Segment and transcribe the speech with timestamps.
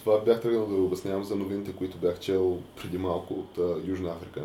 [0.00, 3.80] затова бях тръгнал да ви обяснявам за новините, които бях чел преди малко от а,
[3.84, 4.42] Южна Африка,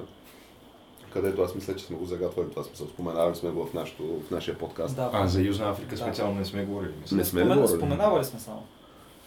[1.13, 2.87] където аз мисля, че сме го загатвали това смисъл.
[2.87, 4.95] Споменавали сме го в, нашото, в нашия подкаст.
[4.95, 5.09] Да.
[5.13, 5.97] А, за Южна Африка Да.
[5.97, 6.91] специално не сме говорили.
[7.01, 7.17] мисля.
[7.17, 7.77] Не сме Спомен- говорили?
[7.77, 8.63] Споменавали сме само.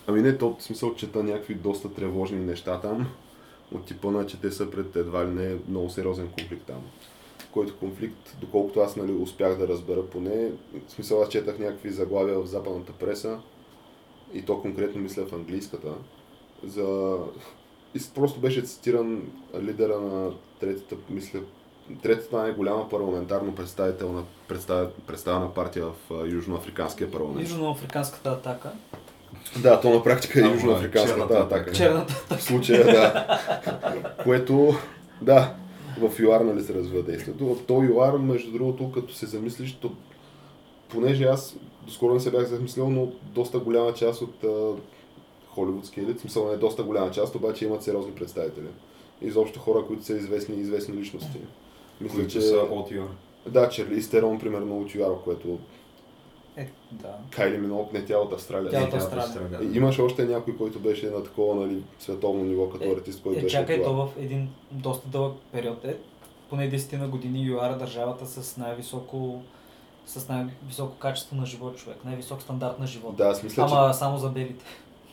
[0.06, 3.08] Ами не, то в смисъл чета някакви доста тревожни неща там,
[3.74, 6.82] от типа на, че те са пред едва ли не много сериозен конфликт там.
[7.52, 10.50] Който конфликт, доколкото аз нали, успях да разбера поне,
[10.88, 13.38] в смисъл аз четах някакви заглавия в западната преса,
[14.34, 15.88] и то конкретно мисля в английската,
[16.66, 17.16] за...
[17.94, 19.22] И просто беше цитиран
[19.60, 21.40] лидера на третата, мисля,
[22.02, 24.88] третата най-голяма парламентарно представителна представ...
[25.06, 27.50] представена партия в Южноафриканския парламент.
[27.50, 28.72] Южноафриканската атака.
[29.62, 31.60] Да, то на практика е южноафриканската черната атака.
[31.60, 31.76] атака.
[31.76, 32.14] Черната.
[32.36, 33.38] В случая, да.
[34.24, 34.74] Което,
[35.22, 35.54] да,
[36.00, 37.54] в ЮАР нали се развива действието.
[37.54, 39.92] В то ЮАР, между другото, като се замислиш, то,
[40.88, 44.44] понеже аз доскоро не се бях замислил, но доста голяма част от
[45.58, 48.66] а, холивудския елит, смисъл не доста голяма част, обаче имат сериозни представители.
[49.22, 51.38] Изобщо хора, които са известни и известни личности.
[52.00, 52.40] Мисля, Които че...
[52.40, 53.08] са от Юр.
[53.46, 55.58] Да, Черли Стерон, примерно, от ЮАР, което
[56.56, 57.14] Е, да.
[57.30, 58.70] Кайли Минок, не тя от Австралия.
[58.70, 59.62] Тя Не, от Австралия.
[59.62, 63.38] И Имаше още някой, който беше на такова нали, световно ниво като Е, артист, който
[63.38, 64.06] Е, беше чакай, от то това.
[64.06, 65.96] в един доста дълъг период е.
[66.50, 69.42] Поне 10 на години ЮАР е държавата с най-високо
[70.06, 73.16] с най-високо качество на живот човек, най-висок стандарт на живот.
[73.16, 74.64] Да, аз мисля, Ама само за белите.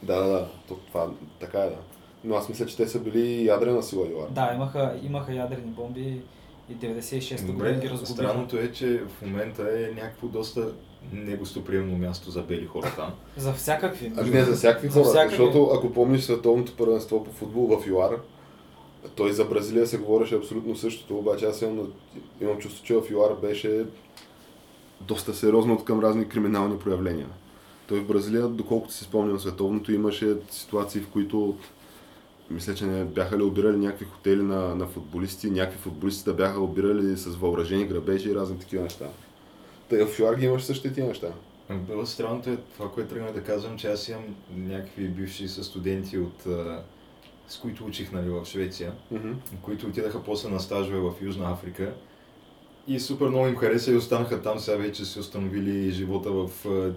[0.03, 0.47] Да, да, да.
[0.67, 1.07] То, това,
[1.39, 1.77] така е, да.
[2.23, 4.29] Но аз мисля, че те са били ядрена сила ЮАР.
[4.29, 6.21] Да, имаха, имаха ядрени бомби
[6.69, 8.05] и 96-та година ги разгубиха.
[8.05, 10.67] странното е, че в момента е някакво доста
[11.13, 13.11] негостоприемно място за бели хора там.
[13.37, 14.11] За всякакви.
[14.17, 15.37] Ами не за всякакви За хора, всякакви.
[15.37, 18.19] защото ако помниш световното първенство по футбол в ЮАР,
[19.15, 21.93] той за Бразилия се говореше абсолютно същото, обаче аз имам,
[22.41, 23.85] имам чувство, че в ЮАР беше
[25.01, 27.27] доста сериозно от към разни криминални проявления.
[27.87, 31.57] Той в Бразилия, доколкото си спомням световното, имаше ситуации, в които
[32.49, 36.59] мисля, че не бяха ли обирали някакви хотели на, на футболисти, някакви футболисти да бяха
[36.61, 39.05] обирали с въоръжени грабежи и разни такива неща.
[39.89, 41.27] Тъй в ЮАР ги имаше същите тия неща.
[41.87, 46.45] Било странното е това, което тръгнах да казвам, че аз имам някакви бивши студенти, от,
[47.47, 49.31] с които учих нали, в Швеция, Мгм.
[49.61, 51.93] които отидаха после на стажове в Южна Африка.
[52.87, 56.49] И супер много им хареса и останаха там, сега вече си установили живота в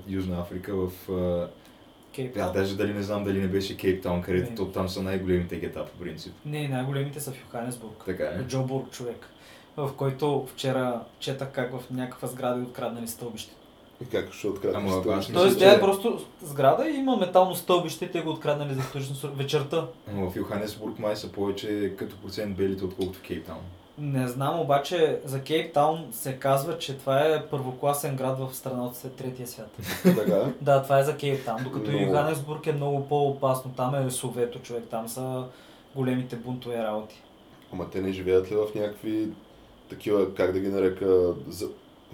[0.09, 0.91] Южна Африка, в...
[1.13, 1.49] А,
[2.15, 2.53] Кейп да, Таун.
[2.53, 4.57] даже дали не знам дали не беше Кейптаун, където Не.
[4.57, 6.35] то, там са най-големите гета по принцип.
[6.47, 8.03] Не, най-големите са в Йоханесбург.
[8.07, 8.43] Така е.
[8.49, 9.27] Джобург човек.
[9.77, 13.55] В който вчера четах как в някаква сграда е откраднали стълбище.
[14.03, 18.11] И как ще аз мисля, Тоест, тя е просто сграда и има метално стълбище и
[18.11, 19.87] те го откраднали за вторично вечерта.
[20.15, 23.61] Но в Йоханесбург май са повече като процент белите, отколкото в Кейптаун.
[23.99, 28.97] Не знам, обаче за Кейптаун се казва, че това е първокласен град в страна от
[28.97, 29.71] след третия свят.
[30.03, 30.53] Така.
[30.61, 33.71] Да, това е за Кейптаун, докато Но- Йоханесбург е много по-опасно.
[33.77, 35.45] Там е Совето човек, там са
[35.95, 37.23] големите бунтове работи.
[37.73, 39.29] Ама те не живеят ли в някакви
[39.91, 41.35] такива, как да ги нарека.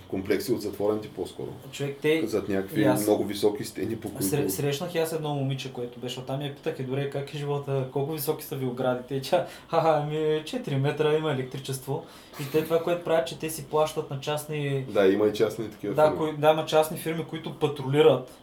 [0.09, 1.49] Комплекси от затворен тип по-скоро?
[1.73, 4.25] Човек, те Зад някакви аз- много високи стени, по които...
[4.25, 7.35] Сре, срещнах и аз едно момиче, което беше оттам и я питах, е добре, как
[7.35, 9.15] е живота, колко високи са ви оградите?
[9.15, 12.05] И тя, ха ами 4 метра има електричество.
[12.41, 15.71] И те това, което правят, че те си плащат на частни, Да, има и частни
[15.71, 16.19] такива да, фирми.
[16.19, 18.39] кои, да, има частни фирми, които патрулират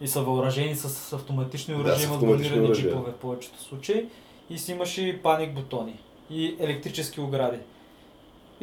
[0.00, 4.06] и са въоръжени с автоматични Да, оръжия, с имат бронирани джипове в повечето случаи.
[4.50, 5.98] И си имаш и паник бутони
[6.30, 7.58] и електрически огради.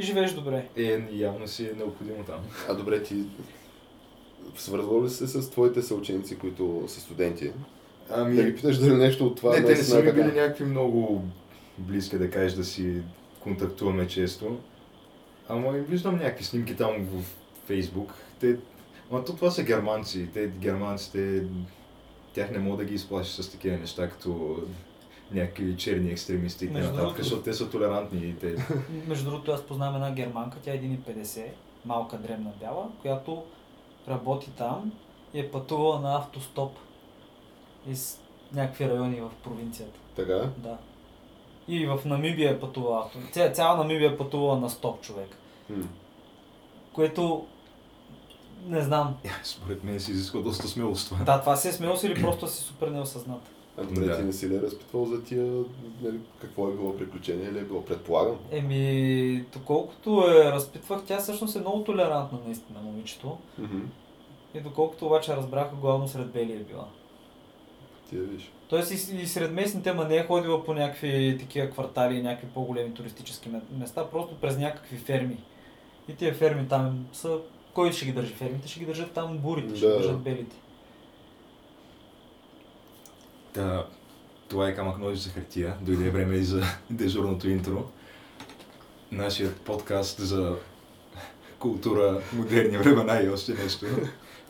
[0.01, 0.67] И живееш добре.
[0.77, 2.39] Е, явно си е необходимо там.
[2.69, 3.23] А добре, ти
[4.57, 7.51] свързвал ли се с твоите съученици, които са студенти?
[8.09, 10.11] Ами, Да ги питаш дали нещо от това не, те не наистина са е ми
[10.11, 11.23] били някакви много
[11.77, 13.01] близки, да кажеш, да си
[13.39, 14.57] контактуваме често.
[15.49, 17.23] Ама и виждам някакви снимки там в
[17.65, 18.13] Фейсбук.
[18.39, 18.57] Те...
[19.11, 20.27] Ама то това са германци.
[20.33, 21.43] Те, германците,
[22.33, 24.57] тях не мога да ги изплашиш с такива неща, като
[25.33, 27.13] някакви черни екстремисти и т.н.
[27.17, 28.55] защото те са толерантни и те...
[29.07, 31.45] Между другото, аз познавам една германка, тя е 1,50,
[31.85, 33.43] малка древна бяла, която
[34.07, 34.91] работи там
[35.33, 36.77] и е пътувала на автостоп
[37.87, 38.19] из
[38.53, 39.99] някакви райони в провинцията.
[40.15, 40.49] Така?
[40.57, 40.77] Да.
[41.67, 43.09] И в Намибия е пътувала.
[43.31, 45.29] Ця, цяла Намибия е пътувала на 100 човек.
[45.69, 45.83] М.
[46.93, 47.45] Което
[48.65, 49.17] не знам.
[49.43, 51.23] Според мен се изисква доста смелост това.
[51.23, 53.41] Да, това си е смелост или просто си супер неосъзнат.
[53.81, 54.17] А добре, Да.
[54.17, 55.43] ти не си ли е разпитвал за тия,
[56.01, 58.35] нали, какво е било приключение или е било предполагам?
[58.51, 63.37] Еми, доколкото е разпитвах, тя всъщност е много толерантна наистина, момичето.
[63.59, 63.79] Мгм.
[64.53, 66.85] И доколкото обаче разбрах, главно сред бели е била.
[68.09, 68.51] Ти я виж.
[68.69, 72.47] Тоест и, и сред местните, ма не е ходила по някакви такива квартали и някакви
[72.47, 75.37] по-големи туристически ме- места, просто през някакви ферми.
[76.07, 77.37] И тия ферми там са...
[77.73, 78.67] Кой ще ги държи фермите?
[78.67, 79.91] Ще ги държат там бурите, ще Да.
[79.91, 80.55] ги държат белите.
[83.53, 83.85] Та,
[84.47, 85.75] това е камък ножица хартия.
[85.81, 87.83] Дойде време и за дежурното интро.
[89.11, 90.55] Нашият подкаст за
[91.59, 93.85] култура, модерни времена и още нещо.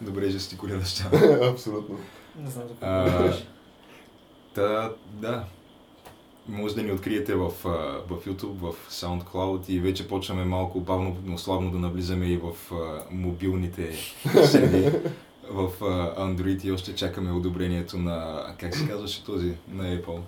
[0.01, 1.09] Добре жестикулираш тя.
[1.51, 1.99] Абсолютно.
[2.35, 3.43] Не знам за какво.
[4.53, 5.45] Та, да.
[6.47, 7.51] Може да ни откриете в,
[8.09, 12.55] в YouTube, в SoundCloud и вече почваме малко бавно, но славно да навлизаме и в
[13.11, 13.93] мобилните
[14.45, 14.91] среди,
[15.49, 15.71] в
[16.19, 20.19] Android и още чакаме одобрението на, как се казваше този, на Apple.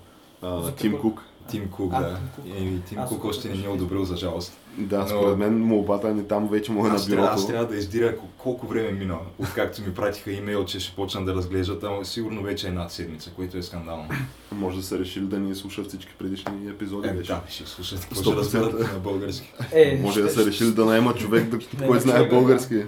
[0.78, 0.98] Тим?
[1.02, 1.24] Кук.
[1.48, 2.20] Тим Кук, да.
[2.48, 4.58] И Тим Кук още не ни е одобрил за жалост.
[4.78, 7.48] Да, Но- според мен молбата ни там вече му е на Аз трябва, аз бюрото.
[7.48, 11.36] трябва да издира кол- колко време мина, откакто ми пратиха имейл, че ще почна да
[11.36, 14.06] разглеждат, ама сигурно вече е една седмица, което е скандално.
[14.52, 17.28] Може да са решили да ни слушат всички предишни епизоди Е, вече.
[17.28, 18.44] да, ще слушат какво 100%.
[18.44, 19.54] ще разберат на български.
[19.74, 21.46] Е, Може да са решили да наемат човек,
[21.88, 22.84] кой знае човек, български.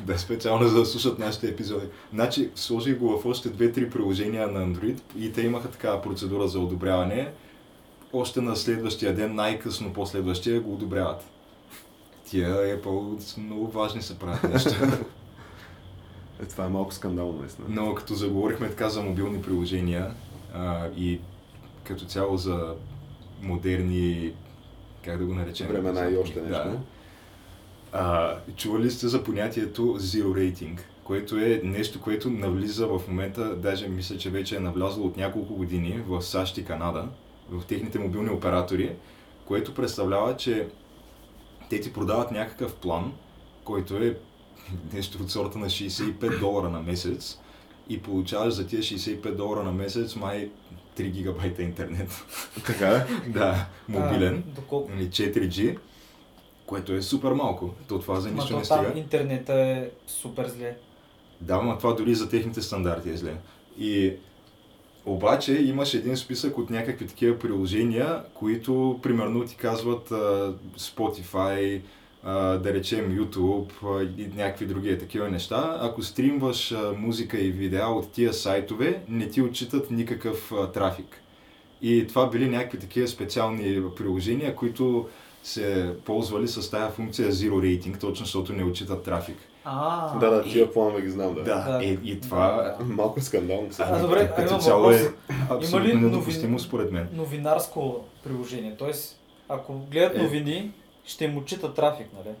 [0.00, 1.86] Да, специално за да слушат нашите епизоди.
[2.12, 6.60] Значи, сложих го в още 2-3 приложения на Android и те имаха такава процедура за
[6.60, 7.28] одобряване.
[8.12, 11.24] Още на следващия ден, най-късно последващия, го одобряват.
[12.24, 14.98] Тия Apple са много важни се правят неща.
[16.42, 17.66] Е, това е малко скандално, наистина.
[17.70, 20.14] Но като заговорихме така за мобилни приложения
[20.54, 21.20] а, и
[21.84, 22.74] като цяло за
[23.42, 24.32] модерни,
[25.04, 25.66] как да го наречем?
[25.66, 26.68] Времена и още нещо.
[26.68, 26.78] Да.
[27.92, 33.56] А, чували ли сте за понятието Zero Rating, което е нещо, което навлиза в момента,
[33.56, 37.08] даже мисля, че вече е навлязло от няколко години в САЩ и Канада,
[37.50, 38.92] в техните мобилни оператори,
[39.44, 40.68] което представлява, че
[41.70, 43.12] те ти продават някакъв план,
[43.64, 44.18] който е
[44.92, 47.38] нещо от сорта на 65 долара на месец
[47.88, 50.50] и получаваш за тия 65 долара на месец май
[50.96, 52.24] 3 гигабайта интернет.
[52.66, 53.06] Така е?
[53.30, 54.44] да, мобилен.
[54.48, 54.90] А, доколко...
[54.90, 55.78] Нали, 4G,
[56.66, 57.74] което е супер малко.
[57.88, 58.92] То това за нищо не стига.
[58.96, 60.76] интернета е супер зле.
[61.40, 63.36] Да, но това дори за техните стандарти е зле.
[63.78, 64.12] И
[65.12, 70.08] обаче имаш един списък от някакви такива приложения, които примерно ти казват
[70.78, 71.80] Spotify,
[72.62, 75.78] да речем YouTube и някакви други такива неща.
[75.80, 81.20] Ако стримваш музика и видеа от тия сайтове, не ти отчитат никакъв трафик.
[81.82, 85.08] И това били някакви такива специални приложения, които
[85.42, 89.36] се ползвали с тази функция Zero Rating, точно защото не отчитат трафик.
[89.70, 91.42] А, Да, да, тия планове ги знам, да.
[91.42, 91.84] Да, Да.
[91.84, 93.82] е, и това Малко скандално се.
[93.82, 95.00] А, добре, а като цяло въпрос.
[95.00, 95.12] е
[95.50, 97.08] абсолютно Има ли недопустимо според мен.
[97.12, 97.94] новинарско
[98.24, 98.74] приложение.
[98.76, 100.22] Тоест, ако гледат Е.
[100.22, 100.70] новини,
[101.04, 102.34] ще им отчита трафик, нали?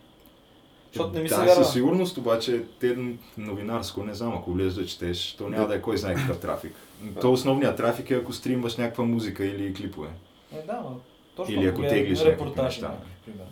[0.92, 1.64] Защото не ми се да, вярва.
[1.64, 2.96] със сигурност, обаче те
[3.38, 5.68] новинарско, не знам, ако влезеш да четеш, то няма Да.
[5.68, 6.72] да е кой знае какъв трафик.
[7.20, 10.08] То основният трафик е ако стримваш някаква музика или клипове.
[10.52, 10.96] Е, да, но
[11.36, 12.92] точно Или ако теглиш някакви неща.
[13.24, 13.50] примерно.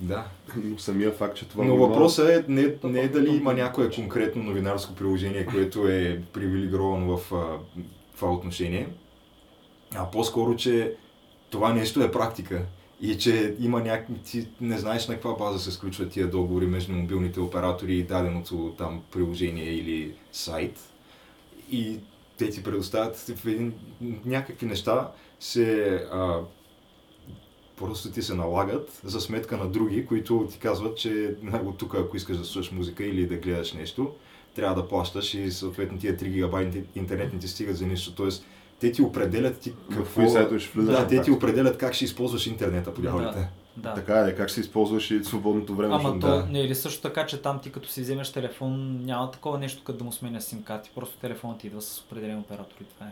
[0.00, 0.24] Да.
[0.56, 3.90] Но самия факт, че това Но го въпросът е не, не е дали има някое
[3.90, 7.58] конкретно новинарско приложение, което е привилегировано в а,
[8.16, 8.88] това отношение,
[9.94, 10.94] а по-скоро, че
[11.50, 12.62] това нещо е практика
[13.00, 16.92] и че има някакви, ти не знаеш на каква база се сключват тия договори между
[16.92, 20.80] мобилните оператори и даденото там приложение или сайт
[21.70, 21.98] и
[22.36, 23.74] те ти предоставят в един,
[24.24, 26.40] някакви неща се а,
[27.80, 31.34] просто ти се налагат за сметка на други, които ти казват, че
[31.64, 34.12] от тук, ако искаш да слушаш музика или да гледаш нещо,
[34.54, 38.14] трябва да плащаш и съответно тия 3 гигабайта интернет не ти стигат за нищо.
[38.14, 38.44] Тоест,
[38.80, 40.28] те ти определят ти какво...
[40.28, 40.70] ще влизаш.
[40.76, 43.48] Да, те ти определят как ще използваш интернета по дяволите.
[43.76, 43.94] Да.
[43.94, 45.94] Така е, как ще си използваш и свободното време.
[45.94, 46.46] Ама то да.
[46.50, 49.84] не е ли също така, че там ти като си вземеш телефон, няма такова нещо,
[49.84, 53.06] като да му сменяш сим карти, просто телефонът ти идва с определен оператор и това
[53.06, 53.10] е.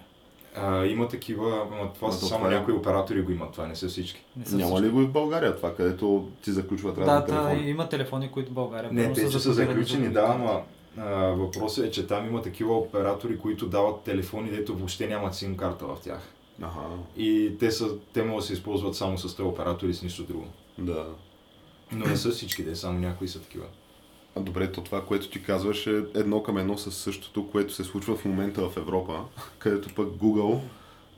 [0.57, 3.89] А, има такива, ама това Но са само някои оператори го имат, това не са
[3.89, 4.25] всички.
[4.37, 4.87] Не са Няма всички.
[4.87, 7.71] ли го и в България това, където ти заключват Да, разни да, телефони?
[7.71, 8.93] има телефони, които в България.
[8.93, 10.63] Не, те, са закодирани заключени, за да, ама
[10.99, 15.57] а, въпросът е, че там има такива оператори, които дават телефони, дето въобще нямат сим
[15.57, 16.21] карта в тях.
[16.63, 16.81] Аха,
[17.17, 20.23] И те, са, те могат да се използват само с този оператор и с нищо
[20.23, 20.47] друго.
[20.79, 21.07] да.
[21.93, 23.65] Но не са всички, те само някои са такива.
[24.39, 27.85] А добре, то това, което ти казваш е едно към едно с същото, което се
[27.85, 29.25] случва в момента в Европа,
[29.59, 30.61] където пък Google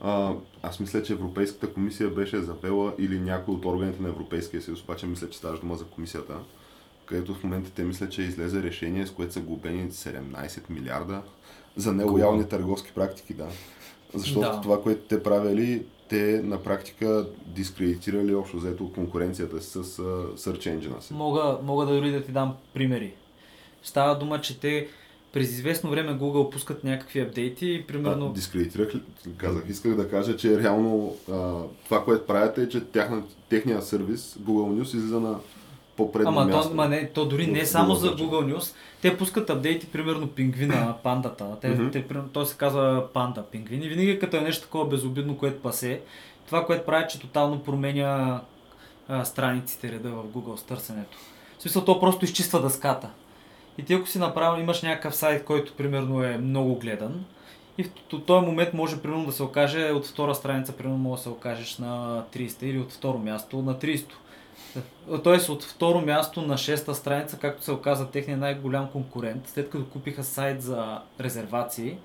[0.00, 4.82] А, аз мисля, че Европейската комисия беше завела или някой от органите на Европейския съюз,
[4.82, 6.34] обаче мисля, че става дума за комисията,
[7.06, 11.22] където в момента те мисля, че излезе решение, с което са глобени 17 милиарда
[11.76, 13.46] за нелоялни търговски практики, да.
[14.14, 14.60] Защото Да.
[14.60, 19.82] това, което те правили, те на практика дискредитирали общо взето конкуренцията си с
[20.36, 21.14] Search Engine си.
[21.14, 23.12] Мога, мога да дори да ти дам примери.
[23.82, 24.88] Става дума, че те
[25.32, 28.26] през известно време Google пускат някакви апдейти и примерно...
[28.26, 29.00] А, дискредитирах ли?
[29.36, 34.38] Казах, исках да кажа, че реално а, това, което правят е, че тяхна, техния сервис
[34.42, 35.38] Google News излиза на
[36.00, 36.68] по-предно Ама място.
[36.68, 38.18] то, ма не, то дори не В само за Search.
[38.18, 38.74] Google News.
[39.02, 41.46] Те пускат апдейти, примерно пингвина, пандата.
[41.60, 43.82] Те, те, той се казва панда пингвин.
[43.82, 46.00] И винаги като е нещо такова безобидно, което пасе,
[46.46, 48.40] това, което прави, че тотално променя
[49.08, 51.16] а, страниците реда в Google с търсенето.
[51.58, 53.10] В смисъл, то просто изчиства дъската.
[53.78, 57.24] И ти ако си направил, имаш някакъв сайт, който примерно е много гледан,
[57.78, 57.90] и в
[58.26, 61.78] този момент може примерно да се окаже от втора страница, примерно може да се окажеш
[61.78, 64.04] на 300 или от второ място на 300.
[65.24, 69.84] Тоест от второ място на шеста страница, както се оказа техния най-голям конкурент, след като
[69.84, 71.98] купиха сайт за резервации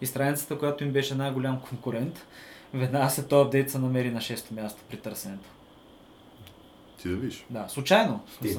[0.00, 2.26] и страницата, която им беше най-голям конкурент,
[2.74, 5.48] веднага след този апдейт се намери на шесто място при търсенето.
[7.02, 7.46] Ти да видиш.
[7.50, 8.20] Да, случайно.
[8.42, 8.58] Ти,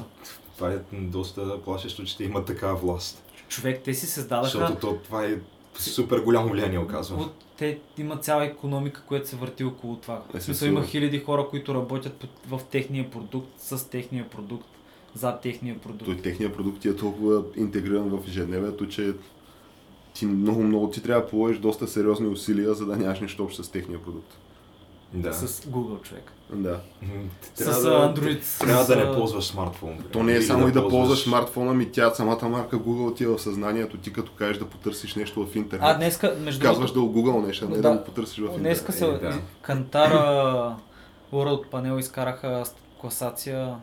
[0.56, 3.24] това е доста плашещо, че те имат такава власт.
[3.48, 4.58] Човек, те си създадаха...
[4.58, 5.34] Защото то, това е
[5.74, 7.22] супер голямо влияние оказва.
[7.22, 10.22] От, те имат цяла економика, която се върти около това.
[10.34, 14.68] Е, смисъл има хиляди хора, които работят в техния продукт, с техния продукт,
[15.14, 16.04] за техния продукт.
[16.04, 19.12] Той техния продукт е толкова интегриран в ежедневието, че
[20.14, 23.64] ти много, много ти трябва да положиш доста сериозни усилия, за да нямаш нищо общо
[23.64, 24.38] с техния продукт.
[25.14, 25.32] Да.
[25.32, 26.32] С Google човек.
[26.52, 26.80] Да.
[27.02, 27.08] М,
[27.44, 28.60] С трябва да- Android.
[28.60, 29.98] Трябва с, да не ползваш смартфон.
[30.12, 33.28] То не е само и да ползваш смартфона, ми тя самата марка Google ти е
[33.28, 33.96] в съзнанието.
[33.96, 37.64] Ти като кажеш да потърсиш нещо в интернет, А, днеска, между казваш да Google нещо,
[37.64, 37.84] а не Да.
[37.84, 38.60] да, го потърсиш в интернет.
[38.60, 39.38] днеска се Е, да.
[39.62, 40.76] Кантара
[41.32, 42.64] World Panel изкараха
[43.00, 43.76] класация,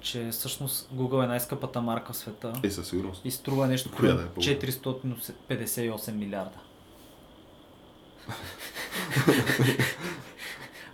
[0.00, 3.20] че всъщност Google е най-скъпата марка в света Е, със сигурност.
[3.24, 6.58] и струва нещо Коя към да е по- 458 милиарда.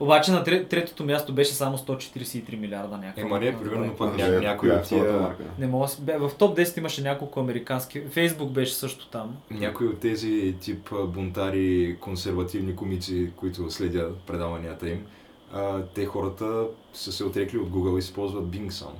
[0.01, 3.23] Обаче на тре- третото място беше само 143 милиарда някаква.
[3.23, 5.13] Ема не, примерно пък А, ня- е, някой е от тия...
[5.13, 5.43] марка?
[5.59, 8.01] Не мога бе, В топ 10 имаше няколко американски.
[8.03, 9.37] Фейсбук беше също там.
[9.51, 15.07] Някои от тези тип бунтари, консервативни комици, които следят предаванията им,
[15.55, 18.95] а, те хората са се отрекли от Google и използват Bing само.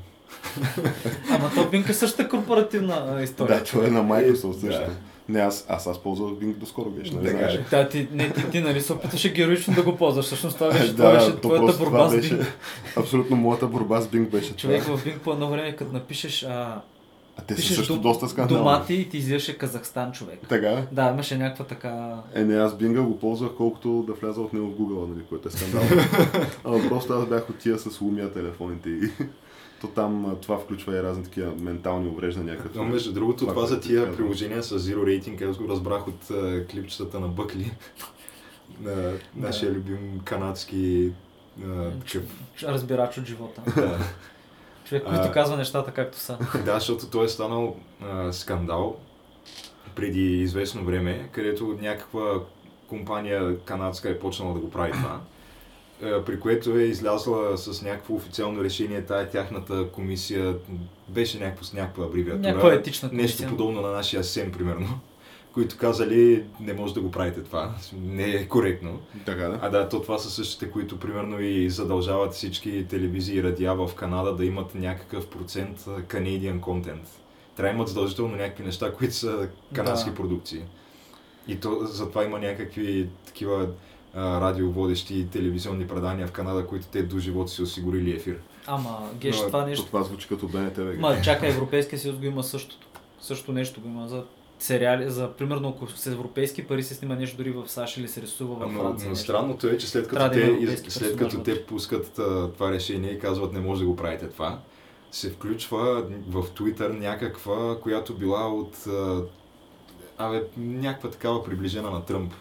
[1.31, 3.59] Ама то Bing е същата корпоративна история.
[3.59, 4.91] Да, това е на Microsoft Да.
[5.29, 7.55] Не, аз, аз, аз ползвах Bing доскоро беше, нали Така знаеш?
[7.55, 7.65] е.
[7.71, 10.25] Да, ти, не, ти, ти нали се опитваше героично да го ползваш.
[10.27, 12.47] Всъщност това беше, да, това беше твоята борба това с беше, Bing.
[12.97, 14.97] абсолютно моята борба с Bing беше Човек това.
[14.97, 16.81] в Bing по едно време, като напишеш а,
[17.37, 18.59] А те са също дом- доста скандални.
[18.59, 20.39] домати и ти излизаше Казахстан човек.
[20.49, 20.83] Така?
[20.93, 22.15] Да, имаше някаква така...
[22.35, 25.49] Е, не, аз Бинга го ползвах колкото да вляза от него в Google, нали, което
[25.49, 25.89] е скандално.
[26.65, 29.11] Ама просто аз бях от тия с лумия телефоните и
[29.87, 32.59] то там това включва и разни такива ментални увреждания.
[32.59, 34.17] Като Но между другото, това, това, за тия казвам.
[34.17, 37.71] приложения с Zero Rating, аз го разбрах от а, клипчетата на Бъкли,
[38.81, 41.13] на нашия любим канадски
[41.67, 42.23] а, такъв.
[42.63, 43.63] разбирач от живота.
[44.85, 45.33] Човек, който А.
[45.33, 46.39] казва нещата както са.
[46.65, 48.97] Да, защото той е станал а, скандал
[49.95, 52.41] преди известно време, където някаква
[52.89, 55.21] компания канадска е почнала да го прави това.
[56.03, 60.55] А, При което е излязла с някакво официално решение, тая тяхната комисия
[61.09, 62.49] беше някакво с някаква абревиатура.
[62.49, 63.27] Някаква етична комисия.
[63.27, 65.01] Нещо подобно на нашия СЕМ, примерно.
[65.55, 67.75] Които казали, не може да го правите това.
[68.03, 69.01] Не е коректно.
[69.25, 69.59] Така да.
[69.63, 73.91] А да, то това са същите, които примерно и задължават всички телевизии и радиа в
[73.95, 77.07] Канада да имат някакъв процент Canadian content.
[77.57, 80.17] Трябва да имат задължително някакви неща, които са канадски Да.
[80.17, 80.63] продукции.
[81.49, 83.69] И то, затова има някакви такива
[84.17, 88.39] радиоводещи и телевизионни предания в Канада, които те до живота си осигурили ефир.
[88.67, 89.87] Ама, геш, Но, това То нещо...
[89.87, 90.99] това звучи като БНТ ВГ.
[91.01, 92.87] Ма, чакай, Европейския съюз го има същото.
[93.21, 94.25] Също нещо го има за
[94.59, 98.23] сериали, за примерно ако с европейски пари се снима нещо дори в САЩ или се
[98.23, 99.07] рисува в Но, Франция.
[99.07, 99.25] но нещо.
[99.25, 103.19] странното е, че след като, те, из- след като те пускат а, това решение и
[103.19, 104.59] казват не може да го правите това,
[105.11, 105.79] се включва
[106.29, 109.23] в Twitter някаква, която била от а,
[110.19, 112.33] абе, някаква такава приближена на Тръмп.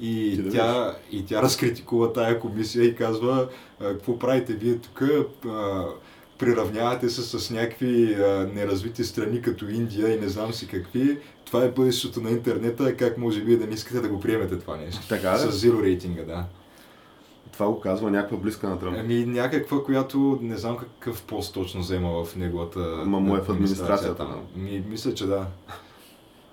[0.00, 3.48] И Ти да тя, и тя разкритикува тая комисия и казва,
[3.80, 5.02] какво правите вие тук,
[6.38, 11.18] приравнявате се с някакви а, неразвити страни като Индия и не знам си какви.
[11.44, 14.76] Това е бъдещето на интернета, как може вие да не искате да го приемете това
[14.76, 15.08] нещо.
[15.08, 15.38] Така да?
[15.38, 16.44] С zero рейтинга, да.
[17.52, 18.96] Това го казва някаква близка на Тръмп.
[19.00, 23.48] Ами някаква, която не знам какъв пост точно взема в неговата Ама му е в
[23.48, 24.60] администрацията, да.
[24.60, 25.46] Ми, мисля, че да.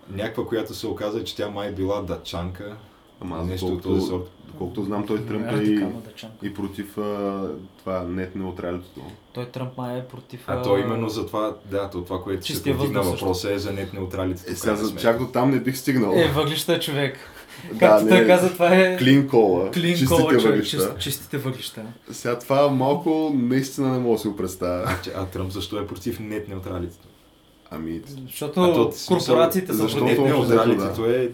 [0.09, 2.77] Някаква, която се оказа, че тя май била датчанка.
[3.21, 4.31] Ама аз доколкото, този сорт.
[4.47, 5.85] доколкото знам, той Тръмп е Е, и,
[6.43, 7.41] и против а,
[7.77, 9.01] това нет неутралитето.
[9.33, 10.43] Той Тръмп май е против...
[10.47, 13.93] А то именно за това, да, то това, което се повдигна въпроса е за нет
[13.93, 14.51] неутралите.
[14.51, 16.13] Е, сега за, чак до там не бих стигнал.
[16.15, 17.17] Е, въглища, човек.
[17.73, 18.97] да, Както той каза, това е...
[18.97, 20.77] Клин кола, Клин чистите кола, човек, въглища.
[20.77, 21.81] чист, чистите въглища.
[22.11, 24.83] Сега това малко наистина не мога да си го представя.
[24.87, 26.97] А, че- а Тръмп защо е против нет неутралите?
[27.71, 30.33] Ами, Защото А то, корпорациите са защото- Нет против.
[30.33, 31.31] неутралитето е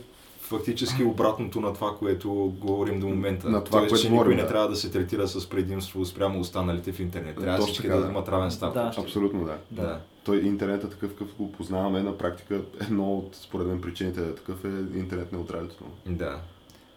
[0.58, 3.50] фактически обратното на това, което говорим до момента.
[3.50, 4.50] На това, Тоест, което че никой говорим, не да.
[4.50, 7.36] трябва да се третира с предимство спрямо останалите в интернет.
[7.36, 8.10] Трябва Точно всички така, да да.
[8.10, 8.96] имат равен статус.
[8.96, 9.01] Да.
[9.01, 9.58] абсолютно да.
[9.72, 10.00] Да.
[10.24, 12.62] Той интернет е такъв, какъв го познаваме на практика.
[12.81, 15.84] Едно от, според мен, причините да е такъв е интернет неутралитето.
[16.05, 16.39] да.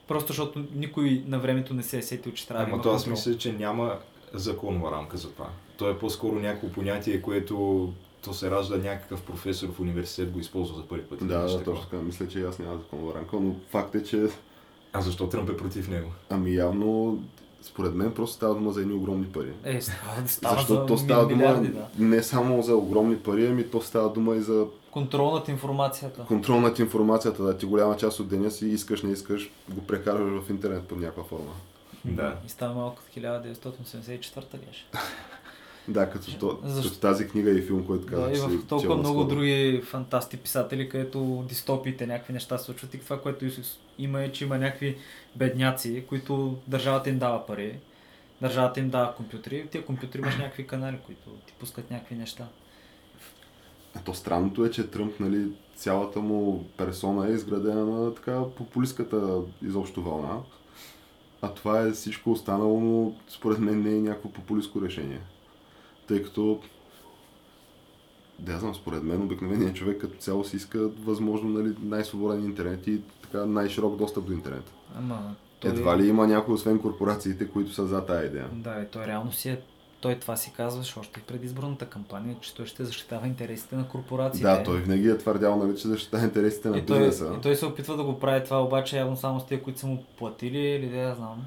[0.08, 2.90] Просто защото никой на времето не се е сетил, че трябва да Ама има то
[2.90, 3.10] аз контрол.
[3.10, 3.98] мисля, че няма
[4.32, 5.46] законова рамка за това.
[5.76, 7.92] То е по-скоро някакво понятие, което
[8.24, 11.18] то се ражда някакъв професор в университет го използва за първи път.
[11.18, 11.64] Да, да, такова.
[11.64, 12.02] точно така.
[12.02, 14.28] Мисля, че аз няма законова рамка, но факт е, че
[14.92, 16.10] А защо Тръмп е против него?
[16.30, 17.18] ами явно,
[17.62, 19.52] според мен, просто става дума за едни огромни пари.
[19.64, 20.22] Е, става,
[20.56, 21.86] Защото за то става дума да.
[21.98, 26.24] не само за огромни пари, ами то става дума и за Контрол над информацията.
[26.24, 27.42] контрол над информацията.
[27.42, 30.98] Да ти голяма част от деня си искаш, не искаш, го прекарваш в интернет под
[31.00, 31.52] някаква форма.
[32.04, 32.36] Да.
[32.46, 34.86] И става малко от 1984 беше.
[35.88, 36.88] Да, като, то, Защо?
[36.88, 39.34] като тази книга и филм, който казах, Да, и в толкова чел много наскоро.
[39.36, 43.46] други фантасти писатели, където дистопиите, някакви неща се случват и това, което
[43.98, 44.96] има е, че има някакви
[45.36, 47.78] бедняци, които държавата им дава пари,
[48.42, 52.46] държавата им дава компютри, и тия компютри имаш някакви канали, които ти пускат някакви неща.
[53.96, 59.38] А то странното е, че Тръмп, нали, цялата му персона е изградена на така популистката
[59.62, 60.38] изобщо вълна.
[61.42, 65.20] А това е всичко останало, но според мен не е някакво популистко решение.
[66.08, 66.60] Тъй като,
[68.38, 73.00] да знам, според мен обикновеният човек като цяло си иска възможно нали, най-свободен интернет и
[73.22, 74.72] така най-широк достъп до интернет.
[74.98, 75.70] Ама той...
[75.70, 78.48] Едва ли има някой, освен корпорациите, които са за тая идея?
[78.52, 79.60] Да, и той реално си е
[80.04, 83.88] той това си казваше още и преди изборната кампания, че той ще защитава интересите на
[83.88, 84.46] корпорациите.
[84.46, 87.34] Да, той винаги е твърдял, нали, че защитава интересите на и той, бизнеса.
[87.38, 89.86] и той се опитва да го прави това, обаче явно само с тия, които са
[89.86, 91.46] му платили или да я знам.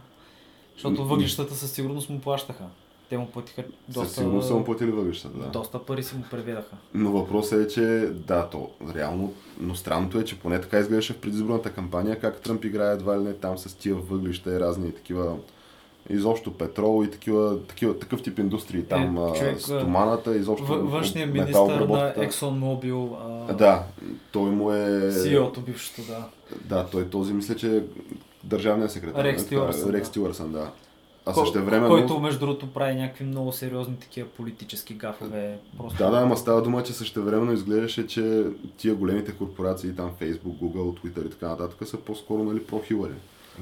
[0.74, 2.66] Защото въглищата със сигурност му плащаха.
[3.10, 5.46] Те му платиха доста, Със сигурност са му платили въглищата, да.
[5.48, 6.76] доста пари си му преведаха.
[6.94, 11.18] Но въпросът е, че да, то реално, но странното е, че поне така изглеждаше в
[11.18, 15.36] предизборната кампания, как Тръмп играе едва ли не там с тия въглища и разни такива
[16.10, 18.84] изобщо петрол и такива, такива, такъв тип индустрии.
[18.84, 22.28] Там Е, човек, стоманата, изобщо В, външният министр на металообработката.
[22.28, 23.16] ExxonMobil,
[23.50, 23.84] а, Да,
[24.32, 25.12] той му е...
[25.12, 26.24] CEO-то бившото, да.
[26.66, 27.82] Да, той този мисля, че е
[28.44, 29.24] държавният секретар.
[29.24, 29.46] Рекс нали?
[29.46, 30.10] Е Тилърсън, Рекс.
[30.10, 30.72] Тилърсън, да.
[31.28, 31.88] А също време.
[31.88, 35.58] Който между другото прави някакви много сериозни такива политически гафове.
[35.78, 35.98] Просто...
[35.98, 38.44] Да, да, ама става дума, че същевременно изглеждаше, че
[38.78, 43.14] тия големите корпорации, там Facebook, Google, Twitter и така нататък, са по-скоро нали, про-хилари.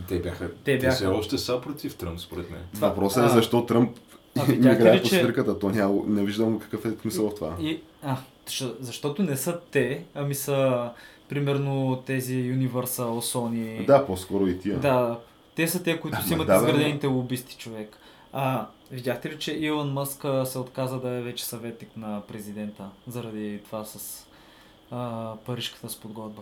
[0.08, 0.50] Те бяха.
[0.64, 0.96] Те бяха.
[0.96, 2.60] все още са против Тръмп, според мен.
[2.74, 3.98] Това- Въпросът е а- защо Тръмп
[4.40, 5.60] А играе по че- свирката.
[5.60, 7.56] То няма, не виждам какъв е смисъл в това.
[7.60, 8.18] И, а,
[8.80, 10.90] защото не са те, ами са
[11.30, 13.86] примерно тези Universal, Sony.
[13.86, 14.80] Да, по-скоро и тия.
[14.80, 15.20] Да,
[15.56, 17.98] те са те, които си имат да, изградените лобисти, човек.
[18.34, 23.60] А, видяхте ли, че Илон Мъск се отказа да е вече съветник на президента заради
[23.66, 24.26] това с
[24.92, 26.42] а, Парижката спогодба?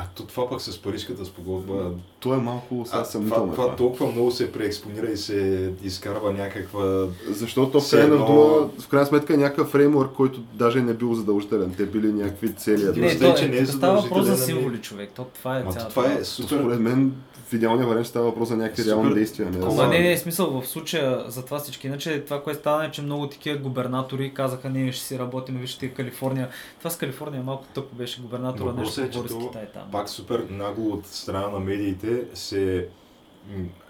[0.00, 1.90] А то това пък с парижката спогодба.
[2.20, 3.44] То е малко сега съмнително.
[3.44, 3.76] е това това.
[3.76, 7.06] толкова много се преекспонира и се изкарва някаква.
[7.28, 11.14] Защото в крайна, едно- дума, в крайна сметка е някакъв фреймворк, който даже не бил
[11.14, 11.74] задължителен.
[11.76, 13.00] Те били някакви цели.
[13.00, 15.10] Не, то, че не е става въпрос за ами- символи, човек.
[15.16, 16.56] То, това е Ма, цялата това е супер.
[16.56, 17.12] Според мен
[17.46, 18.90] в идеалния вариант става въпрос за някакви Супер.
[18.90, 19.50] реални действия.
[19.50, 21.86] Не Ама не, не е смисъл в случая за това всички.
[21.86, 25.88] Иначе това, което стана е, че много такива губернатори казаха, ние ще си работим, вижте
[25.88, 26.48] Калифорния.
[26.78, 29.82] Това с Калифорния малко тъпо беше губернатора, нещо е, говори с Китай там.
[29.92, 32.88] Пак супер нагло от страна на медиите се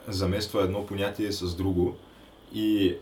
[0.09, 1.97] замества едно понятие с друго
[2.55, 2.95] и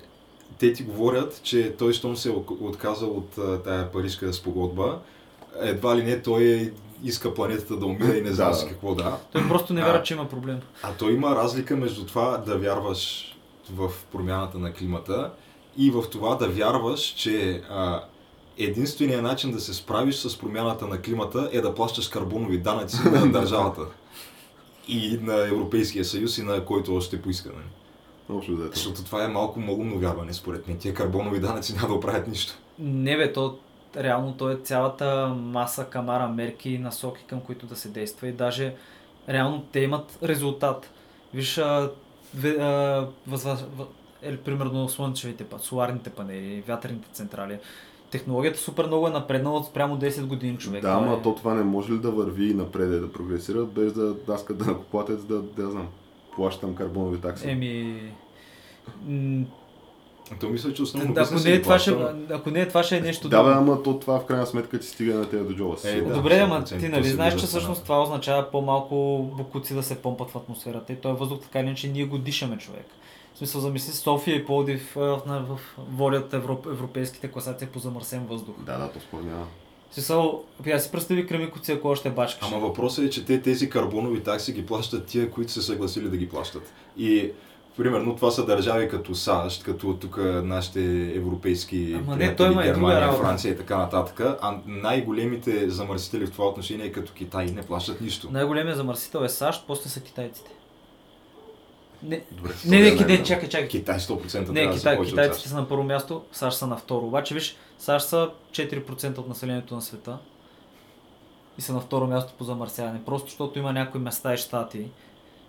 [0.58, 4.98] те ти говорят, че той, щом се е отказал от а, тая парижка спогодба,
[5.61, 6.72] едва ли не той
[7.04, 8.54] иска планетата да умира и не знам Да.
[8.56, 9.18] си какво да.
[9.32, 9.84] Той просто не А.
[9.84, 10.61] вярва, че има проблем.
[10.82, 13.34] А то има разлика между това да вярваш
[13.72, 15.30] в промяната на климата
[15.76, 18.04] и в това да вярваш, че а,
[18.59, 23.33] единственият начин да се справиш с промяната на климата е да плащаш карбонови данъци на
[23.33, 23.83] държавата.
[24.88, 27.49] И на Европейския съюз и на който още поиска.
[27.49, 27.66] Нали?
[28.38, 28.75] Общо взето.
[28.75, 30.79] Защото това е малко малумно вярване, според мен.
[30.79, 32.55] Тия карбонови данъци няма да оправят нищо.
[32.79, 33.59] Не бе, то
[33.97, 38.33] реално то е цялата маса камара мерки и насоки, към които да се действа и
[38.33, 38.75] даже
[39.29, 40.90] реално те имат резултат.
[41.35, 41.90] Виж, а,
[42.44, 43.87] а, възва, въ-
[44.23, 47.59] е, примерно слънчевите, соларните панели, вятърните централи.
[48.11, 50.83] Технологията супер много е напреднала спрямо 10 години човек.
[50.83, 51.23] Да, ама е...
[51.23, 54.44] то това не може ли да върви и напред и да прогресира, без да аз
[54.44, 55.88] като данъкоплатец да, да, да знам,
[56.37, 57.51] плащам карбонови такси.
[57.51, 58.01] Еми...
[60.40, 61.97] То мисля, че основно Да, ако не, е това ще,
[62.31, 63.51] ако не е това ще е нещо Да, друго.
[63.51, 65.77] ама то това в крайна сметка ти стига на тези до джоба.
[65.85, 66.14] Е, да.
[66.14, 70.31] Добре, ама 100% ти нали знаеш, че всъщност това означава по-малко букуци да се помпат
[70.31, 72.87] в атмосферата и този въздух така или иначе ние го дишаме човек.
[73.38, 78.55] В смисъл, замисли София и Пловдив в, водят европ, европейските класации по замърсен въздух.
[78.59, 79.24] Да, да, то според
[79.92, 82.48] смисъл, я си представи Кремикоци, ако още бачкаш.
[82.53, 86.16] Ама въпросът е, че те тези карбонови такси ги плащат тия, които са съгласили да
[86.16, 86.72] ги плащат.
[86.96, 87.31] И
[87.77, 93.01] примерно това са държави като САЩ, като тук нашите европейски Ама не, той има Германия,
[93.01, 93.22] работа.
[93.22, 98.29] Франция и така нататък, а най-големите замърсители в това отношение като Китай не плащат нищо.
[98.31, 100.51] Най-големият замърсител е САЩ, после са китайците.
[102.02, 103.68] Не, Добре, не, не, не, чакай, чакай.
[103.68, 107.06] Китай 100% Не, да Китай, от китайците са на първо място, САЩ са на второ.
[107.06, 110.18] Обаче виж, САЩ са 4% от населението на света
[111.58, 113.04] и са на второ място по замърсяване.
[113.04, 114.87] Просто защото има някои места и щати,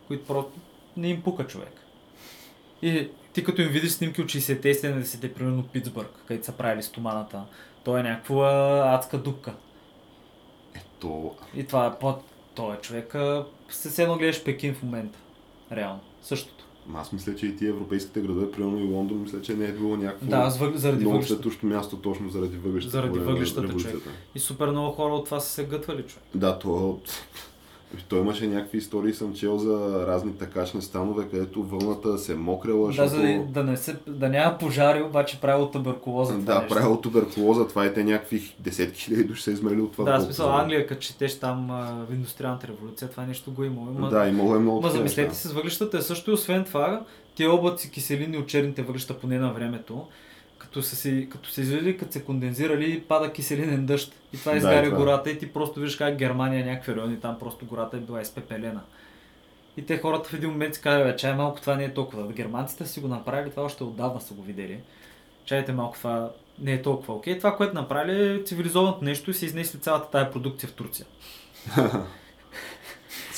[0.07, 0.51] които просто
[0.97, 1.73] не им пука човек.
[2.81, 6.83] И ти като им видиш снимки от 60-те и 70-те, примерно Питсбърг, където са правили
[6.83, 7.43] стоманата,
[7.83, 9.53] то е някаква адска дупка.
[10.99, 12.15] То, И това е по...
[12.55, 15.19] Той е човек, а, се едно гледаш Пекин в момента.
[15.71, 15.99] Реално.
[16.21, 16.63] Същото.
[16.95, 19.97] аз мисля, че и тия европейските градове, примерно и Лондон, мисля, че не е било
[19.97, 20.75] някакво Да, въг...
[20.75, 21.23] заради много
[21.63, 22.91] място точно заради въглищата.
[22.91, 24.09] Заради въглищата, революцията.
[24.35, 26.23] И супер много хора от това са се гътвали човек.
[26.35, 26.99] Да, то...
[28.07, 32.93] Той имаше някакви истории, съм чел за разни такачни станове, където вълната се мокрала, Да,
[32.93, 33.15] защото...
[33.15, 36.37] за да, да, не се, да няма пожари, обаче правило туберкулоза.
[36.37, 36.75] Да, нещо.
[36.75, 40.11] правило туберкулоза, това и те някакви десетки хиляди души са измерили от това.
[40.11, 40.49] Да, смисъл.
[40.57, 43.81] Англия, като четеш там а, в индустриалната революция, това нещо го има.
[43.81, 45.35] Ма, Да, имало е много ма замислете неща.
[45.35, 47.01] се с въглищата, е също и освен това,
[47.35, 50.05] тия облаци киселини от черните въглища поне на времето,
[50.69, 54.15] като са, си, като се извели, като се кондензирали, пада киселинен дъжд.
[54.33, 54.97] И това Да, изгаря и това.
[54.97, 58.81] гората и ти просто виждаш как Германия, някакви райони, там просто гората е била изпепелена.
[59.77, 62.27] И те хората в един момент си казват, чай малко това не е толкова.
[62.33, 64.79] Германците си го направили, това още отдавна са го видели.
[65.45, 67.37] Чайте малко това не е толкова окей.
[67.37, 71.05] Това, което направили е цивилизованото нещо и се изнесли цялата тая продукция в Турция.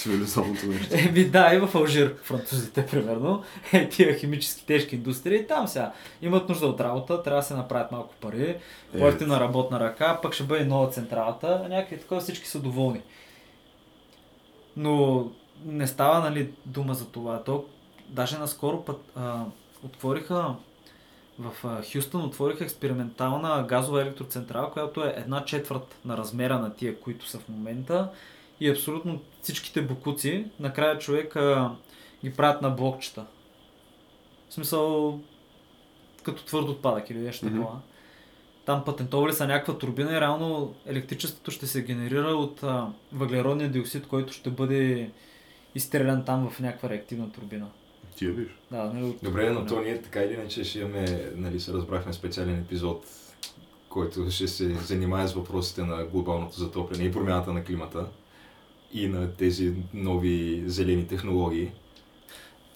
[0.02, 0.88] Цивилизованото нещо.
[1.10, 3.44] Еми да, и в Алжир, французите, примерно.
[3.74, 7.92] Е, тия химически тежки индустрии, там сега имат нужда от работа, трябва да се направят
[7.92, 8.58] малко пари,
[8.94, 13.02] Е, на работна ръка, пък ще бъде нова централата, някакви такова всички са доволни.
[14.78, 15.28] Но
[15.66, 17.44] не става, нали, дума за това.
[17.44, 17.66] То,
[18.10, 19.44] даже наскоро път, а,
[19.86, 20.56] отвориха
[21.40, 27.00] в а, Хюстън отвориха експериментална газова електроцентрала, която е една четвърт на размера на тия,
[27.00, 28.10] които са в момента.
[28.62, 31.72] И абсолютно всичките букуци, накрая човек а,
[32.24, 33.26] ги правят на блокчета.
[34.50, 35.20] В смисъл,
[36.24, 37.80] като твърд отпадък или нещо такова.
[38.66, 44.08] Там патентовали са някаква турбина и реално електричеството ще се генерира от а, въглеродния диоксид,
[44.08, 45.10] който ще бъде
[45.76, 47.68] изстрелян там в някаква реактивна турбина.
[48.16, 48.48] Ти я виж.
[48.72, 49.18] Да, нали, от...
[49.24, 53.06] Добре, но то ние така или иначе ще имаме, нали се разбрахме специален епизод,
[53.90, 58.06] който ще се занимае с въпросите на глобалното затопляне и промяната на климата
[58.94, 61.72] и на тези нови зелени технологии.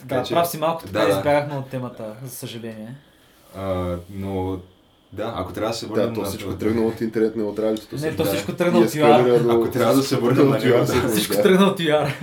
[0.05, 1.11] Да, че- прав си малко така да, да.
[1.11, 2.95] избягахме от темата, за съжаление.
[3.55, 4.59] А, но
[5.13, 7.95] да, ако трябва да се Да, върнем то на всичко е тръгнало от интернет неутралитето.
[7.95, 8.29] Не, то да.
[8.29, 11.01] всичко тръгна И от ескалира до- Ако трябва да се върнем на от него, UR,
[11.01, 11.09] да.
[11.09, 11.41] Всичко да.
[11.43, 12.13] тръгна от UR.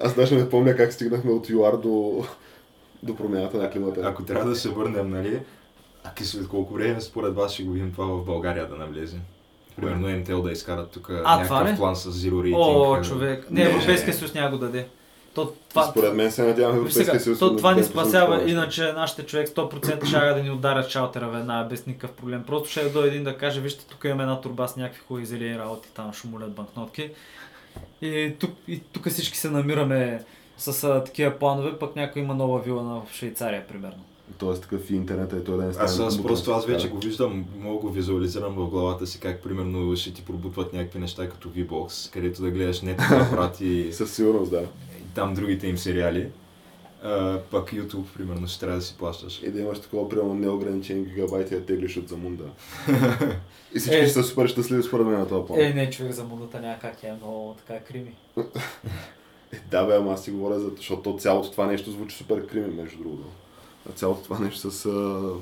[0.00, 2.24] Аз даже не помня как стигнахме от ЮАР до,
[3.02, 4.00] до промяната на климата.
[4.04, 5.40] Ако трябва да се върнем, нали,
[6.04, 9.16] а след колко време според вас ще го видим това в България да навлезе?
[9.76, 12.56] Примерно МТЛ да изкарат тук това някакъв план с Zero Rating.
[12.56, 13.50] О, а, човек.
[13.50, 13.70] Не, Не.
[13.70, 14.86] Европейския съюз няма го даде.
[15.34, 15.82] То, Това...
[15.82, 17.38] Според мен се сега, Европейския съюз.
[17.38, 21.86] то, това ни спасява, иначе нашите човек 100% ще да ни ударят шалтера веднага, без
[21.86, 22.44] никакъв проблем.
[22.46, 25.58] Просто ще дойде един да каже, вижте, тук имаме една турба с някакви хубави зелени
[25.58, 27.10] работи, там шумолят банкнотки.
[28.02, 30.24] И тук, и тук всички се намираме
[30.58, 34.04] с а, такива планове, пък някой има нова вила на, в Швейцария, примерно.
[34.38, 35.88] Тоест такъв и интернет е той да не стане.
[35.88, 36.94] Аз, аз просто аз вече така.
[36.94, 41.28] го виждам, мога го визуализирам в главата си как примерно ще ти пробутват някакви неща
[41.28, 44.62] като V-Box, където да гледаш нетни апарати и Със сигурност, да.
[45.14, 46.28] там другите им сериали.
[47.04, 49.42] А, пък YouTube, примерно, ще трябва да си плащаш.
[49.42, 52.44] И да имаш такова, примерно, неограничени гигабайти да теглиш от замунда.
[53.74, 54.04] И всички Е.
[54.04, 55.60] ще са супер щастливи според мен на това план.
[55.60, 58.14] Е, не, човек за мудата няма как е много така крими.
[59.54, 60.70] Е, да, бе, ама аз си говоря за...
[60.76, 63.24] Защото цялото това нещо звучи супер крими, между другото.
[63.90, 64.86] А цялото това нещо с...
[64.86, 65.32] А...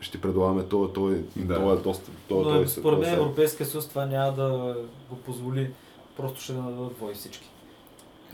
[0.00, 1.54] Ще предлагаме то, то, е, Да.
[1.54, 2.10] то е доста...
[2.28, 4.76] То, Но то е, според мен е- Европейския съюз това няма да
[5.10, 5.70] го позволи.
[6.16, 7.48] Просто ще да нададат вой всички.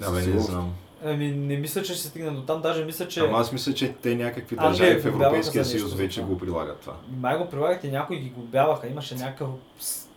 [0.00, 0.74] Да, бе, не знам.
[1.04, 3.20] Ами не мисля, че ще стигне до там, даже мисля, че...
[3.20, 6.96] Ама аз мисля, че те някакви държави в Европейския съюз вече го прилагат това.
[7.20, 9.48] Май го прилагат и някои ги глобяваха, имаше някакъв...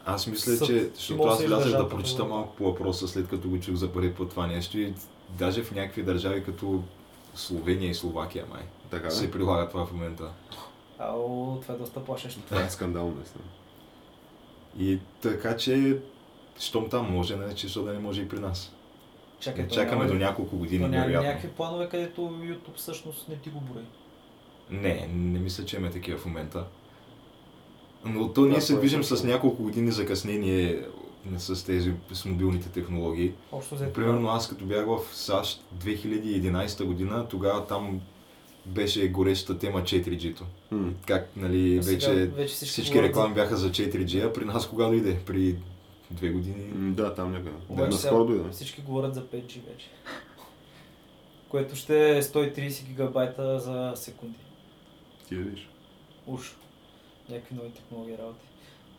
[0.05, 0.67] Аз мисля, Съд.
[0.67, 4.13] че, защото аз влязах да прочита малко по въпроса, след като го чух за първи
[4.13, 4.93] път това нещо и
[5.29, 6.83] даже в някакви държави като
[7.35, 10.31] Словения и Словакия май Така, се прилага това в момента.
[10.99, 12.41] Ау, това е доста плашещо.
[12.41, 13.43] това е скандално, наистина.
[14.79, 15.97] И така че,
[16.59, 18.73] щом там може, нали, че защо да не може и при нас.
[19.39, 21.27] Чакай, то Чакаме няма до няколко години, няма вероятно.
[21.27, 23.83] някакви планове, където YouTube всъщност не ти го брои?
[24.69, 26.65] Не, не мисля, че имаме такива в момента.
[28.05, 29.17] Но то ние Да, се това е движим точно.
[29.17, 30.81] с няколко години закъснение
[31.37, 33.33] с тези с мобилните технологии.
[33.51, 33.93] Общо взето.
[33.93, 38.01] Примерно аз като бях в САЩ 2011 година, тогава там
[38.67, 40.43] беше горещата тема 4G-то.
[40.71, 40.93] М.
[41.05, 44.67] Как, нали, сега вече, вече всички всички реклами за- бяха за 4G, а при нас
[44.69, 45.19] кога дойде?
[45.19, 45.55] При
[46.11, 46.93] две години?
[46.93, 47.51] Да, там някъде.
[47.69, 48.49] Да, наскоро дойде.
[48.51, 49.87] Всички говорят за 5G вече.
[51.49, 54.35] Което ще е 130 гигабайта за секунди.
[55.27, 55.69] Ти я видиш.
[56.27, 56.55] Уж.
[57.29, 58.45] Някакви нови технологии работи.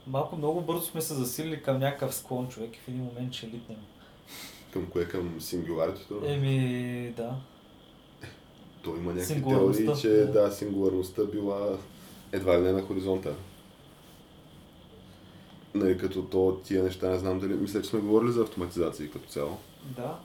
[0.07, 3.47] Малко много бързо сме се засилили към някакъв склон човек и в един момент ще
[3.47, 3.79] литнем.
[4.73, 5.05] Към кое?
[5.05, 6.23] Към сингуларитето?
[6.27, 7.37] Еми, да.
[8.83, 11.79] То има някакви теории, че да, сингуларността била
[12.33, 13.35] едва ли не на хоризонта.
[15.75, 17.55] Нали, като то тия неща, не знам дали...
[17.55, 19.57] Мисля, че сме говорили за автоматизации като цяло.
[19.97, 20.19] Да.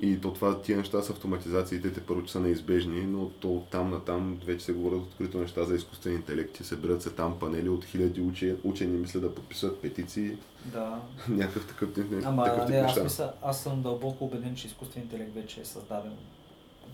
[0.00, 3.68] И то това, тия неща с автоматизациите те първо, че са неизбежни, но то от
[3.68, 7.38] там на там вече се говорят открито неща за изкуствен интелект, че събират се там
[7.38, 11.00] панели от хиляди учени, учени мисля да подписват петиции, Да.
[11.28, 15.34] някакъв такъв, тип- Ама такъв не, аз мисля, аз съм дълбоко убеден, че изкуствен интелект
[15.34, 16.12] вече е създаден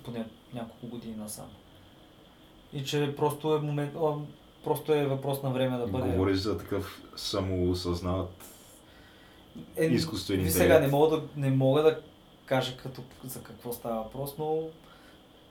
[0.04, 1.46] поне няколко години насам.
[2.72, 4.16] И че просто е момент, о,
[4.64, 6.08] просто е въпрос на време да бъде.
[6.08, 8.44] Говориш за такъв самоосъзнават
[9.76, 10.62] Е, изкуствен ви интелект.
[10.62, 12.00] сега не мога да, не мога да
[12.46, 14.58] кажа като, за какво става въпрос, но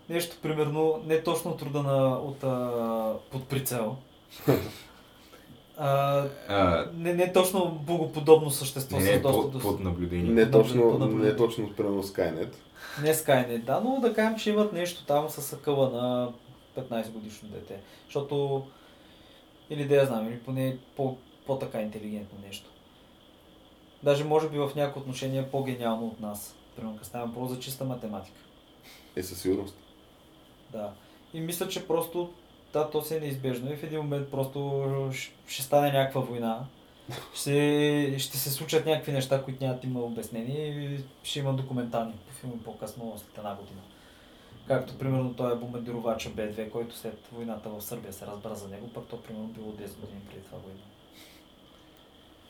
[0.09, 3.95] нещо примерно, не точно труда на, от, а, под прицел.
[5.77, 10.31] а, а, не, не точно богоподобно същество не, с не, доста под, под наблюдение.
[10.31, 11.17] Не точно, подобно.
[11.23, 12.53] не точно примерно Skynet.
[13.01, 16.33] Не Skynet, да, но да кажем, че имат нещо там с акъла на
[16.83, 17.81] 15 годишно дете.
[18.05, 18.65] Защото,
[19.69, 22.69] или да я знам, или поне по, по-така интелигентно нещо.
[24.03, 26.55] Даже може би в някои отношения по-гениално от нас.
[26.75, 28.39] Примерно, става въпрос за чиста математика.
[29.15, 29.75] Е със сигурност.
[30.71, 30.93] Да.
[31.33, 32.33] И мисля, че просто,
[32.73, 35.11] да, то си е неизбежно и в един момент просто
[35.47, 36.65] ще стане някаква война.
[37.33, 42.59] Ще, ще се случат някакви неща, които нямат има обяснение и ще има документални филми
[42.59, 43.81] по-късно след една година.
[44.67, 48.89] Както примерно той е бомбардировача Б2, който след войната в Сърбия се разбра за него,
[48.93, 50.81] пък то примерно било 10 години преди това война.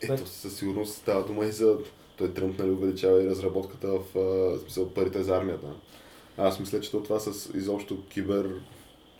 [0.02, 1.78] Ето със сигурност става дума и за...
[2.16, 5.66] Той Тръмп нали, увеличава и разработката в а, смисъл, парите за армията.
[6.38, 8.50] Аз мисля, че то това с изобщо кибер,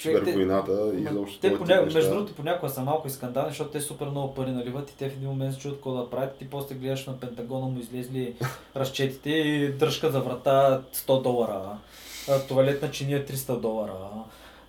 [0.03, 1.81] кибервойната и изобщо те поня...
[1.83, 1.99] неща.
[1.99, 5.09] между другото понякога са малко и скандални, защото те супер много пари наливат и те
[5.09, 6.37] в един момент се чуят какво да правят.
[6.37, 8.35] Ти после гледаш на Пентагона му излезли
[8.77, 11.63] разчетите и дръжка за врата 100 долара.
[12.49, 13.93] Туалетна чиния 300 долара.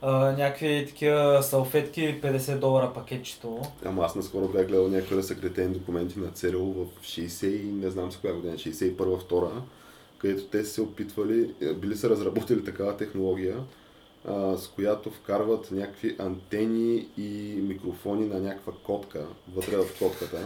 [0.02, 3.62] а, Някакви такива салфетки 50 долара пакетчето.
[3.86, 8.12] Ама аз наскоро бях гледал някакви разсекретени документи на ЦРУ в 60 и не знам
[8.12, 9.50] с коя година, 61-2,
[10.18, 13.58] където те се опитвали, били са разработили такава технология,
[14.28, 20.38] а, с която вкарват някакви антени и микрофони на някаква котка вътре в котката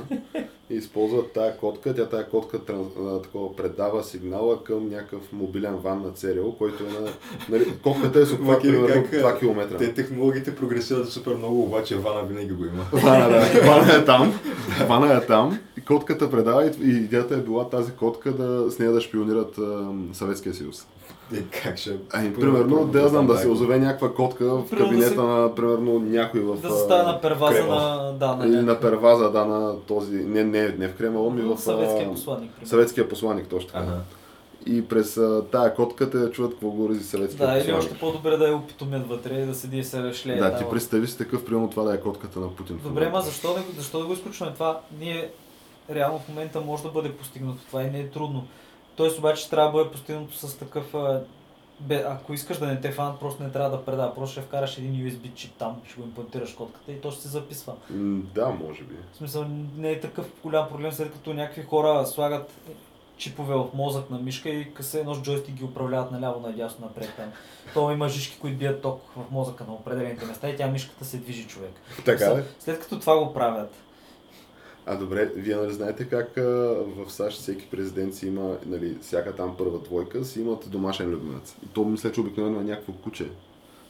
[0.70, 5.76] и използват тая котка, тя тая котка транс, а, такова, предава сигнала към някакъв мобилен
[5.76, 7.10] ван на ЦРУ, който е на...
[7.50, 9.78] Нали, котката е с обхват Макар примерно как, 2 км.
[9.78, 12.84] Те технологиите прогресират супер много, обаче вана винаги го има.
[12.94, 13.62] Вана, да.
[13.68, 14.40] Вана е там.
[14.88, 15.60] Вана е там.
[15.78, 19.58] И котката предава и, и идеята е била тази котка да, с нея да шпионират
[19.58, 20.88] а, Съветския съюз.
[21.34, 21.98] Е, как ще...
[22.14, 25.56] Ами, примерно, да знам, да се озове някаква котка в Примерно да кабинета се- на,
[25.56, 26.58] примерно, някой в...
[26.58, 27.76] Да заставя на перваза Кремъл.
[27.76, 28.14] на...
[28.14, 30.16] Да, на, Или на перваза, да, на този...
[30.16, 31.58] Не, не, не в Кремъл, ми в...
[31.58, 32.52] Съветския посланник.
[32.52, 32.68] примерно.
[32.68, 33.80] Съветския посланник, точно така.
[33.80, 33.98] Ага.
[34.66, 35.20] И през
[35.52, 39.08] тая котка те чуват какво говори за съветския Да, или още по-добре да я опитомят
[39.08, 40.38] вътре и да седи и се шлее.
[40.38, 42.80] Да, ти представи си такъв, примерно това да е котката на Путин.
[42.84, 44.80] Добре, ма защо да, го- защо да го изключваме това?
[45.00, 45.30] Ние
[45.90, 48.48] реално в момента може да бъде постигнато това и не е трудно.
[48.98, 50.96] Тоест обаче трябва да бъде постигнато с такъв...
[51.80, 54.16] Бе, ако искаш да не те фанат, просто не трябва да предава.
[54.16, 57.28] Просто ще вкараш един USB чип там, ще го имплантираш котката и то ще се
[57.28, 57.74] записва.
[58.36, 58.96] Да, може би.
[59.14, 59.46] В смисъл
[59.78, 62.52] не е такъв голям проблем, след като някакви хора слагат
[63.18, 67.32] чипове в мозък на мишка и късе едно джойстик ги управляват наляво, надясно, напред там.
[67.74, 71.18] То има жишки, които бият ток в мозъка на определените места и тя мишката се
[71.18, 71.72] движи човек.
[72.06, 72.44] Така?
[72.60, 73.74] След като това го правят,
[74.90, 76.42] А добре, вие нали знаете как а,
[76.98, 81.56] в САЩ всеки президент си има, нали, всяка там първа двойка си имат домашен любимец.
[81.66, 83.30] И то мисля, че обикновено е някакво куче.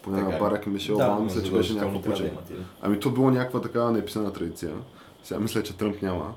[0.03, 0.39] Поне на.
[0.39, 1.19] Барак Мишел Да.
[1.19, 2.23] Мисля, че беше някакво да куче.
[2.23, 2.59] имат, или?
[2.81, 4.71] Ами то било някаква такава неписана традиция.
[5.23, 6.33] Сега мисля, че Тръмп няма.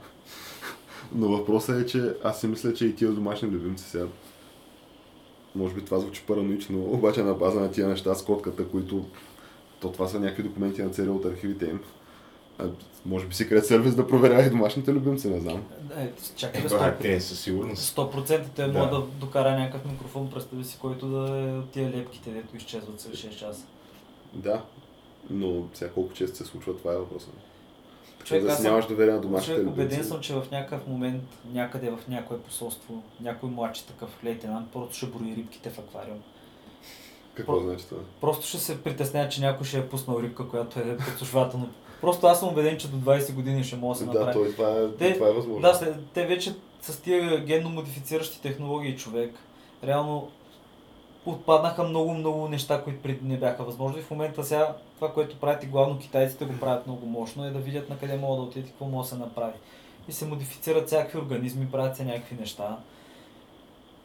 [1.14, 4.07] Но въпросът е, че аз си мисля, че и тия домашни любимци сега.
[5.55, 9.05] Може би това звучи параноично, обаче на база на тия неща с котката, които...
[9.81, 11.81] То това са някакви документи на цели от архивите им.
[12.61, 12.70] А,
[13.07, 15.62] може би секрет сервис да проверява и домашните любимци, не знам.
[15.96, 16.99] Е, чакай Е, бе, това 100%.
[16.99, 17.96] те със сигурност.
[17.96, 18.73] 100% те Да.
[18.73, 23.01] могат да докара някакъв микрофон, представи си, който да е от тия лепките, дето изчезват
[23.01, 23.64] след 6 часа.
[24.35, 24.62] Да,
[25.31, 27.31] но сега колко често се случва, това е въпросът.
[28.25, 29.81] Човек, да си нямаш доверие на домашните Човек, любимци.
[29.87, 34.96] убеден съм, че в някакъв момент, някъде в някое посолство, някой младши такъв лейтенант просто
[34.96, 36.18] ще брои рибките в аквариум.
[37.35, 38.01] Какво Про- значи това?
[38.20, 41.68] Просто ще се притесня, че някой ще е пуснал рибка, която е подсушвателно.
[42.01, 44.35] Просто аз съм убеден, че до 20 години ще може да се Да, направи.
[44.35, 45.61] той, това, е, Те- това е възможно.
[45.63, 49.35] Да, те вече с тия генно модифициращи технологии човек,
[49.85, 50.29] реално
[51.27, 54.03] отпаднаха много, много неща, които преди не бяха възможни.
[54.03, 57.59] В момента сега това, което правят и главно китайците го правят много мощно, е да
[57.59, 59.53] видят на къде могат да отидат и какво може да се направи.
[60.09, 62.77] И се модифицират всякакви организми, правят се някакви неща.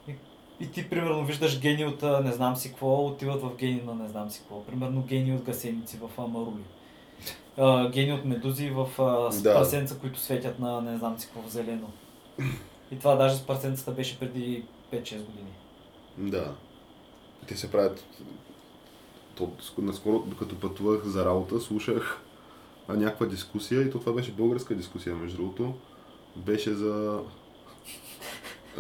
[0.07, 0.11] И,
[0.59, 4.09] и ти, примерно, виждаш гени от не знам си какво, отиват в гени на не
[4.09, 4.63] знам си какво.
[4.63, 6.63] Примерно гени от гасеници в а, марули.
[7.57, 9.53] А, гени от медузи в а, с Да.
[9.53, 11.89] прасенца, които светят на не знам си какво зелено.
[12.91, 14.63] И това даже с прасенцата беше преди
[14.93, 15.51] 5-6 години.
[16.17, 16.53] Да.
[17.47, 18.05] Те се правят...
[19.35, 22.21] То, ск- наскоро, докато пътувах за работа, слушах
[22.89, 25.73] някаква дискусия и то това беше българска дискусия, между другото.
[26.35, 27.19] Беше за...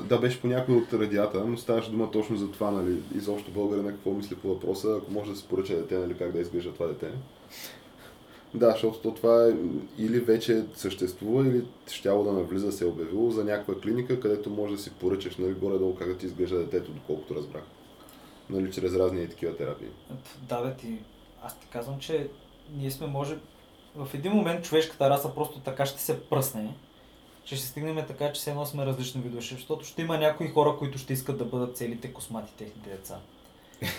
[0.03, 3.91] Да, беше по някой от радията, но ставаше дума точно за това, нали, изобщо българина
[3.91, 6.87] какво мисли по въпроса, ако може да се поръча дете, нали, как да изглежда това
[6.87, 7.11] дете.
[8.55, 9.53] Да, защото то това е
[9.97, 14.75] или вече съществува, или щяло да навлиза се е обявило за някаква клиника, където може
[14.75, 17.63] да си поръчаш нали, горе-долу как да ти изглежда детето, доколкото разбрах.
[18.49, 19.87] Нали, чрез разни такива терапии.
[20.49, 20.97] Да, бе, ти,
[21.43, 22.29] аз ти казвам, че
[22.77, 23.37] ние сме може...
[23.95, 26.75] В един момент човешката раса просто така ще се пръсне,
[27.43, 30.75] че ще стигнем така, че все едно сме различни видове, защото ще има някои хора,
[30.79, 33.19] които ще искат да бъдат целите космати техните деца.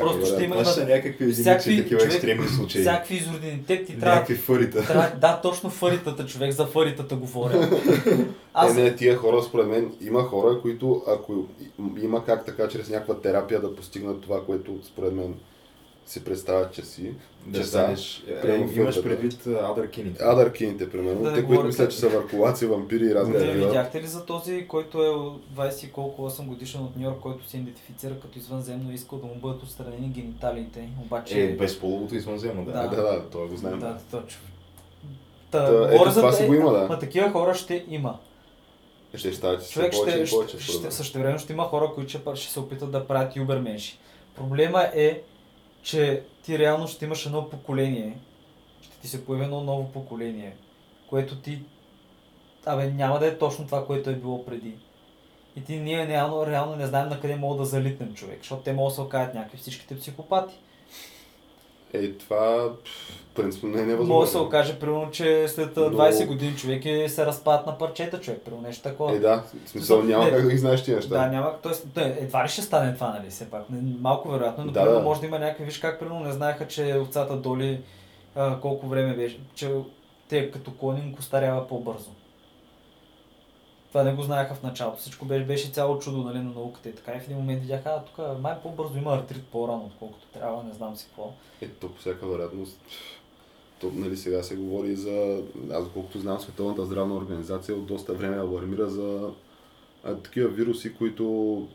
[0.00, 2.80] Просто ще има- ще някакви единици, Всякакви такива човек- екстремни случаи.
[2.80, 3.62] Всякакви изродини.
[3.66, 4.14] Те ти трябва...
[4.14, 4.86] Някакви фърита.
[4.86, 5.12] трябва...
[5.20, 7.68] Да, точно фаритата, човек, за фаритата говоря.
[8.54, 8.70] Аз...
[8.70, 8.76] Аз...
[8.76, 11.46] Е, не, тия хора, според мен, има хора, които, ако
[12.02, 15.34] има как така, чрез някаква терапия да постигнат това, което според мен
[16.08, 17.12] се представят, че си.
[17.46, 18.24] Да че станеш...
[18.44, 20.24] е, Имаш предвид Адаркините.
[20.24, 23.66] Адаркините, примерно, Да те, които мислят, как- че са въркулаци, вампири и разни Да, такива.
[23.66, 27.20] видяхте ли за този, който е от 20 и колко 8 годишен от Нью Йорк,
[27.20, 31.42] който се идентифицира като извънземно и иска да му бъдат отстранени гениталиите, обаче...
[31.42, 32.72] Е, безполовото извънземно, да.
[32.72, 32.88] Да.
[32.88, 33.78] Да, да, това го знаем.
[33.78, 34.40] Да, точно.
[35.50, 36.86] Та, Та, ето това си го има, да.
[36.88, 38.18] Ма такива хора ще има.
[39.14, 40.58] Ще стават Човек повече ще, повече.
[40.60, 43.98] ще, според ще, време ще има хора, които ще, ще се опитат да правят юберменши.
[44.36, 45.22] Проблема е,
[45.88, 48.18] че ти реално ще имаш едно поколение,
[48.82, 50.56] ще ти се появи едно ново поколение,
[51.10, 51.62] което ти,
[52.66, 54.74] абе, няма да е точно това, което е било преди.
[55.56, 58.72] И ти ние реално, реално не знаем на къде мога да залитнем човек, защото те
[58.72, 60.54] могат да се окажат някакви всичките психопати.
[61.92, 62.72] Е, това
[63.38, 64.14] принципно не е невъзможно.
[64.14, 67.66] Може да се окаже, примерно, че след а, Но- 20 години човек е, се разпадат
[67.66, 69.16] на парчета човек, примерно нещо такова.
[69.16, 70.08] Е, да, в смисъл Не.
[70.08, 71.14] няма как да ги знаеш тия неща.
[71.14, 71.54] Да, няма.
[71.62, 73.30] Тоест, да, едва ли ще стане това, нали?
[73.30, 73.70] Все пак.
[73.70, 75.04] Не, Малко вероятно, но Да, примерно да.
[75.04, 77.80] може да има някакви, виж как примерно не знаеха, че овцата доли
[78.34, 79.72] а, колко време беше, че
[80.28, 82.10] те като клонинг остарява по-бързо.
[83.88, 84.98] Това не го знаеха в началото.
[84.98, 87.12] Всичко беше, беше цяло чудо нали, на науката и така.
[87.12, 90.72] И в един момент видяха, а тук май по-бързо има артрит по-рано, отколкото трябва, не
[90.72, 91.30] знам си какво.
[91.62, 92.80] Ето, по всяка вероятност,
[93.80, 98.36] то, нали, сега се говори за, аз доколкото знам, Световната здравна организация от доста време
[98.36, 99.30] алармира за
[100.04, 101.68] а, такива вируси, които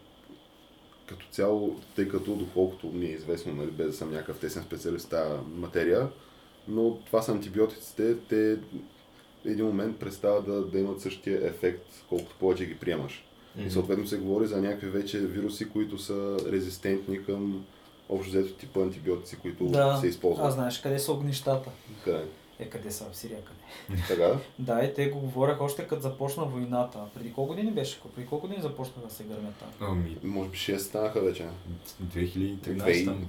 [1.08, 5.06] като цяло, тъй като доколкото ми е известно, нали, без да съм някакъв тесен специалист
[5.06, 6.10] в тази материя,
[6.68, 8.58] но това са антибиотиците, те
[9.46, 13.26] един момент престават да, да имат същия ефект, колкото повече ги приемаш.
[13.68, 17.66] И съответно се говори за някакви вече вируси, които са резистентни към
[18.10, 20.48] общо взето типа антибиотици, които Да, се използват.
[20.48, 21.70] А знаеш къде са огнищата?
[22.04, 22.26] Къде?
[22.60, 24.02] Е, къде са в Сирия, къде?
[24.08, 24.38] Така?
[24.60, 27.00] Да, и те го говореха още като започна войната.
[27.14, 28.00] Преди колко години беше?
[28.16, 29.70] Преди колко години започнаха да се гърмят там?
[29.82, 31.46] Ами, Може би 6 станаха вече.
[32.04, 33.28] 2013 там.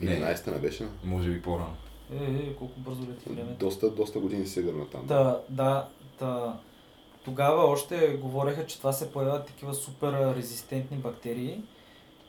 [0.00, 0.88] или- Не, 11 не беше.
[1.04, 1.76] може би по-рано.
[2.12, 3.54] Е, е, колко бързо лети времето.
[3.58, 5.06] Доста, доста години се гърна там.
[5.06, 5.88] Та, да,
[6.18, 6.58] та,
[7.24, 11.62] тогава още говореха, че това се появяват такива супер резистентни бактерии,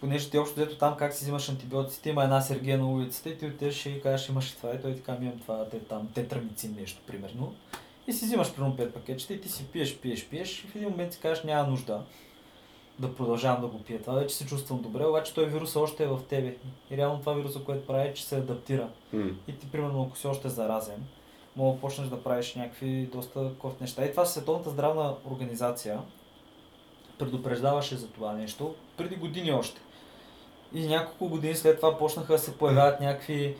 [0.01, 3.37] понеже ти общо взето там как си взимаш антибиотиците, има една Сергия на улицата и
[3.37, 6.07] ти отидеш и кажеш имаш и това и той ти казва имам това, те, там
[6.13, 7.55] тетрамицин нещо примерно.
[8.07, 10.89] И си взимаш примерно 5 пакетчета и ти си пиеш, пиеш, пиеш и в един
[10.89, 12.03] момент си кажеш няма нужда
[12.99, 14.01] да продължавам да го пия.
[14.01, 16.55] Това вече се чувствам добре, обаче той вирус още е в тебе.
[16.91, 18.89] И реално това вируса, което прави, е, че се адаптира.
[19.13, 19.31] М.
[19.47, 21.03] И ти, примерно, ако си още заразен,
[21.55, 24.05] мога да почнеш да правиш някакви доста кофти неща.
[24.05, 25.99] И това Световната здравна организация
[27.19, 29.81] предупреждаваше за това нещо преди години още.
[30.73, 33.55] И няколко години след това почнаха да се появяват някакви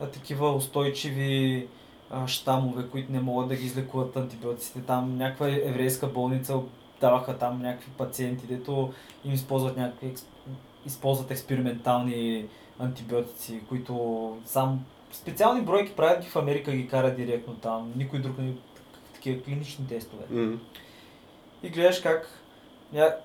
[0.00, 1.68] а, такива устойчиви
[2.10, 4.80] а, щамове, които не могат да ги излекуват антибиотиците.
[4.80, 6.60] Там някаква еврейска болница
[7.00, 8.92] даваха там някакви пациенти, дето
[9.24, 10.14] им използват някакви
[10.86, 12.46] използват експериментални
[12.78, 17.92] антибиотици, които сам специални бройки правят ги в Америка ги карат директно там.
[17.96, 18.52] Никой друг не
[19.14, 20.24] такива клинични тестове.
[20.30, 20.58] М.
[21.62, 22.28] И гледаш как
[22.92, 23.16] ня...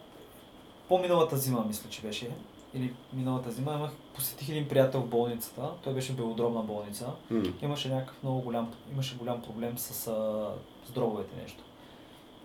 [0.87, 2.29] по-миналата зима, мисля, че беше,
[2.73, 7.43] или миналата зима, имах, посетих един приятел в болницата, той беше белодробна болница, М.
[7.61, 10.49] имаше някакъв много голям, имаше голям проблем с, а,
[10.87, 11.63] с дробовете нещо.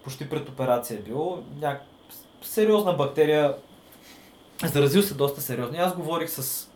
[0.05, 1.83] Почти пред операция е бил, няк...
[2.43, 3.57] сериозна бактерия,
[4.65, 5.77] заразил се доста сериозно.
[5.77, 6.71] И аз говорих с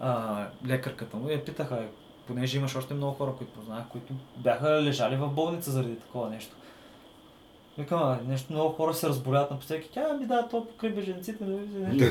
[0.00, 1.88] а, лекарката му и я питаха, «Е,
[2.26, 6.56] понеже имаш още много хора, които познах, които бяха лежали в болница заради такова нещо.
[7.78, 9.90] Викам, «А, нещо много хора се разболяват на пътеки.
[9.90, 11.44] Тя ми да, то покрай беженците.
[11.44, 12.10] нали?»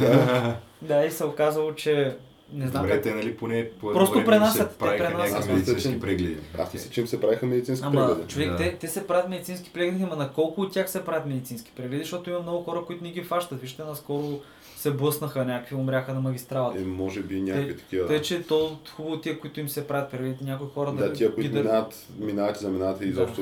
[0.81, 2.17] Да, и се оказало, че
[2.53, 3.03] не знам Добре, как...
[3.03, 5.13] те нали поне по Просто пренасят, се те пренасят.
[5.13, 6.37] някакви Аз мисля, медицински че- прегледи.
[6.57, 8.27] Аз мисля, че им се правиха медицински Ама, прегледи.
[8.27, 8.57] човек, Да.
[8.57, 11.97] те, те се правят медицински прегледи, ама на колко от тях се правят медицински прегледи,
[11.97, 13.61] защото има много хора, които не ги фащат.
[13.61, 14.39] Вижте, наскоро
[14.77, 16.79] се блъснаха, някакви умряха на магистралата.
[16.79, 18.07] Е, може би някакви такива.
[18.07, 21.49] Тъй, че то хубаво тия, които им се правят прегледи, някои хора Да, тия, които
[21.51, 23.09] ги минават, минават и заминават и Да.
[23.09, 23.41] изобщо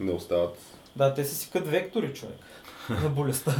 [0.00, 0.58] не остават.
[0.96, 2.38] Да, те се сикат вектори, човек,
[3.02, 3.54] на болестта.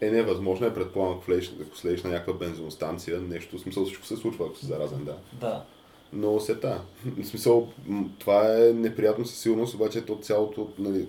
[0.00, 3.84] Е, не, възможно е, предполагам, ако влезеш, ако слезеш на някаква бензиностанция, нещо, в смисъл
[3.84, 5.16] всичко се случва, ако си заразен, да.
[5.32, 5.64] Да.
[6.12, 6.80] Но се та.
[7.04, 7.68] В смисъл,
[8.18, 11.06] това е неприятно със сигурност, обаче то цялото, нали,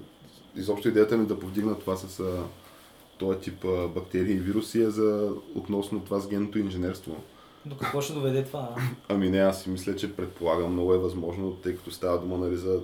[0.56, 2.44] изобщо идеята ми да повдигна това с а,
[3.18, 7.16] този тип а, бактерии и вируси е за относно това с генното инженерство.
[7.66, 8.76] До какво ще доведе това?
[8.78, 8.82] а?
[9.14, 12.58] Ами не, аз си мисля, че предполагам много е възможно, тъй като става дума нали,
[12.58, 12.82] за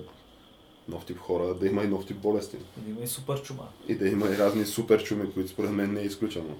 [0.90, 2.56] нов тип хора, да има и нов тип болести.
[2.76, 3.68] Да има и супер чума.
[3.88, 6.54] И да има и разни супер чуми, които според мен не е изключено.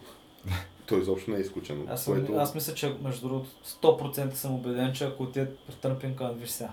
[0.86, 1.84] То изобщо не е изключено.
[1.88, 2.34] Аз, съм, което...
[2.34, 3.48] аз мисля, че между другото
[3.82, 6.70] 100% съм убеден, че ако отидат при търпинка, виж сега.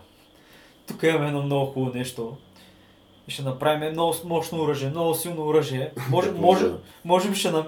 [0.88, 2.38] Тук имаме едно много хубаво нещо.
[3.28, 5.92] И ще направим много мощно оръжие, много силно оръжие.
[6.10, 6.72] Може, може,
[7.06, 7.66] може би ще на,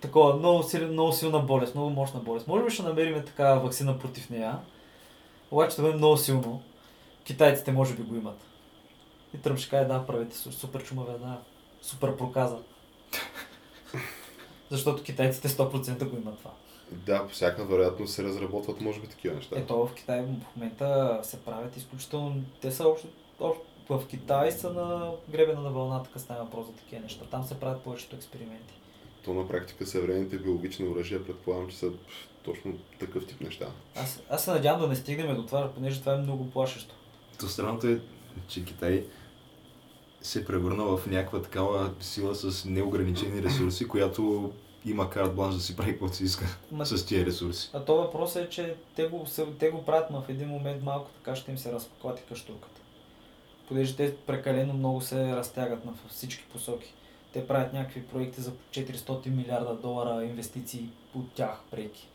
[0.00, 2.46] такова, много, силен, много силна болест, много мощна болест.
[2.46, 4.58] Може би ще намерим такава вакцина против нея.
[5.50, 6.62] Обаче да бъде много силно.
[7.24, 8.38] Китайците може би го имат.
[9.34, 11.40] И Тръмп ще каже, да, правете су- супер чума веднага.
[11.82, 12.58] Супер проказа.
[14.70, 16.50] Защото китайците 100% го имат това.
[16.92, 19.56] Да, по всяка вероятност се разработват, може би, такива неща.
[19.58, 22.42] Ето в Китай в момента се правят изключително...
[22.60, 23.08] Те са общо,
[23.40, 27.24] общо в Китай са на гребена на вълната, къде става въпрос за такива неща.
[27.30, 28.74] Там се правят повечето експерименти.
[29.24, 31.90] То на практика съвременните биологични оръжия предполагам, че са
[32.44, 33.66] точно такъв тип неща.
[33.96, 36.94] Аз, аз се надявам да не стигнем до това, понеже това е много плашещо.
[37.40, 38.00] То странното е,
[38.48, 39.04] че Китай
[40.20, 44.52] се превърна в някаква такава сила с неограничени ресурси, която
[44.84, 47.70] има карт бланш да си прави каквото си иска Ма, с тия ресурси.
[47.72, 49.26] а то въпрос е, че те го,
[49.58, 52.80] те го правят, но в един момент малко така ще им се разклати каштурката.
[53.68, 56.92] Понеже те прекалено много се разтягат на всички посоки.
[57.32, 60.84] Те правят някакви проекти за 400 милиарда долара инвестиции
[61.14, 62.08] от тях преки.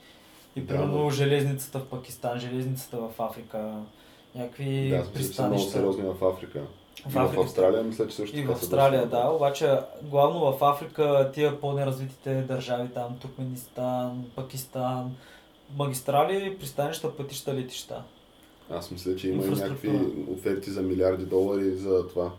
[0.56, 3.74] И Да, примерно но- железницата в Пакистан, железницата в Африка,
[4.36, 5.72] някакви Да, мисля, че са много пристанища.
[5.72, 6.62] сериозни в Африка.
[7.06, 7.44] В И в Африка.
[7.44, 11.60] Австралия мисля, че също И така в са Австралия, да, обаче главно в Африка, тия
[11.60, 15.16] по-неразвитите държави, там Туркменистан, Пакистан,
[15.78, 18.04] магистрали, пристанища, пътища, летища.
[18.70, 20.00] Аз мисля, че има и някакви
[20.34, 22.32] оферти за милиарди долари за това.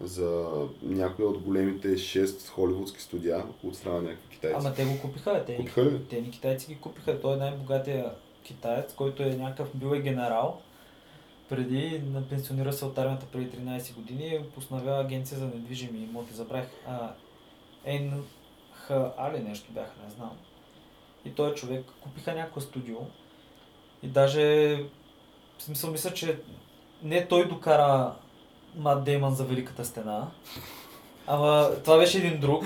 [0.00, 0.44] За
[0.82, 4.56] някои от големите 6 холивудски студия от страна на някакви китайци.
[4.58, 6.04] Ама те го купиха, те, Купиха ли?
[6.04, 7.20] те ни китайци ги купиха.
[7.20, 8.10] Той е най-богатия
[8.42, 10.60] китаец, който е някакъв, бил е генерал.
[11.48, 16.34] Преди, пенсионира се от армията преди 13 години, постановява агенция за недвижими имоти.
[16.34, 17.12] Забрах, а,
[17.86, 20.30] НХА ли нещо бяха, не знам.
[21.24, 22.96] И той човек купиха някакво студио
[24.02, 24.76] и даже,
[25.58, 26.40] в смисъл мисля, че
[27.02, 28.12] не той докара
[28.76, 30.30] Мат Дейман за Великата стена,
[31.26, 32.64] ама това беше един друг.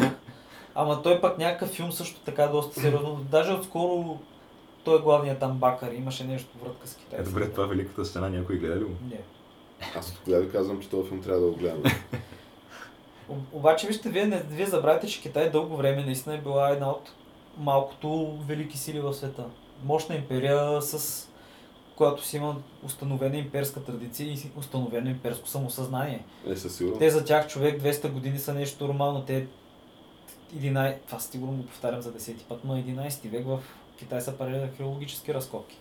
[0.74, 3.26] Ама той пък някакъв филм също така доста сериозно.
[3.31, 4.18] Даже отскоро
[4.89, 7.30] той е главният там бакър, имаше нещо врътка с Е, китайците.
[7.30, 8.91] добре, това великата стена някой гледа ли го?
[9.11, 9.20] Не.
[9.97, 11.82] Аз от кога ви казвам, че този филм трябва да го гледам.
[13.28, 16.91] О- Обаче вижте, вие, не, вие забравяте, че Китай дълго време наистина е била една
[16.91, 17.12] от
[17.59, 19.45] малкото велики сили в света.
[19.84, 21.24] Мощна империя с
[21.97, 26.24] когато си има установена имперска традиция и установено имперско самосъзнание.
[26.47, 26.99] Е, със сигурност.
[26.99, 29.22] Те за тях човек 200 години са нещо нормално.
[29.22, 29.47] Те
[30.57, 33.59] 11, това сигурно го повтарям за 10 път, но 11 век в
[33.99, 35.78] Китай са правили археологически разкопки.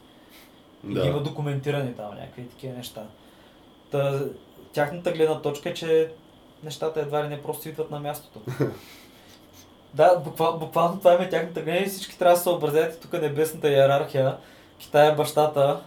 [0.90, 1.02] И Да.
[1.02, 3.04] ги има документирани там някакви такива неща.
[3.92, 4.20] Та,
[4.74, 6.12] тяхната гледна точка е, че
[6.64, 8.40] нещата едва ли не просто идват на мястото.
[9.94, 13.70] да, буквално, буквално това е тяхната гледна и всички трябва да се съобразят тук небесната
[13.70, 14.38] иерархия.
[14.80, 15.82] Китай е бащата,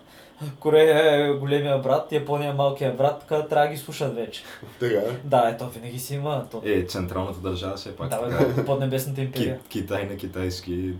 [0.60, 4.42] Корея е големия брат, Япония е малкия брат, така трябва да ги слушат вече.
[4.80, 5.00] Така.
[5.24, 6.46] Да, ето винаги си има.
[6.50, 6.62] То...
[6.64, 8.08] Е, централната държава все пак.
[8.08, 9.60] да, бе, под небесната Ки, империя.
[9.68, 10.94] Китай на китайски.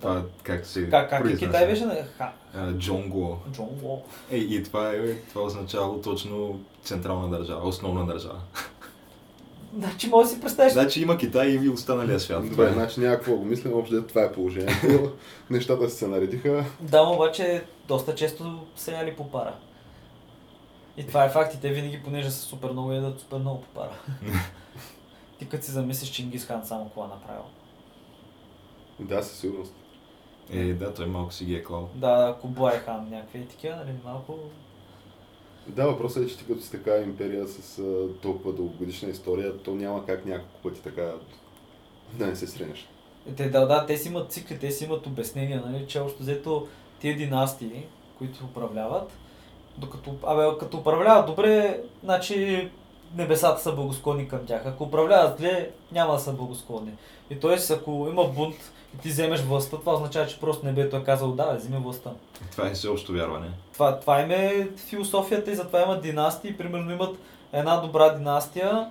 [0.00, 1.46] Това как се Как, как и произнася?
[1.46, 2.32] Китай беше на Ха,
[2.72, 3.38] Джонго.
[3.52, 4.02] Джон Ло.
[4.30, 8.40] Е, и това, е, това означава точно централна държава, основна държава.
[9.78, 10.72] Значи може да си представиш.
[10.72, 12.42] Значи има Китай и останалия свят.
[12.42, 12.72] Добре, Това е.
[12.72, 15.12] значи някакво го мислим, общо това е положението.
[15.50, 16.64] Нещата се наредиха.
[16.80, 19.54] Да, но обаче доста често се яли по пара.
[20.96, 23.68] И това е факт и те винаги, понеже са супер много, ядат супер много по
[23.80, 23.92] пара.
[25.38, 27.44] Ти като си замислиш Чингис Хан само е направил.
[29.00, 29.74] Да, със сигурност.
[30.52, 31.88] Е, да, той малко си ги е клал.
[31.94, 34.38] Да, Кубай хан, някакви такива, нали, малко...
[35.66, 39.74] Да, въпросът е, че ти като си така империя с а, толкова дългогодишна история, то
[39.74, 41.12] няма как няколко пъти така
[42.12, 42.88] да не се сренеш.
[43.30, 46.22] Е, Те, да, да, те си имат цикли, те си имат обяснения, нали, че общо
[46.22, 46.66] взето
[47.00, 47.86] тия династии,
[48.18, 49.12] които управляват,
[49.78, 52.70] докато, абе, като управляват добре, значи
[53.14, 54.62] небесата са благосклонни към тях.
[54.66, 56.92] Ако управляват зле, няма да са благосклонни.
[57.30, 57.72] И т.е.
[57.72, 58.56] ако има бунт
[58.94, 62.10] и ти вземеш властта, това означава, че просто небето е казало да, вземи властта.
[62.50, 63.50] Това е всеобщо вярване.
[63.72, 66.56] Това, това им е философията и затова имат династии.
[66.56, 67.16] Примерно имат
[67.52, 68.90] една добра династия,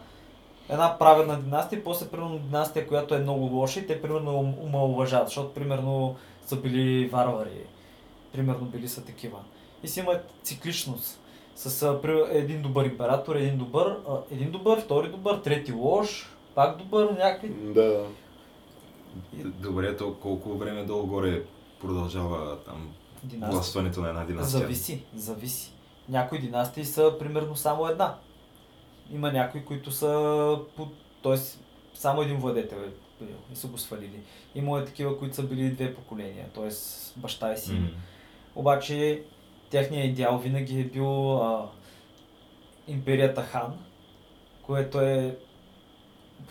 [0.70, 5.28] една праведна династия, после примерно династия, която е много лоша и те примерно ум- омалуважават,
[5.28, 6.15] защото примерно
[6.45, 7.65] са били варвари,
[8.34, 9.38] примерно били са такива.
[9.84, 11.20] И си има цикличност.
[11.60, 16.30] С а, при, един добър император, един добър, а, един добър, втори добър, трети лош,
[16.55, 17.49] пак добър, някакви.
[17.49, 18.05] Да,
[19.34, 21.43] Добре, то колко време долу-горе
[21.82, 22.89] продължава там
[23.24, 23.55] Династия.
[23.55, 24.60] властването на една династия?
[24.60, 25.72] Зависи, зависи.
[26.10, 28.16] Някои династии са примерно само една.
[29.12, 30.88] Има някои, които са, по,
[31.24, 31.38] т.е.
[31.93, 34.20] само един владетел е бил и са го свалили.
[34.55, 36.70] Има е такива, които са били две поколения, т.е.
[37.20, 37.82] баща и син.
[37.82, 37.89] М.
[38.55, 39.24] Обаче
[39.70, 41.70] техният идеал винаги е бил а,
[42.88, 43.78] империята Хан,
[44.61, 45.38] което е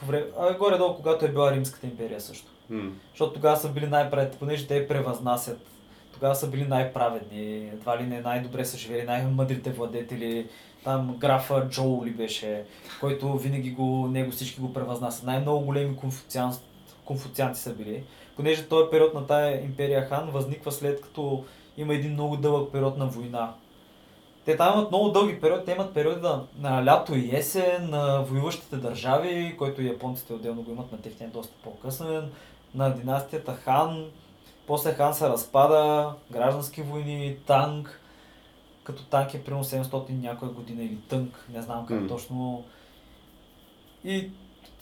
[0.00, 2.50] по време, а, горе-долу, когато е била Римската империя също.
[2.70, 2.90] М.
[3.10, 5.66] Защото тогава са били най-праведни, понеже те превъзнасят.
[6.12, 10.48] Тогава са били най-праведни, едва ли не най-добре са живели, най-мъдрите владетели.
[10.84, 12.64] Там графа Джоу ли беше,
[13.00, 15.24] който винаги го, него всички го превъзнасят.
[15.24, 16.56] Най-много големи конфуциан,
[17.04, 18.04] конфуцианти са били.
[18.36, 21.44] Понеже този период на тая империя Хан възниква след като
[21.78, 23.54] има един много дълъг период на война.
[24.44, 28.22] Те там имат много дълги периоди, те имат периоди на, на лято и есен, на
[28.22, 32.30] воюващите държави, който японците отделно го имат на техния доста по-късен,
[32.74, 34.10] на династията Хан,
[34.66, 38.00] после Хан се разпада, граждански войни, танк,
[38.84, 42.08] като танк е примерно 700 някоя година или тънк, не знам как М.
[42.08, 42.64] точно.
[44.04, 44.30] И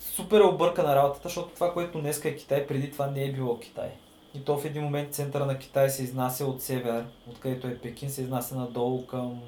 [0.00, 3.58] супер е объркана работата, защото това, което днеска е Китай, преди това не е било
[3.58, 3.90] Китай.
[4.36, 8.10] И то в един момент центъра на Китай се изнася от север, откъдето е Пекин,
[8.10, 9.40] се изнася надолу към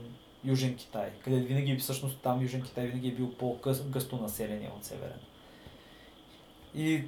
[0.45, 5.20] Южен Китай, където винаги, всъщност там Южен Китай винаги е бил по-гъсто население от северен.
[6.74, 7.05] И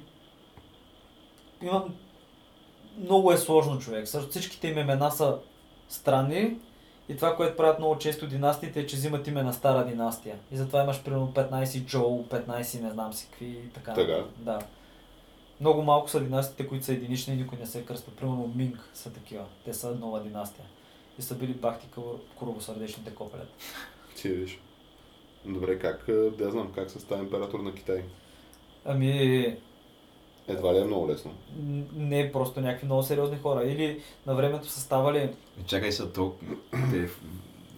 [1.61, 1.95] имам
[2.97, 4.07] много е сложно човек.
[4.07, 5.37] Също всичките им имена са
[5.89, 6.57] странни
[7.09, 10.35] и това, което правят много често династиите е, че взимат име на стара династия.
[10.51, 13.93] И затова имаш примерно 15 Джоу, 15 не знам си какви и така.
[13.93, 14.25] Така.
[14.37, 14.59] Да.
[15.61, 18.11] Много малко са династиите, които са единични и никой не се кръства.
[18.15, 19.45] Примерно Минг са такива.
[19.65, 20.65] Те са нова династия.
[21.19, 21.87] И са били бахти
[22.35, 23.53] коробосърдечните копелета.
[24.15, 24.59] Ти виж.
[25.45, 26.05] Добре, как,
[26.37, 28.03] да знам, как се става император на Китай?
[28.85, 29.57] Ами,
[30.47, 31.33] Едва ли е много лесно.
[31.95, 33.63] не е просто някакви много сериозни хора.
[33.63, 35.33] Или на времето са ставали Е,
[35.65, 36.35] Чакай са то,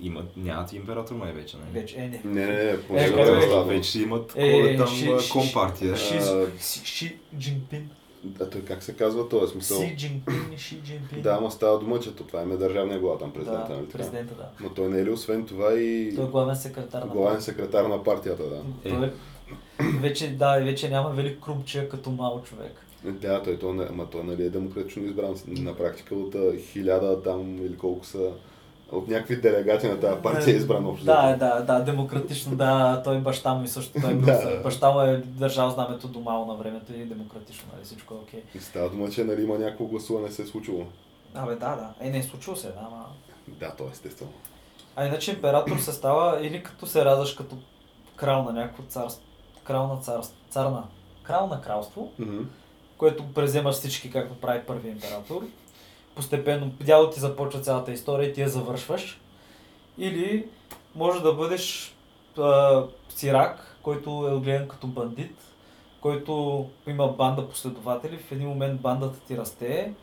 [0.03, 1.79] имат, нямат император май вече, нали?
[1.81, 2.21] вече, е, не.
[2.25, 3.41] Не, не, не, поне Е, как време бе?
[3.41, 3.63] става.
[3.63, 5.95] Вече си имат Е, е, там ши- компартия.
[5.95, 7.89] Ши, А, Ши, Ши Джинпин.
[8.41, 9.79] А той как се казва този смисъл?
[9.79, 11.21] Си Джинпин, Ши Джинпин.
[11.21, 13.97] Да, ама става дума, че то това е държавния глава там президента, да, нали така?
[13.97, 14.49] президента, да.
[14.59, 17.85] Но той не е ли освен това и Той е главен секретар на главен секретар
[17.85, 18.61] на партията, да.
[18.83, 19.11] Той е-
[19.99, 22.71] вече, да, и вече няма велик крумче като мал човек.
[23.03, 27.57] Да, той, той, не- ама той нали е демократично избран на практика от хиляда там
[27.57, 28.31] или колко са
[28.93, 31.05] от някакви делегати на тази партия е избран общо.
[31.05, 34.59] Да, да, да, демократично, да, той баща му и също той е Да.
[34.63, 38.43] баща му е държал знамето до мало на времето и демократично, нали, всичко е окей.
[38.55, 40.85] И става дума, че нали, има някакво гласуване се е случило.
[41.35, 41.93] Абе, да, да.
[41.99, 43.05] Е, не е случило се, да, ама...
[43.47, 44.31] Да, то е естествено.
[44.95, 47.55] А иначе император се става или като се раждаш като
[48.15, 49.23] крал на някакво царство,
[49.63, 50.83] крал на царство, цар на,
[51.23, 52.41] крал на кралство, Мгм.
[52.97, 55.41] което преземаш всички, както прави първи император.
[56.16, 59.22] Постепенно дядо ти започва цялата история и ти я завършваш.
[59.97, 60.45] Или
[60.95, 61.95] може да бъдеш
[62.38, 65.36] а, сирак, който е отгледан като бандит,
[66.01, 68.18] който има банда последователи.
[68.18, 69.93] В един момент бандата ти расте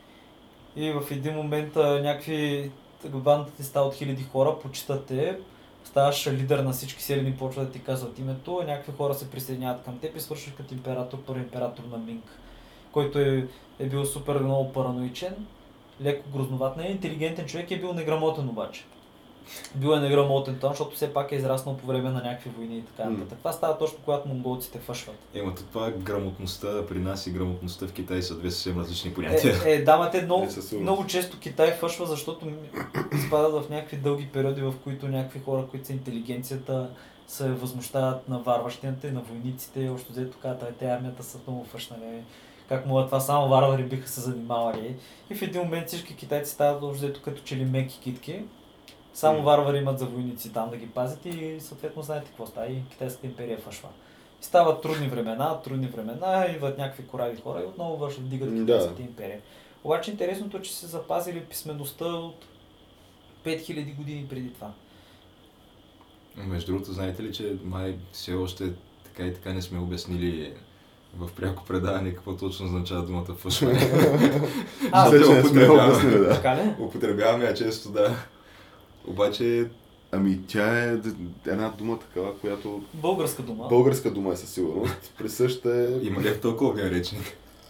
[0.77, 2.71] и в един момент а, някакви
[3.09, 5.39] бандата ти става от хиляди хора, почитат те,
[5.85, 9.99] ставаш лидер на всички селени, почва да ти казват името, някакви хора се присъединяват към
[9.99, 12.25] теб и свършваш като император, първи император на Минг,
[12.93, 13.49] който е,
[13.79, 15.47] е бил супер много параноичен,
[16.03, 18.85] леко грозноват, не е интелигентен човек, е бил неграмотен обаче.
[19.75, 22.83] Бил е неграмотен там, защото все пак е израснал по време на някакви войни и
[22.83, 23.39] така нататък.
[23.39, 25.17] Това става точно когато монголците фъшват.
[25.35, 29.11] Ема то това е грамотността при нас и грамотността в Китай са две съвсем различни
[29.11, 29.55] Е, понятия.
[29.67, 30.47] е, да, ма те много,
[30.81, 32.47] много често Китай фъшва, защото
[33.15, 36.91] изпадат в някакви дълги периоди, в които някакви хора, които са интелигенцията,
[37.27, 39.89] се възмущават на варващината и на войниците.
[39.89, 42.23] Още взето казват, те армията са много фъшнали.
[42.71, 44.97] Как могат това само варвари биха се занимавали.
[45.31, 48.43] И в един момент всички китайци стават общо взето като че ли меки китки.
[49.15, 52.67] Само варвари имат за войници там да ги пазят и съответно знаете какво става.
[52.67, 53.89] И китайската империя фъшва.
[54.41, 58.61] И стават трудни времена, трудни времена, идват някакви корави хора и отново вършат, да.
[58.61, 59.41] китайската империя.
[59.85, 62.47] Обаче интересното е, че са запазили писмеността от
[63.45, 64.73] 5000 години преди това.
[66.37, 68.73] Между другото, знаете ли, че май все още
[69.05, 70.55] така и така не сме обяснили
[71.19, 73.81] в пряко предаване какво точно означава думата фъшване.
[74.93, 75.93] А, сме употребяваме.
[75.93, 76.35] обяснили, да.
[76.35, 76.75] Така ли?
[76.79, 78.17] Употребяваме я често, да.
[79.07, 79.71] Обаче,
[80.13, 80.99] Ами тя е
[81.47, 83.69] една дума такава, която Българска дума.
[83.69, 85.15] българска дума е със сигурност.
[85.19, 86.07] Присъща е...
[86.07, 87.23] има ли в тълковния речник?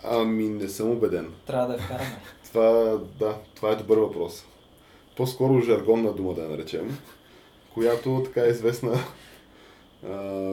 [0.04, 1.32] Ами не съм убеден.
[1.46, 2.16] Трябва да я вкараме.
[2.52, 4.44] Това, да, това е добър въпрос.
[5.16, 6.98] По-скоро жаргонна дума да я наречем,
[7.74, 8.92] която така е известна.
[10.10, 10.52] А,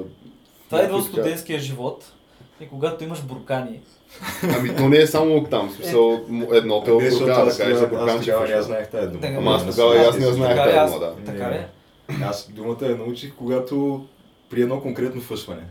[0.69, 2.13] Това идва от студентския живот.
[2.61, 3.79] И когато имаш буркани,
[4.57, 6.19] Ами то не е само там, смисъл
[6.53, 8.61] едното е от защото буркана, аз да кажеш за аз не я фъшва.
[8.63, 9.21] знаех тази дума.
[9.21, 11.23] Така, Ама аз тогава и аз не Така знаех тази аз- дума, да.
[11.25, 11.65] така ли?
[12.23, 14.05] Аз думата я научих, когато
[14.49, 15.63] при едно конкретно фъшване.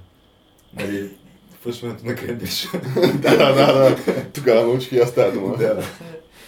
[0.74, 1.10] Нали,
[1.60, 2.68] фъшването на кренвиш.
[3.14, 3.96] да, да, да, да.
[4.34, 5.56] Тогава научих и аз тази дума.
[5.56, 5.82] да.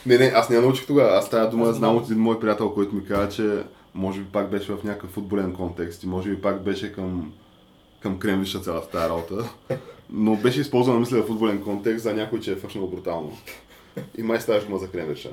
[0.06, 1.10] Не, не, аз не я научих тогава.
[1.10, 3.62] Аз тази дума знам от един мой приятел, който ми каза, че
[3.94, 7.32] може би пак беше в някакъв футболен контекст и може би пак беше към,
[8.00, 9.34] към кремвиша цялата тази работа.
[10.10, 13.38] Но беше използвана, мисля, в футболен контекст за някой, че е фъшнал брутално.
[14.18, 15.30] И май ставаш дума за кремвиша.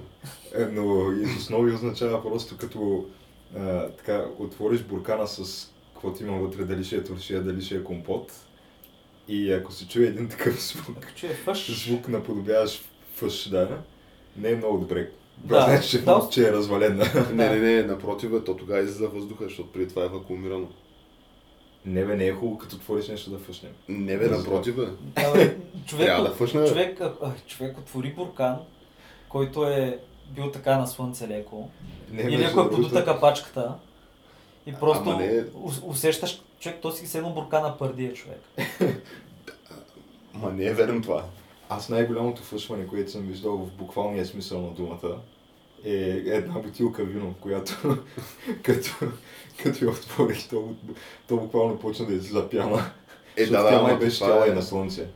[0.56, 3.06] Е, Но и основи означава просто като
[3.58, 7.84] а, така, отвориш буркана с каквото има вътре, дали ще е туршия, дали ще е
[7.84, 8.32] компот.
[9.28, 11.86] И ако се чуе един такъв звук, е фъш.
[11.86, 12.82] звук наподобяваш
[13.16, 13.78] фъш, да,
[14.38, 15.12] не е много добре.
[15.38, 16.28] Да, значи, че, да.
[16.32, 17.06] че е развалена.
[17.34, 20.68] Не, не, не, напротив, то тогава излиза въздуха, защото преди това е вакуумирано.
[21.86, 23.70] Не бе, не е хубаво като отвориш нещо да фъшне.
[23.88, 24.88] Не бе, напротив, бе.
[25.86, 27.02] Човек, Трябва да фъшне, човек,
[27.48, 28.58] човек отвори буркан,
[29.30, 31.70] който е бил така на слънце леко.
[32.12, 33.74] Не, Или ако е подута капачката.
[34.66, 38.42] И просто Ама не- ус- усещаш, човек, то си седно буркана пърдия човек.
[40.34, 41.24] Ма не е верно това.
[41.70, 45.18] Аз най-голямото фъшване, което съм виждал в буквалния смисъл на думата,
[45.86, 45.92] е
[46.26, 47.98] една бутилка вино, която
[48.64, 48.90] като,
[49.64, 50.74] като я отворих, то,
[51.28, 52.92] то буквално почна да излиза пяна.
[53.38, 55.08] Е, да, тя да, май беше това тяла е- и на слънце.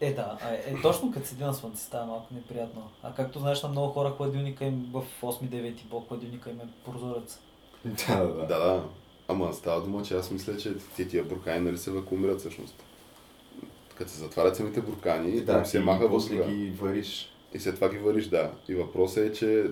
[0.00, 2.82] Е, да, а, е, точно като седи на слънце става малко неприятно.
[3.02, 7.40] А както знаеш, на много хора хладилника им в 8-9 блок хладилника им е прозорец.
[7.84, 8.46] Да, да, да.
[8.46, 8.82] Да.
[9.28, 12.74] Ама става дума, че аз мисля, че те тия буркани нали се вакуумират всъщност.
[13.94, 17.32] Като се затварят самите буркани, Да, там се маха после ги вариш.
[17.54, 18.50] И след това ги вариш, да.
[18.68, 19.70] И въпросът е, че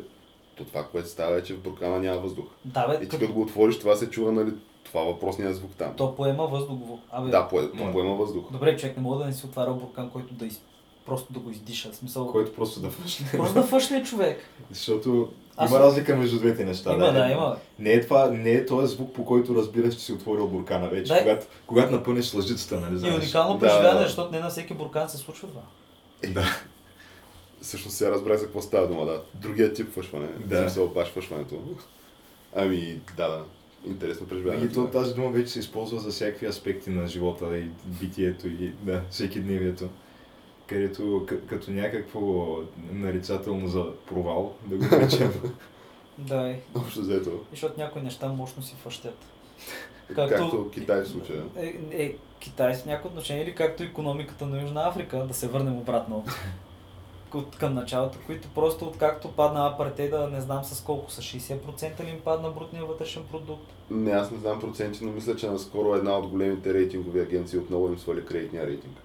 [0.57, 2.45] то това, което става е, че в буркана няма въздух.
[2.65, 3.21] Да, бе, И ти като...
[3.21, 4.51] като го отвориш, това се чува, нали,
[4.85, 5.93] това въпросния звук там.
[5.97, 6.79] то поема въздух.
[7.11, 8.45] Абе, Да, по, то поема въздух.
[8.53, 10.61] Добре, човек не мога да не си отваря буркан, който да из...
[11.07, 11.93] просто да го издиша.
[11.93, 13.27] В смисъл, Който просто да фъшне.
[13.33, 14.39] просто да фъшне човек.
[14.71, 16.93] Защото Аз- има разлика между двете неща.
[16.93, 17.57] Има, да, има.
[17.79, 21.13] Не е, това, не е този звук, по който разбираш, че си отворил буркана вече,
[21.13, 21.19] Да.
[21.21, 23.15] когато, когато напънеш лъжицата, нали И знаеш?
[23.17, 24.07] уникално Да, преживяване, да.
[24.07, 25.63] защото не на всеки буркан се случва това.
[26.31, 26.45] Да.
[27.65, 29.23] Всъщност сега разбрах за какво става дума, да.
[29.35, 30.29] Другия тип фъшване.
[30.47, 30.61] Да.
[30.61, 31.63] Смисъл, баш фъшването.
[32.57, 33.45] Ами, да, да.
[33.87, 34.65] Интересно преживяване.
[34.65, 38.73] И то, тази дума вече се използва за всякакви аспекти на живота и битието и
[38.83, 39.89] да, всеки дневието.
[40.67, 42.47] Където като някакво
[42.93, 45.33] нарицателно за провал, да го наречем.
[46.19, 46.61] Да, е.
[46.75, 47.41] Общо взето.
[47.51, 49.19] Защото някои неща мощно си фъщят.
[50.07, 51.43] Както, Както- както Китай в случая.
[51.57, 55.77] Е, е, Китай с някои отношения или както економиката на Южна Африка, да се върнем
[55.77, 56.25] обратно.
[57.35, 62.11] От към началото, които просто откакто падна апартейда, не знам с колко, с 60% ли
[62.11, 63.73] им падна брутния вътрешен продукт.
[63.91, 67.89] Не, аз не знам проценти, но мисля, че наскоро една от големите рейтингови агенции отново
[67.89, 68.97] им свали кредитния рейтинг.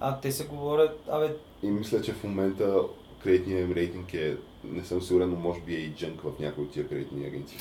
[0.00, 2.76] А те се говорят, абе, И мисля, че в момента
[3.22, 6.64] кредитният им рейтинг е, не съм сигурен, но може би е и джънк в някои
[6.64, 7.58] от тия кредитни агенции.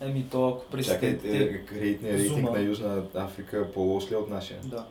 [0.00, 1.38] еми то ако Чакай, президентите...
[1.44, 2.50] е, кредитният рейтинг Зума.
[2.50, 4.60] на Южна Африка е по-лош ли от нашия?
[4.64, 4.86] Да.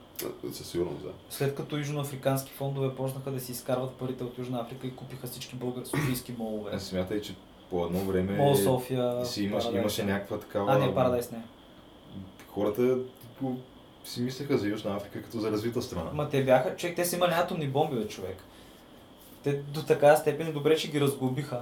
[0.51, 1.09] Със сигурност, да.
[1.29, 5.55] След като южноафрикански фондове почнаха да си изкарват парите от Южна Африка и купиха всички
[5.55, 5.85] българ...
[5.85, 6.71] софийски молове.
[6.73, 7.35] Аз смятай, че
[7.69, 9.81] по едно време Мол София, си имаш, Парадайс.
[9.81, 10.73] имаше някаква такава...
[10.73, 11.41] А, не, Парадайс не.
[12.47, 12.97] Хората
[14.03, 16.11] си мислеха за Южна Африка като за развита страна.
[16.13, 18.37] Ма те бяха, човек, те са имали атомни бомби, бе, човек.
[19.43, 21.59] Те до такава степен добре, че ги разглобиха.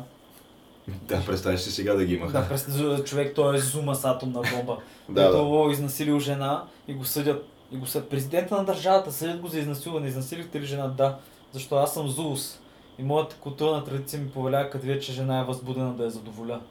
[0.88, 2.58] Да, представяш си сега да ги имаха.
[2.68, 4.78] Да, човек, той е зума с атомна бомба.
[5.10, 5.72] Да, да.
[5.72, 7.47] Изнасилил жена и го съдят.
[7.76, 8.09] И го съдят.
[8.09, 10.07] Президента на държавата съдят го за изнасилване.
[10.07, 10.88] Изнасилихте ли жена?
[10.88, 11.17] Да.
[11.51, 12.59] Защо аз съм Зулус.
[12.99, 16.61] И моята културна традиция ми повелява, като вие, че жена е възбудена да я задоволя.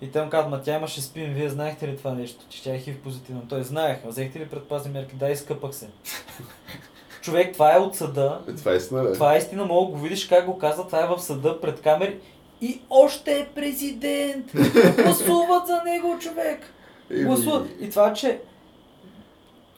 [0.00, 2.74] И те му казват, ма тя имаше спин, вие знаехте ли това нещо, че тя
[2.74, 3.40] е хив позитивна?
[3.48, 5.16] Той знаех, взехте ли предпазни мерки?
[5.16, 5.88] Да, изкъпах се.
[7.22, 8.40] Човек, това е от съда.
[8.48, 9.12] Е, това е истина, бе.
[9.12, 11.80] Това е истина, мога да го видиш как го казва, това е в съда пред
[11.80, 12.18] камери.
[12.60, 14.52] И още е президент!
[15.04, 16.74] Гласуват за него, човек!
[17.10, 17.68] Гласуват.
[17.80, 18.40] И това, че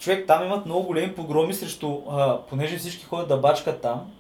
[0.01, 4.11] човек там имат много големи погроми срещу, а, понеже всички ходят да бачкат там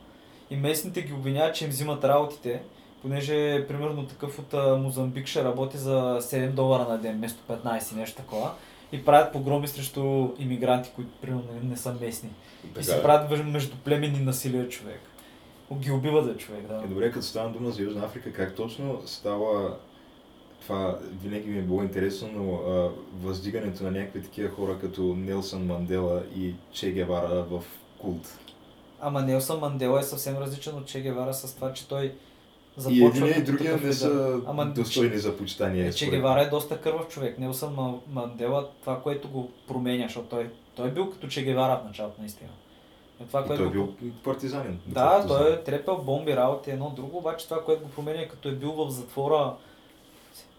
[0.50, 2.62] и местните ги обвиняват, че им взимат работите,
[3.02, 7.96] понеже примерно такъв от а, Мозамбик ще работи за 7 долара на ден, вместо 15
[7.96, 8.50] нещо такова.
[8.92, 12.30] И правят погроми срещу иммигранти, които примерно не, са местни.
[12.64, 13.02] И Така се е.
[13.02, 15.00] правят меж- междуплеменни насилия човек.
[15.74, 16.74] Ги убива да човек, да.
[16.74, 19.76] Е, добре, като стана дума за Южна Африка, как точно става
[20.62, 22.90] това винаги ми е било интересно, но а,
[23.22, 27.62] въздигането на някакви такива хора като Нелсън Мандела и Че Гевара в
[27.98, 28.38] култ.
[29.00, 32.12] Ама Нелсън Мандела е съвсем различен от Че Гевара с това, че той И
[32.76, 35.92] започва един и другия не са Ама достойни за почитание.
[35.92, 37.38] Че Гевара е доста кървав човек.
[37.38, 41.80] Нелсън Ма- Мандела, това, което го променя, защото той, той е бил като Че Гевара
[41.84, 42.50] в началото, наистина.
[43.22, 43.86] Е, това, И което той е го...
[43.86, 44.80] бил партизанин.
[44.86, 48.48] Да, той е трепел бомби, работи, едно друго, обаче това, което го променя, е като
[48.48, 49.54] е бил в затвора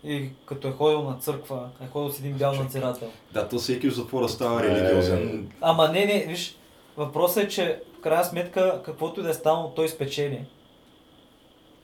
[0.03, 3.11] и като е ходил на църква, е ходил с един бял надзирател.
[3.31, 5.51] Да, то всеки в затвора става Е, религиозен.
[5.61, 6.55] Ама не, не, виж,
[6.97, 10.45] въпросът е, че в крайна сметка, каквото и да е станало, той спечели.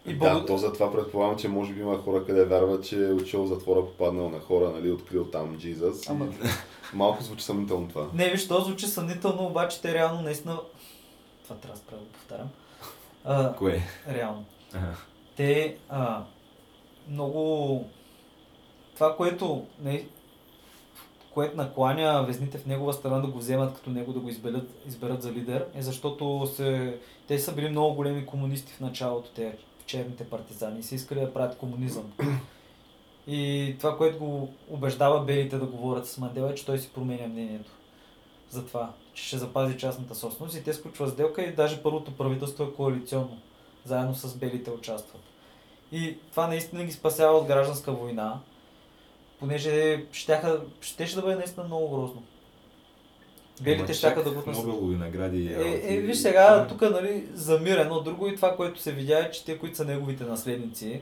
[0.05, 3.13] И Да, благо- то затова предполагам, че може би има хора, къде вярват, че е
[3.33, 6.09] в затвора, попаднал на хора, нали, открил там Джизъс.
[6.09, 6.29] Ама- И...
[6.93, 8.07] Малко звучи съмнително това.
[8.13, 10.57] Не, виж, то звучи съмнително, обаче те реално наистина...
[11.43, 12.47] Това трябва да го повтарям.
[13.25, 13.81] А, Кое?
[14.09, 14.45] реално.
[14.73, 14.95] Ага.
[15.35, 16.23] Те а,
[17.09, 17.85] много...
[18.97, 20.07] Това, което, не,
[21.33, 25.21] което накланя везните в негова страна да го вземат като него да го изберат, изберат
[25.21, 30.23] за лидер, е защото се, те са били много големи комунисти в началото, те черните
[30.23, 32.13] партизани, са искали да правят комунизъм.
[33.27, 37.27] И това, което го убеждава белите да говорят с Мандела, е, че той си променя
[37.27, 37.71] мнението
[38.49, 42.63] за това, че ще запази частната собственост и те сключват сделка и даже първото правителство
[42.63, 43.37] е коалиционно.
[43.85, 45.21] Заедно с белите участват.
[45.91, 48.39] И това наистина ги спасява от гражданска война,
[49.39, 52.23] понеже щяха, щеше да бъде наистина много грозно.
[53.61, 55.37] Белите щяха да го Нобелови награди.
[55.37, 59.19] и е, е, виж сега, тук нали, замира едно друго и това, което се видя
[59.19, 61.01] е, че те, които са неговите наследници,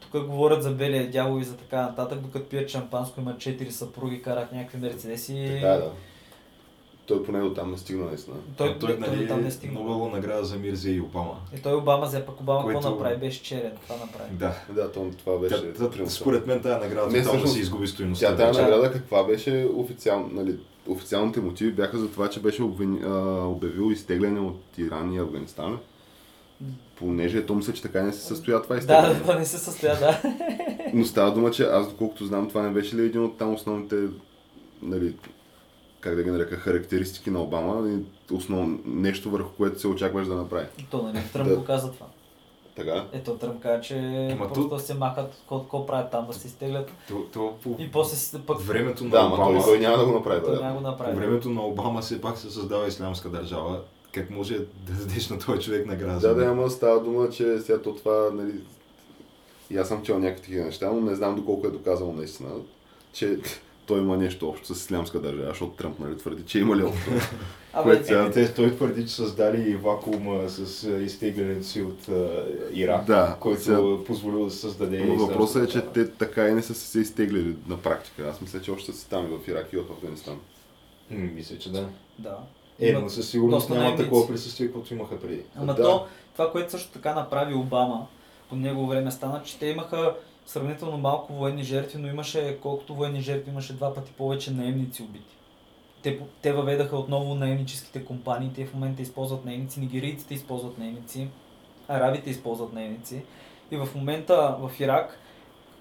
[0.00, 4.22] тук говорят за белия дявол и за така нататък, докато пият шампанско, имат четири съпруги,
[4.22, 5.50] карат някакви мерцедеси.
[5.54, 5.92] Така е, да.
[7.08, 8.36] Той поне до там не стигна наистина.
[8.56, 9.80] Той, А той, той, нали, там не стигна.
[9.80, 11.36] Нобелова награда за мир взе и Обама.
[11.56, 13.16] И той Обама взе, пък Обама какво направи?
[13.16, 14.30] Беше черен, това направи.
[14.32, 14.54] Да.
[14.74, 18.26] Да, то, това беше Тя, тя, според мен тази награда Не, всъщност, си изгуби стоиността.
[18.26, 23.00] Тя тази награда каква беше официално, нали, официалните мотиви бяха за това, че беше обвини,
[23.04, 25.78] а, обявил изтегляне от Иран и Афганистан.
[26.96, 29.14] Понеже то мисля, че така не се състоя това изтегляне.
[29.14, 30.22] да, това не се състоя, да.
[30.94, 33.96] Но става дума, че аз доколкото знам, това не беше ли един от там основните,
[34.82, 35.14] нали,
[36.00, 37.98] как да ги нарека, характеристики на Обама и
[38.34, 40.66] основно нещо върху което се очакваш да направи.
[40.90, 41.56] То, нали, Тръмп Да.
[41.56, 42.06] го каза това.
[42.76, 43.04] Така?
[43.12, 43.96] Ето, Тръмп каза, че
[44.32, 46.90] Ама просто то- да се махат, какво правят там, да се изтеглят.
[47.08, 48.60] То, то по И после си пък...
[48.60, 50.42] времето на Да, ама той, Обама, той няма да го направи.
[50.44, 50.60] Той Да.
[50.60, 51.16] няма го по направи.
[51.16, 53.80] времето на Обама все пак се създава ислямска държава.
[54.12, 56.20] Как може да дадеш на този човек награда?
[56.20, 58.60] Да, да, ама става дума, че сега то това, нали,
[59.70, 62.48] и аз съм чел някакви такива неща, но не знам доколко е доказано наистина,
[63.12, 63.38] че
[63.88, 67.10] той има нещо общо с ислямска държава, защото Тръмп, нали, твърди, че има ли общо.
[67.72, 72.44] Абе, което сега- те, той твърди, че създали вакуума с а, изтеглянето си от а,
[72.72, 76.62] Ирак, Да, който сега- позволил да създаде Но въпросът е, че те така и не
[76.62, 78.22] са се изтеглили на практика.
[78.24, 80.34] Аз мисля, че още са там и в Ирак и в Афганистан.
[81.10, 81.88] М, Мисля, че да.
[82.18, 82.36] Да.
[82.80, 85.40] Е, но със сигурност няма такова присъствие, каквото имаха преди.
[85.56, 85.82] Ама Да.
[85.82, 88.06] то, това, което също така направи Обама,
[88.48, 90.14] по негово време стана, че те имаха
[90.48, 95.36] сравнително малко военни жертви, но имаше, колкото военни жертви, имаше два пъти повече наемници убити.
[96.02, 101.28] Те, те въведаха отново наемническите компании, те в момента използват наемници, нигерийците използват наемници,
[101.88, 103.22] арабите използват наемници.
[103.70, 105.18] И в момента в Ирак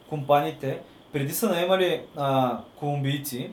[0.09, 3.51] компаниите, преди са наемали а, колумбийци,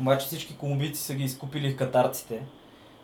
[0.00, 2.42] обаче всички колумбийци са ги изкупили катарците,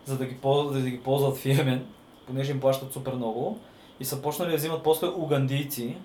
[0.05, 1.87] за да ги, ползват, да ползват в Йемен,
[2.27, 3.59] понеже им плащат супер много.
[4.01, 5.97] И са почнали да взимат после угандийци,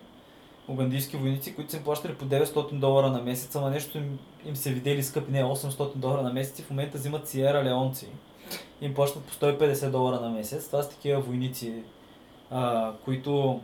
[0.67, 4.55] угандийски войници, които са им плащали по 900 долара на месец, ама нещо им, им
[4.55, 8.07] се видели скъпи, не 800 долара на месец и в момента взимат Сиера Леонци.
[8.81, 10.67] Им плащат по 150 долара на месец.
[10.67, 11.73] Това са такива войници,
[12.51, 13.61] а, които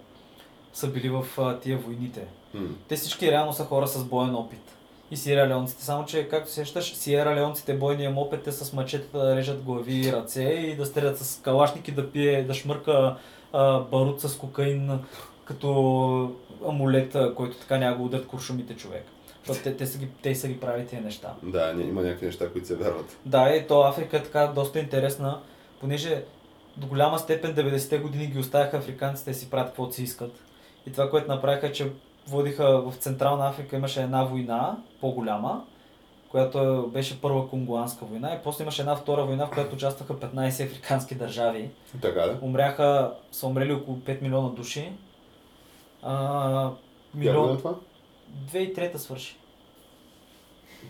[0.74, 2.28] са били в а, тия войните.
[2.54, 2.70] М.
[2.88, 4.78] Те всички реално са хора с боен опит.
[5.12, 9.20] И Сиера Леонците, само че както сещаш, Сиера Леонците бойния им опит е с мачетата
[9.20, 13.18] да режат глави и ръце и да стрелят с калашники, да пие, да шмърка
[13.54, 14.99] а, барут с кокаин
[15.45, 16.32] като
[16.70, 19.05] амулет, който така няма го удрят куршумите човек.
[19.45, 21.34] Защото те, те, са ги, те са ги правили тези неща.
[21.43, 23.18] Да, не, има някакви неща, които се вярват.
[23.26, 25.39] Да, и то Африка е така доста интересна,
[25.80, 26.24] понеже
[26.78, 30.32] до голяма степен 90-те години ги оставяха африканците си правят каквото си искат.
[30.88, 31.91] И това, което направиха, е, че
[32.28, 35.64] водиха в Централна Африка имаше една война, по-голяма,
[36.30, 40.14] която е- беше първа конгуанска война и после имаше една втора война, в която участваха
[40.14, 41.70] 15 африкански държави.
[42.01, 42.38] Така да?
[42.41, 44.91] Умряха, са умрели около 5 милиона души.
[46.04, 46.72] А,
[47.16, 47.54] милион...
[47.54, 47.76] е това?
[48.54, 49.38] 2003 свърши.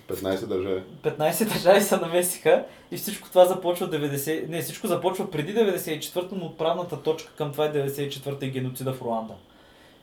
[0.09, 0.83] 15 държави.
[1.03, 4.47] 15 държави се намесиха и всичко това започва 90...
[4.47, 9.01] Не, всичко започва преди 94-та, но отправната точка към това е 94-та и геноцида в
[9.01, 9.33] Руанда.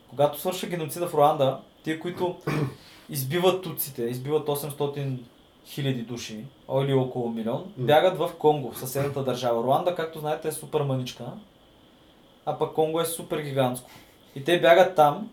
[0.09, 2.37] Когато свършва геноцида в Руанда, тия, които
[3.11, 5.19] избиват туците, избиват 800
[5.67, 6.45] хиляди души,
[6.75, 9.63] или около милион, бягат в Конго, в съседната държава.
[9.63, 11.25] Руанда, както знаете, е супер маничка,
[12.47, 13.91] а пък Конго е супер гигантско.
[14.35, 15.31] И те бягат там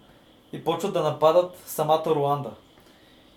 [0.53, 2.51] и почват да нападат самата Руанда.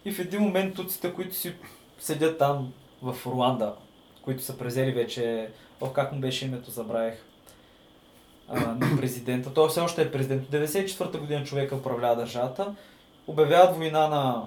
[0.05, 1.55] И в един момент туците, които си
[1.99, 3.75] седят там в Руанда,
[4.23, 5.51] които са презели вече,
[5.81, 7.15] о, как му беше името, забравих,
[8.49, 9.55] а, на президента.
[9.55, 10.43] Той все още е президент.
[10.43, 12.75] От 94-та година човека управлява държавата.
[13.27, 14.45] Обявяват война на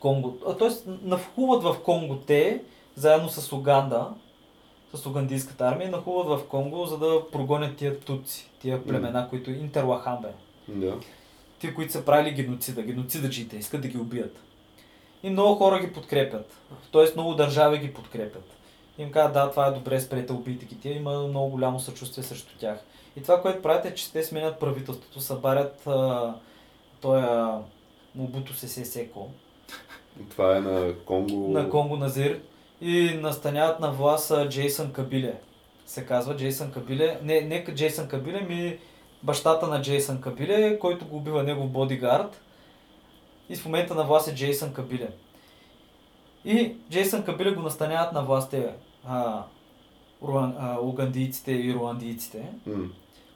[0.00, 0.38] Конго.
[0.58, 2.62] Тоест, нахуват в Конго те,
[2.94, 4.08] заедно с Уганда,
[4.94, 10.28] с угандийската армия, нахуват в Конго, за да прогонят тия туци, тия племена, които Интерлахамбе
[10.68, 10.94] Да.
[11.58, 14.36] ти, които са правили геноцида, геноцидаджите, искат да ги убият.
[15.22, 16.56] И много хора ги подкрепят.
[16.90, 18.44] Тоест много държави ги подкрепят.
[18.98, 20.80] Им казват, да, това е добре, спрете, убийте ги.
[20.80, 22.78] Тия има много голямо съчувствие срещу тях.
[23.16, 26.34] И това, което правят е, че те сменят правителството, събарят а,
[27.00, 27.58] тоя
[28.14, 29.28] Мобуто Сесе Секо
[30.30, 31.48] Това е на Конго.
[31.48, 32.40] на Конго Назир
[32.82, 35.34] и настаняват на власт Джейсън Кабиле.
[35.86, 37.18] Се казва Джейсън Кабиле.
[37.22, 38.78] Не, не Джейсън Кабиле, ми
[39.22, 42.40] бащата на Джейсън Кабиле, който го убива негов бодигард.
[43.48, 45.08] И в момента на власт е Джейсън Кабиле.
[46.44, 48.72] И Джейсън Кабиле го настаняват на власт те,
[49.06, 49.42] а,
[50.22, 52.46] руан, а, угандийците и руандийците.
[52.66, 52.88] М.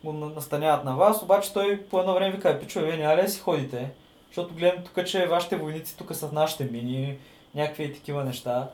[0.05, 3.29] Го на- настаняват на вас, обаче той по едно време вика, пичове, вие няма ли
[3.29, 3.91] си ходите?
[4.27, 7.19] Защото гледам тук, че вашите войници тук са в нашите мини,
[7.55, 8.69] някакви такива неща.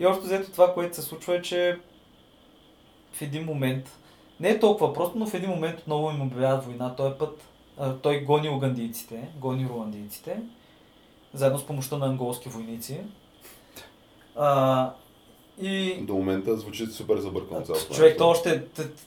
[0.00, 1.78] И общо взето това, което се случва е, че
[3.12, 3.98] в един момент,
[4.40, 6.96] не е толкова просто, но в един момент отново им обявяват война.
[6.96, 7.42] Той път
[8.02, 10.42] той гони угандийците, гони руандийците,
[11.34, 13.00] заедно с помощта на анголски войници.
[15.62, 17.94] И До момента звучи супер забъркано цялото.
[17.94, 18.62] Човек, то още,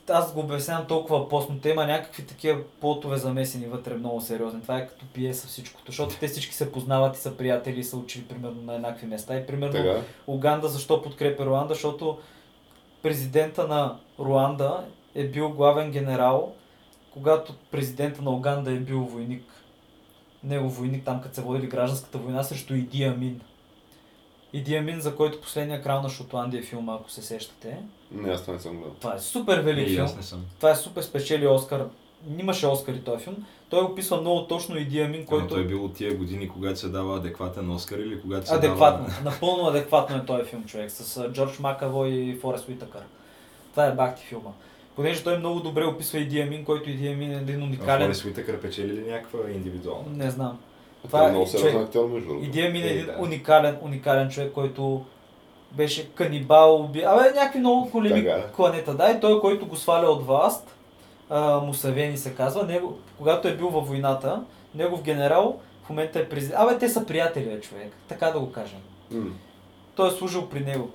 [0.10, 4.62] аз го обяснявам толкова постно, те има някакви такива плотове замесени вътре много сериозни.
[4.62, 7.84] Това е като пие със всичкото, защото те всички се познават и са приятели и
[7.84, 9.38] са учили примерно на еднакви места.
[9.38, 10.02] И примерно Така.
[10.28, 12.18] Уганда защо подкрепя Руанда, защото
[13.04, 14.86] президента на Руанда
[15.16, 16.54] е бил главен генерал,
[17.14, 19.44] когато президента на Уганда е бил войник.
[20.44, 23.42] Негов войник там, като се водили гражданската война срещу Иди Амин.
[24.54, 27.78] Иди Амин, за който последния крал на Шотландия е филма, ако се сещате.
[28.12, 28.94] Не, аз това не съм гледал.
[29.00, 30.06] Това е супер велик И филм.
[30.06, 30.46] аз не съм.
[30.58, 31.86] Това е супер спечели Оскар.
[32.38, 33.36] Имаше Оскари този филм.
[33.70, 35.30] Той описва много точно Иди Амин, Който...
[35.30, 38.56] който той е бил от тия години, когато се дава адекватен Оскар или когато се
[38.56, 39.22] Адекватно, дава...
[39.24, 43.02] напълно адекватно е този филм, човек, с а, Джордж Макаво и Форест Уитакър.
[43.72, 44.50] Това е бахти филма.
[44.96, 48.02] Понеже той много добре описва Иди Амин, който Иди Амин е един А уникален...
[48.08, 50.06] Форест Уитакър печели ли някаква индивидуална?
[50.10, 50.60] Не знам.
[51.04, 52.46] Това е е много сериозен човек- актьор, между другото.
[52.46, 53.16] Иди Амин е Е, един да.
[53.20, 55.06] уникален, уникален човек, който
[55.72, 57.02] беше канибал, уби...
[57.02, 58.48] Абе, някакви много големи Така.
[58.48, 58.94] кланета.
[58.94, 60.76] Да, и той, който го сваля от власт,
[61.30, 64.44] а, Мусавени се казва, него, когато е бил във войната,
[64.76, 66.60] негов генерал в момента е президент.
[66.60, 68.80] Абе, те са приятели, човек, така да го кажем.
[69.12, 69.30] М.
[69.96, 70.90] Той е служил при него.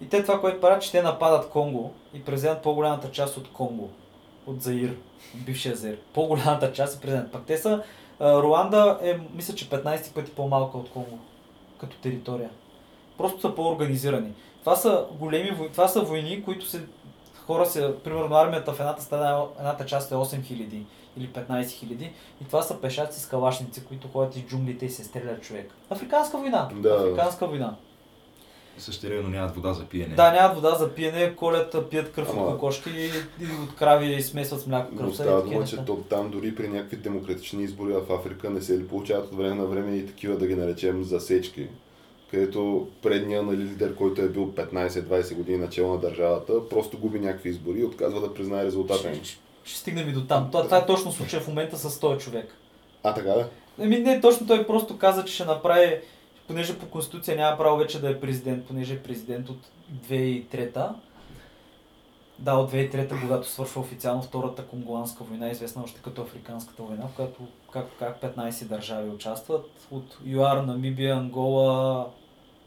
[0.00, 3.90] И те това, което правят, че те нападат Конго и преземат по-голямата част от Конго.
[4.46, 4.90] От Заир,
[5.34, 5.98] от бившия Заир.
[6.14, 7.32] По-голямата част е преземат.
[7.32, 7.82] Пак те са,
[8.22, 11.18] Руанда е, мисля, че 15 пъти по-малка от Конго,
[11.78, 12.50] като територия.
[13.18, 14.32] Просто са по-организирани.
[14.60, 16.80] Това са големи войни, това са войни, които се,
[17.46, 20.82] хора се, примерно армията в едната страна, едната част е 8000
[21.16, 22.10] или 15 000
[22.42, 25.74] и това са пешаци с калашници, които ходят из джунглите и се стрелят човек.
[25.90, 26.68] Африканска война.
[26.74, 26.88] Да.
[26.88, 27.76] Африканска война.
[28.78, 30.14] Същевременно нямат вода за пиене.
[30.14, 33.04] Да, нямат вода за пиене, колят, пият кръв Ама- от кокошки и,
[33.44, 35.22] и от крави и смесват с мляко Но кръвта.
[35.22, 38.78] и става дума, че то, там дори при някакви демократични избори в Африка не се
[38.78, 41.66] ли получават от време на време и такива, да ги наречем, засечки,
[42.30, 47.48] където предния нали, лидер, който е бил 15-20 години начало на държавата, просто губи някакви
[47.50, 49.14] избори и отказва да признае резултата им.
[49.14, 50.48] Ще, ще, ще стигнем и до там.
[50.50, 52.54] Това, това е точно случая в момента с този човек.
[53.02, 53.48] А, така да?
[53.80, 56.00] Еми не, точно той просто каза, че ще направи,
[56.52, 59.58] понеже по конституция няма право вече да е президент, понеже е президент от
[60.08, 60.88] 2003
[62.38, 67.16] Да, от 2003 когато свършва официално Втората конгуанска война, известна още като Африканската война, в
[67.16, 67.40] която
[67.72, 69.70] как, как 15 държави участват.
[69.90, 72.06] От ЮАР, Намибия, Ангола,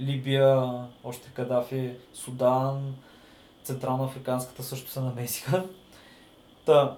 [0.01, 0.71] Либия,
[1.03, 2.95] още Кадафи, Судан,
[3.63, 5.63] Централно-Африканската също се намесиха.
[6.65, 6.97] Та,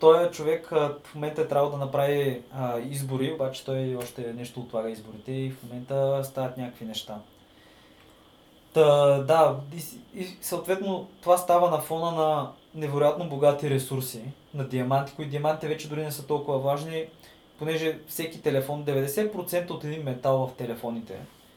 [0.00, 4.60] той е човек в момента е трябвало да направи а, избори, обаче той още нещо
[4.60, 7.18] отлага изборите и в момента стават някакви неща.
[8.74, 9.80] Та, да, и,
[10.20, 14.20] и съответно това става на фона на невероятно богати ресурси,
[14.54, 17.04] на диаманти, които диамантите вече дори не са толкова важни,
[17.58, 21.14] понеже всеки телефон, 90% от един метал в телефоните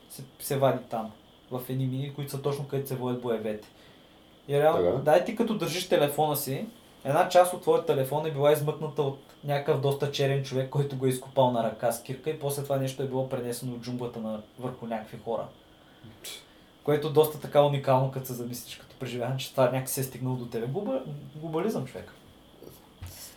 [0.10, 1.12] се, се вади там,
[1.52, 3.68] в едни мини, които са точно където се водят боевете.
[4.48, 6.66] И реално, дай ти като държиш телефона си,
[7.06, 11.06] една част от твоят телефон е била измъкната от някакъв доста черен човек, който го
[11.06, 14.20] е изкопал на ръка с кирка и после това нещо е било пренесено от джунглата
[14.20, 15.48] на, върху някакви хора.
[16.84, 20.46] Което доста така уникално, като се замислиш като преживяване, че това някакси е стигнало до
[20.46, 20.68] тебе.
[20.68, 21.02] Глоба,
[21.36, 22.14] глобализъм, човек.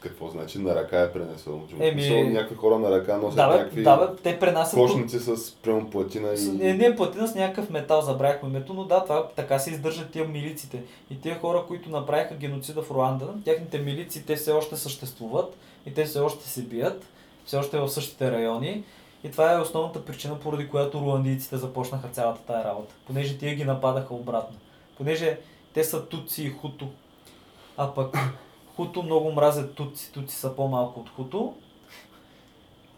[0.02, 1.60] Какво значи на ръка е пренесено?
[1.80, 2.32] Еми- Еми...
[2.32, 4.74] Някакви хора на ръка носят Да, бе, някакви да, бе, те пренасят...
[4.74, 6.48] кошници с прямо платина и...
[6.48, 10.10] Не, не е платина с някакъв метал, забравяхме името, но да, това така се издържат
[10.10, 10.82] тия милиците.
[11.10, 15.94] И тия хора, които направиха геноцида в Руанда, тяхните милици, те все още съществуват и
[15.94, 17.04] те все още се бият,
[17.44, 18.84] все още в същите райони.
[19.24, 22.94] И това е основната причина, поради която руандийците започнаха цялата тая работа.
[23.06, 24.56] Понеже тия ги нападаха обратно.
[24.96, 25.38] Понеже
[25.74, 26.88] те са туци и хуто.
[27.76, 28.18] А пък
[28.76, 31.54] хуто много мразят туци, туци са по-малко от хуто.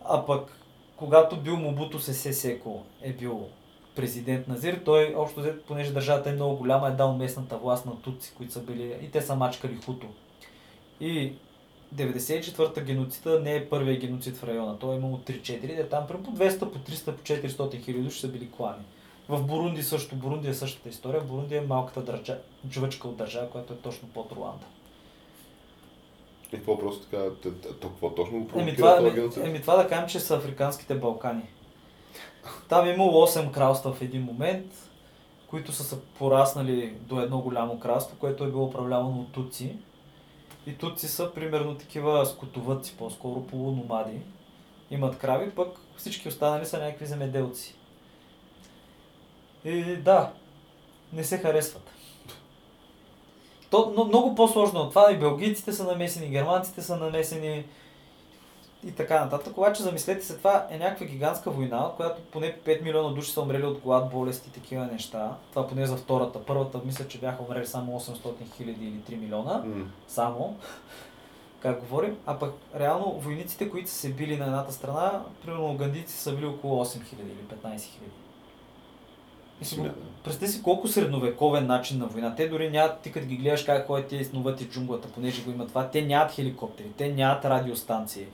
[0.04, 0.58] А пък
[0.96, 3.48] когато бил Мобуто Сесе Секо е бил
[3.96, 7.86] президент на ЗИР, той общо взето, понеже държавата е много голяма, е дал местната власт
[7.86, 10.06] на туци, които са били и те са мачкали хуто.
[11.00, 11.32] И
[11.94, 14.78] 94-та геноцида не е първият геноцид в района.
[14.78, 18.28] Той е имало 3-4, де там по 200, по 300, по 400 хиляди души са
[18.28, 18.84] били клани.
[19.28, 21.20] В Бурунди също, Бурунди е същата история.
[21.20, 24.66] Бурунди е малката държа, джувачка от държава, която е точно под Руанда.
[26.54, 27.50] И какво просто така,
[27.80, 29.46] то какво точно го Еми това, този еми, геноцид?
[29.46, 31.48] еми това да кажем, че са Африканските Балкани.
[32.68, 34.90] Там е имало 8 кралства в един момент,
[35.46, 39.76] които са се пораснали до едно голямо кралство, което е било управлявано от туци.
[40.66, 44.20] И туци са примерно такива скотовъдци, по-скоро полуномади.
[44.90, 47.74] Имат крави, пък всички останали са някакви земеделци.
[49.64, 50.32] И да,
[51.12, 51.90] не се харесват.
[53.74, 55.12] То, но много по-сложно от това.
[55.12, 57.64] И белгийците са намесени, германците са намесени
[58.86, 59.58] и така нататък.
[59.58, 63.40] Обаче замислете се, това е някаква гигантска война, от която поне 5 милиона души са
[63.40, 65.36] умрели от глад, болести и такива неща.
[65.50, 66.44] Това поне за втората.
[66.46, 69.62] Първата мисля, че бяха умрели само 800 хиляди или 3 милиона.
[69.64, 69.84] М.
[70.08, 70.56] Само.
[71.60, 72.16] Как говорим.
[72.26, 76.46] А пък реално войниците, които са се били на едната страна, примерно угандийци са били
[76.46, 78.23] около 8 хиляди или 15 хиляди.
[79.62, 79.92] Смятам.
[80.24, 82.34] Представи си колко средновековен начин на война.
[82.34, 85.50] Те дори нямат, ти като ги гледаш как ходят тези снуват и джунглата, понеже го
[85.50, 88.24] имат това, те нямат хеликоптери, те нямат радиостанции.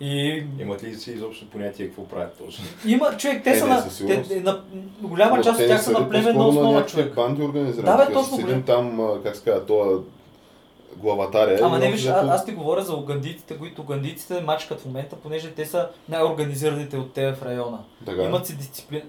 [0.00, 2.64] И Имат ли си изобщо понятие какво правят точно?
[2.86, 4.62] има, човек, те Е, са не, на, те, на,
[5.00, 7.14] голяма Но част от те тях са на племенна основа, човек.
[7.14, 7.98] банди организирани.
[7.98, 9.98] Да, бе, точно, Седим там, как се казва, това
[10.96, 11.58] главатаря.
[11.62, 15.16] Ама и не виж, а, аз ти говоря за угандийците, които угандийците мачкат в момента,
[15.16, 17.78] понеже те са най-организираните от те в района.
[18.06, 18.22] Така.
[18.22, 19.02] Имат си дисциплина.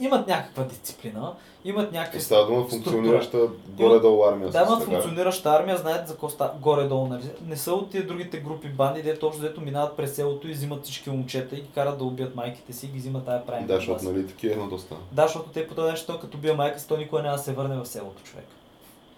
[0.00, 1.34] Имат някаква дисциплина,
[1.64, 3.38] имат някакви И става дума функционираща
[3.68, 4.50] горе-долу армия.
[4.50, 7.06] Да, имат функционираща армия, знаят за какво става горе-долу.
[7.06, 7.22] Нали?
[7.46, 10.84] Не са от тия другите групи банди, дето общо дето минават през селото и взимат
[10.84, 13.66] всички момчета и ги карат да убият майките си и ги взимат тая правим.
[13.66, 14.94] Да, защото нали такива е на доста.
[15.12, 17.52] Да, защото те по този начин, като бие майка си, той никога няма да се
[17.52, 18.46] върне в селото човек.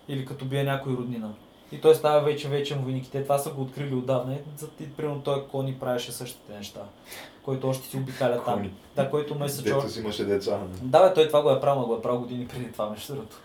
[0.09, 1.31] Или като бие някой роднина.
[1.73, 3.07] И той става вече вечен войник.
[3.07, 4.35] И Те това са го открили отдавна.
[4.35, 6.81] И за ти, примерно, той Кони правеше същите неща.
[7.43, 8.71] Който още си обикаля там.
[8.97, 10.59] Да, който ме се Дето си имаше деца.
[10.83, 13.37] да, бе, той това го е правил, го е правил години преди това, между другото.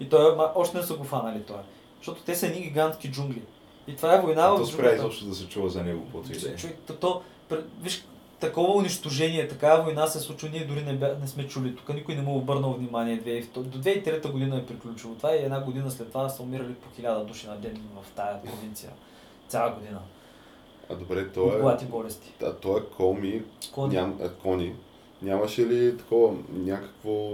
[0.00, 1.62] И той още не са го фанали това.
[1.96, 3.42] Защото те са едни гигантски джунгли.
[3.86, 6.94] И това е война То в спря изобщо да се чува за него, и е.
[7.00, 8.04] То, пр- виж,
[8.40, 12.22] такова унищожение, такава война се случва, ние дори не, не сме чули тук, никой не
[12.22, 13.20] му е обърнал внимание.
[13.20, 16.88] 2002 До 2003 година е приключило това и една година след това са умирали по
[16.96, 18.90] хиляда души на ден в тая провинция.
[19.48, 20.00] Цяла година.
[20.90, 21.84] А добре, От то е...
[21.84, 22.32] и болести.
[22.42, 23.94] А то е Коми, Кони.
[23.94, 24.74] ням, а, Кони.
[25.22, 27.30] Нямаше ли такова някакво...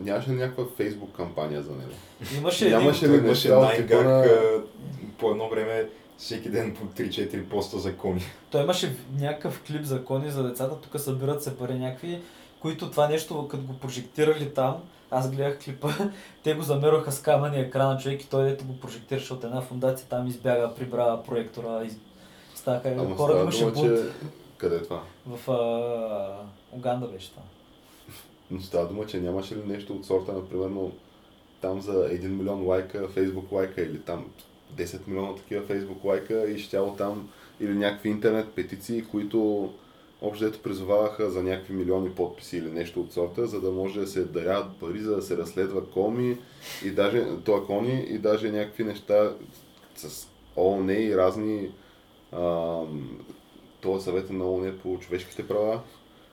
[0.00, 1.90] Нямаше ли някаква фейсбук кампания за него?
[2.36, 4.24] Имаше Нямаше ли имаше неща от типа на-
[5.18, 5.88] по едно време
[6.18, 8.20] всеки ден по 3-4 поста за кони.
[8.50, 12.20] Той имаше някакъв клип за кони за децата, тук събират се пари някакви,
[12.60, 14.76] които това нещо, като го прожектирали там,
[15.10, 15.88] аз гледах клипа,
[16.44, 20.08] те го замерваха с камъни екрана човек и той дето го прожектираше от една фундация,
[20.08, 21.96] там избяга, прибра проектора, из...
[22.54, 23.76] ставаха Ама хора, става имаше бунт.
[23.76, 24.02] че...
[24.56, 25.02] Къде е това?
[25.26, 26.76] В а...
[26.76, 27.42] Уганда беше това.
[28.50, 30.90] Но става дума, че нямаше ли нещо от сорта, например,
[31.60, 34.26] там за 1 милион лайка, фейсбук лайка или там
[34.76, 37.28] 10 милиона такива фейсбук лайка и щяло там
[37.60, 39.70] или някакви интернет петиции, които
[40.22, 44.06] общо дето призоваваха за някакви милиони подписи или нещо от сорта, за да може да
[44.06, 46.38] се даряват пари, за да се разследва коми
[46.84, 49.32] и даже, това кони и даже някакви неща
[49.96, 51.70] с ООН и разни
[52.32, 53.18] ам,
[53.80, 55.80] това съвета на ООН по човешките права.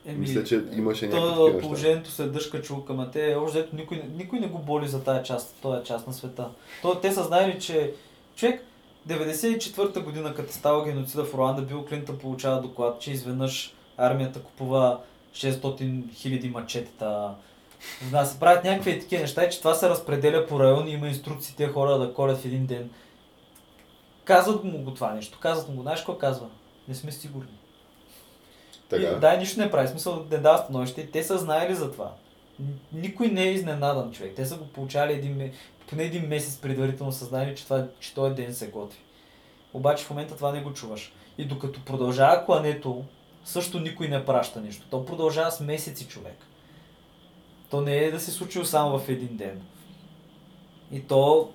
[0.06, 1.62] Мисля, че имаше някакви такива неща.
[1.62, 5.56] положението се дъжка чулка, ма те, още никой, никой не го боли за тая част,
[5.62, 6.50] този част на света.
[6.82, 7.94] То, те са знаели, че
[8.36, 8.66] човек
[9.08, 15.00] 94-та година, като става геноцида в Руанда, Бил Клинтън получава доклад, че изведнъж армията купува
[15.34, 17.36] 600 хиляди мачетата.
[18.12, 21.56] Да, се правят някакви такива неща, и че това се разпределя по райони, има инструкции
[21.56, 22.90] тези хора да колят в един ден.
[24.24, 26.48] Казват му го това нещо, казват му го, знаеш какво казва?
[26.88, 27.58] Не сме сигурни.
[28.90, 29.04] Така.
[29.04, 29.88] И, да, и нищо не прави.
[29.88, 31.02] Смисъл не дава становище.
[31.02, 32.12] И Те са знаели за това.
[32.94, 34.34] Никой не е изненадан човек.
[34.36, 35.52] Те са го получали един,
[35.90, 39.00] поне един месец предварително са знаели, че, това, че този ден се готви.
[39.74, 41.14] Обаче в момента това не го чуваш.
[41.38, 43.04] И докато продължава клането,
[43.46, 44.86] също никой не праща нищо.
[44.90, 46.38] То продължава с месеци човек.
[47.70, 49.62] То не е да се случило само в един ден.
[50.92, 51.52] И то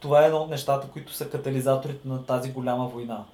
[0.00, 3.24] това е едно от нещата, които са катализаторите на тази голяма война.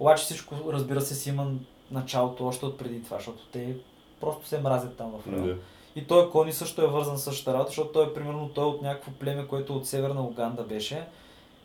[0.00, 1.52] Обаче всичко, разбира се, си има
[1.90, 3.76] началото още от преди това, защото те
[4.20, 5.46] просто се мразят там в района.
[5.46, 5.56] Да.
[5.96, 8.68] И той Кони също е вързан с същата работа, защото той е примерно той е
[8.68, 11.04] от някакво племе, което от северна Уганда беше,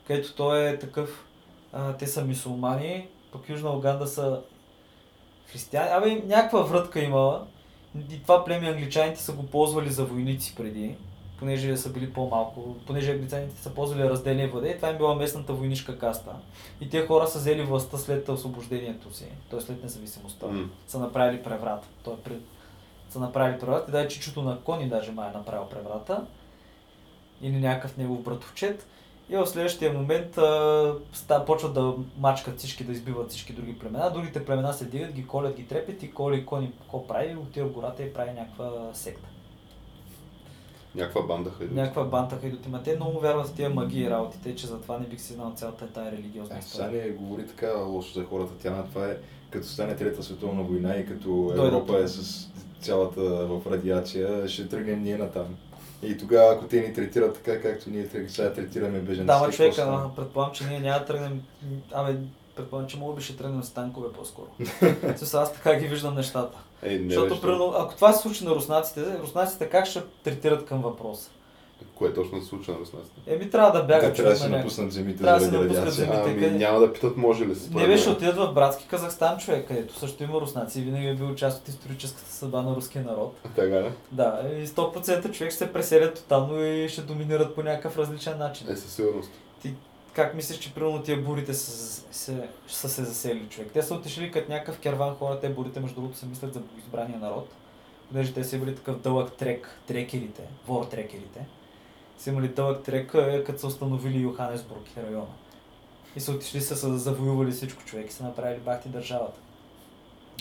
[0.08, 1.26] където той е такъв,
[1.74, 4.42] а, те са мисулмани, пък Южна Уганда са
[5.52, 5.90] християни.
[5.92, 7.46] Абе, някаква врътка имала.
[8.12, 10.96] И това племе англичаните са го ползвали за войници преди,
[11.40, 15.54] понеже са били по-малко, понеже англичаните са ползвали разделение и владе, това им била местната
[15.54, 16.32] войнишка каста.
[16.82, 19.62] И те хора са взели властта след освобождението си, т.е.
[19.62, 20.48] след независимостта.
[20.48, 20.70] М.
[20.88, 21.88] Са направили преврат.
[22.04, 22.42] Той е пред...
[23.10, 26.26] са направили преврат и даже чичото на Кони даже май е направил преврата.
[27.42, 28.88] Или някакъв негов братовчет.
[29.30, 34.12] И в следващия момент а, ста, почват да мачкат всички, да избиват всички други племена.
[34.14, 37.36] Другите племена се дигат, ги колят, ги трепят и коли Кони какво прави?
[37.36, 39.28] Отива в гората и прави някаква секта.
[40.96, 41.76] Някаква банда хайдут.
[41.76, 42.70] Някаква банта хайдути.
[42.70, 45.54] Ма те много вярват в тия магии и работите, че затова не бих си знал
[45.56, 47.06] цялата тая религиозна Е, сега история.
[47.06, 48.54] не говори така лошо за хората.
[48.62, 49.18] Тя на това е
[49.50, 52.50] като стане Трета световна война и като Дойдат Европа е с
[52.82, 55.56] цялата в радиация, ще тръгнем ние натам.
[56.04, 60.10] И тогава, ако те ни третират така, както ние сега третираме бежанците, Да, ма човека,
[60.16, 61.42] предполагам, че ние няма да тръгнем.
[61.92, 62.18] Абе,
[62.56, 64.48] предполагам, че мога би ще тръгнем с танкове по-скоро.
[65.16, 66.58] Също аз така ги виждам нещата.
[66.84, 70.82] Е, не Защото, примерно, ако това се случи на руснаците, руснаците как ще третират към
[70.82, 71.30] въпроса?
[71.96, 73.22] Кое точно се случва на руснаците?
[73.28, 75.86] Еми, трябва да Те бягат трябва да се напуснат земите Трябва да се заради напуснат
[75.88, 76.06] радиация.
[76.06, 76.32] земите.
[76.32, 77.74] Ами къде- няма да питат може ли се.
[77.74, 81.36] Не беше отидат в братски Казахстан човек, където също има руснаци и винаги е бил
[81.36, 83.36] част от историческата съдба на руския народ.
[83.56, 83.92] Така да?
[84.12, 88.70] Да, и 100% човек ще се преселят тотално и ще доминират по някакъв различен начин.
[88.70, 89.32] Е, със сигурност.
[89.62, 89.74] Ти
[90.14, 93.70] как мислиш, че примерно тия бурите са, се, са се заселили човек?
[93.74, 97.20] Те са отишли като някакъв керван хора, те бурите между другото се мислят за избрания
[97.20, 97.50] народ,
[98.12, 101.46] понеже те са били такъв дълъг трек, трекерите, вор трекерите.
[102.18, 105.28] Са имали дълъг трек, е, като са установили Йоханесбург и района.
[106.16, 109.40] И са отишли, са, са завоювали всичко човек и са направили бахти държавата.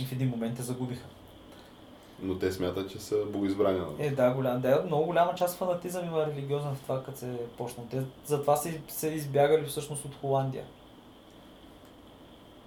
[0.01, 1.07] И в един момент те загубиха.
[2.23, 3.79] Но те смятат, че са богоизбрани.
[3.79, 3.95] нали?
[3.99, 7.47] Е, да, голям, да, много голяма част фанатизъм има религиозен в това, като се е
[7.59, 7.87] почнал.
[7.91, 10.65] Те затова са, са избягали всъщност от Холандия.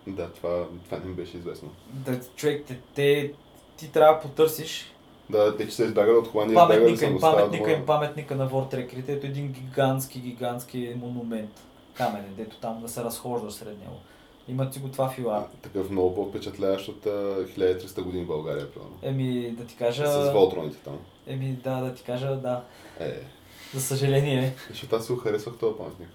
[0.07, 1.69] Да, това, това не беше известно.
[1.93, 3.33] Да, човек, те, те,
[3.77, 4.93] ти трябва да потърсиш
[5.29, 9.27] Да, те, че са избягали от Холандия, паметника им, паметника им, паметника на Вортреклите, ето
[9.27, 13.95] един гигантски, гигантски монумент, каменен, дето там да се разхожда сред него.
[14.47, 15.47] Имат си го това в ЮА.
[15.61, 18.97] Такъв много по-впечатляващ от а, 1300 години в България, примерно.
[19.01, 20.07] Еми, да ти кажа...
[20.07, 20.97] С Волтроните там.
[21.27, 22.63] Еми, да, да ти кажа, да.
[22.99, 23.13] Е,
[23.73, 24.55] За съжаление.
[24.69, 26.09] Защото аз си го харесвах този паметник.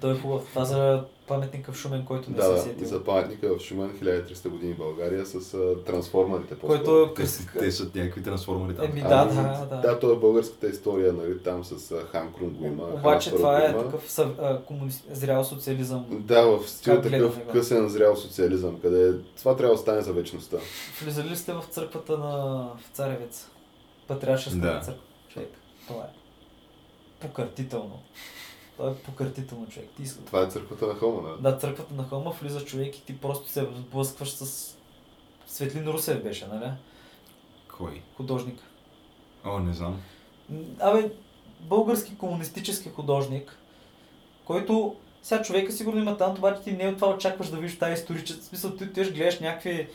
[0.00, 0.42] Той е хубав.
[0.44, 2.88] Това за паметника в Шумен, който не Да, се да, сетил.
[2.88, 6.54] за паметника в Шумен 1300 години в България с а, трансформерите.
[6.54, 7.02] Който по-скоро.
[7.02, 8.84] е Те, са- те са някакви трансформери там.
[8.84, 9.80] Еми, А, да, Ами, да, да.
[9.82, 12.84] Да, това е българската история, нали, там с а, Хан Крум го има.
[12.84, 16.06] Обаче това е такъв съв, а, комунист, зрял социализъм.
[16.10, 20.56] Да, в стил такъв късен зрял социализъм, къде това трябва да остане за вечността.
[21.02, 22.28] Влизали ли сте в църквата на
[22.76, 23.48] в Царевец?
[24.08, 24.80] Патриаршеската Да.
[24.80, 25.02] църква.
[25.28, 25.48] Човек,
[25.88, 26.06] това е
[27.20, 28.02] покъртително.
[28.76, 29.88] Това е покъртително, човек.
[29.96, 30.24] Ти иска...
[30.24, 31.36] Това е църквата на Хома, да?
[31.50, 34.76] Да, църквата на Хома влиза човек и ти просто се сблъскваш с
[35.46, 36.70] Светлин Русев беше, нали?
[37.78, 38.02] Кой?
[38.16, 38.60] Художник.
[39.44, 40.00] О, не знам.
[40.80, 41.10] Абе,
[41.60, 43.58] български комунистически художник,
[44.44, 47.92] който сега човека сигурно има талант, обаче ти не от това очакваш да видиш тази
[47.92, 48.42] историческа.
[48.42, 49.88] В смисъл, ти отиваш, гледаш някакви...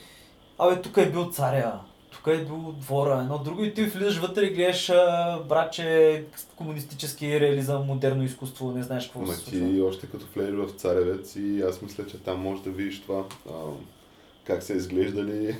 [0.58, 1.80] Абе, тук е бил царя,
[2.14, 6.24] тук е бил двора, едно друго и ти влизаш вътре и гледаш а, братче
[6.56, 9.58] комунистически реализъм, модерно изкуство, не знаеш какво Ма се случва.
[9.68, 13.24] ти още като влезеш в Царевец и аз мисля, че там можеш да видиш това,
[13.50, 13.52] а,
[14.44, 15.56] как са изглеждали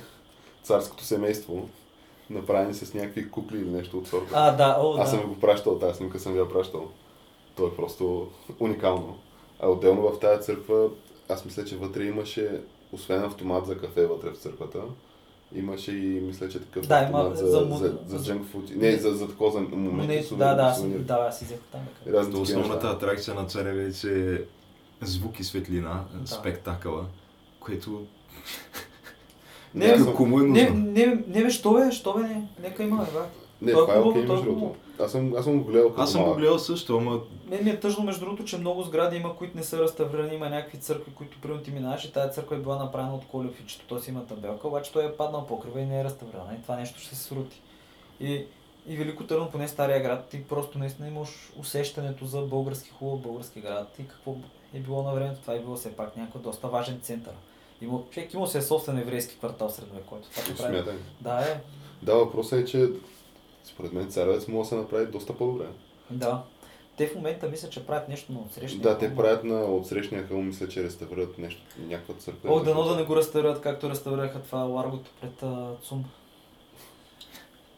[0.63, 1.69] царското семейство,
[2.29, 4.31] направени с някакви кукли или нещо от сорта.
[4.33, 5.17] А, да, о, Аз да.
[5.17, 6.87] съм го пращал, тази снимка съм ви я пращал.
[7.55, 8.27] То е просто
[8.59, 9.17] уникално.
[9.59, 10.89] А отделно в тази църква,
[11.29, 12.61] аз мисля, че вътре имаше,
[12.91, 14.79] освен автомат за кафе вътре в църквата,
[15.53, 18.75] имаше и мисля, че такъв Да, има за, за за, му- за, за- junk food.
[18.75, 20.29] Не, за, за такова за Не, моменти.
[20.31, 21.81] да, да, аз, да, аз си взех там.
[22.07, 22.97] Разни основната неща.
[22.97, 24.43] атракция на Царевец е
[25.01, 26.27] звук и светлина, Да.
[26.27, 27.05] спектакъла,
[27.59, 28.05] което...
[29.75, 30.85] Не, Някак съм- кому е Не, нужно.
[30.85, 33.31] не, не, бе, що бе, що бе, не, нека има, бе, брат.
[33.31, 34.59] Не, То е това е хубаво, окей, то е между хубаво.
[34.59, 35.03] другото.
[35.03, 37.19] Аз съм, аз съм го гледал Аз съм го гледал също, ама
[37.49, 40.35] Мен ми е тъжно, между другото, че много сгради има, които не са реставрирани.
[40.35, 43.51] Има някакви църкви, които примерно ти минаваш и тази църква е била направена от колев
[43.89, 44.11] т.е.
[44.11, 46.55] има табелка, обаче той е паднал покрива и не е реставрирана.
[46.59, 47.61] И това нещо ще се срути.
[48.19, 48.45] И,
[48.87, 51.29] и Велико Търново, поне стария град, ти просто наистина имаш
[51.59, 54.35] усещането за български хубав български град и какво
[54.73, 55.41] е било на времето.
[55.41, 57.33] Това е било все пак някакъв доста важен център.
[57.81, 60.29] Има, човек имал се е собствен еврейски квартал средновековието.
[60.57, 60.83] Това.
[61.21, 61.61] Да, е.
[62.03, 62.89] Да, въпросът е, че
[63.65, 65.65] според мен царевец може да се направи доста по-добре.
[66.09, 66.43] Да.
[66.97, 68.79] Те в момента мисля, че правят нещо на отсреща.
[68.79, 72.53] Да, те правят на отсрещния хълм, мисля, че реставрират нещо, някаква църква.
[72.53, 76.05] О, дано да не го реставрират, както реставрираха това Ларгото пред а, ЦУМ.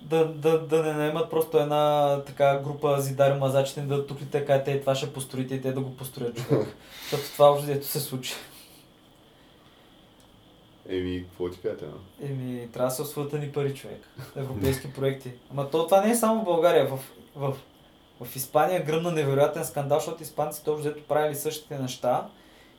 [0.01, 4.79] Да, да, да не наемат просто една така група зидари мазачите да тухли така, те
[4.79, 6.67] това ще построите и те да го построят човек.
[7.01, 8.33] Защото това общо дето се случи.
[10.89, 11.85] Еми, какво ти кажете?
[12.21, 14.07] Еми, трябва да се освоят ни пари, човек.
[14.35, 15.31] Европейски проекти.
[15.51, 16.87] Ама то, това не е само в България.
[16.87, 16.99] В,
[17.35, 17.57] в,
[18.21, 22.27] в Испания гръмна невероятен скандал, защото испанците общо взето правили същите неща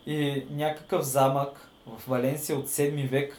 [0.06, 3.36] и някакъв замък в Валенсия от 7 век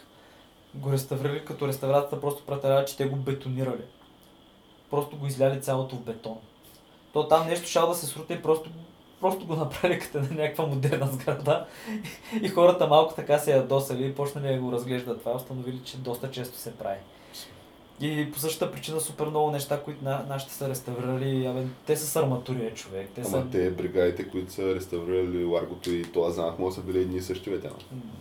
[0.75, 3.83] го реставрирали, като реставрацията просто претарява, че те го бетонирали.
[4.89, 6.37] Просто го изляли цялото в бетон.
[7.13, 8.69] То там нещо шал да се срути и просто,
[9.21, 11.65] просто го направили като на някаква модерна сграда.
[12.41, 16.31] И хората малко така се ядосали и почнали да го разглеждат това, установили, че доста
[16.31, 16.99] често се прави.
[18.01, 22.05] И по същата причина супер много неща, които на, нашите са реставрирали, абе, те са
[22.05, 23.09] с арматури, е, човек.
[23.15, 23.37] Те са...
[23.37, 27.21] Ама те бригадите, които са реставрирали Ларгото и това замък, може са били едни и
[27.21, 27.59] същи бе.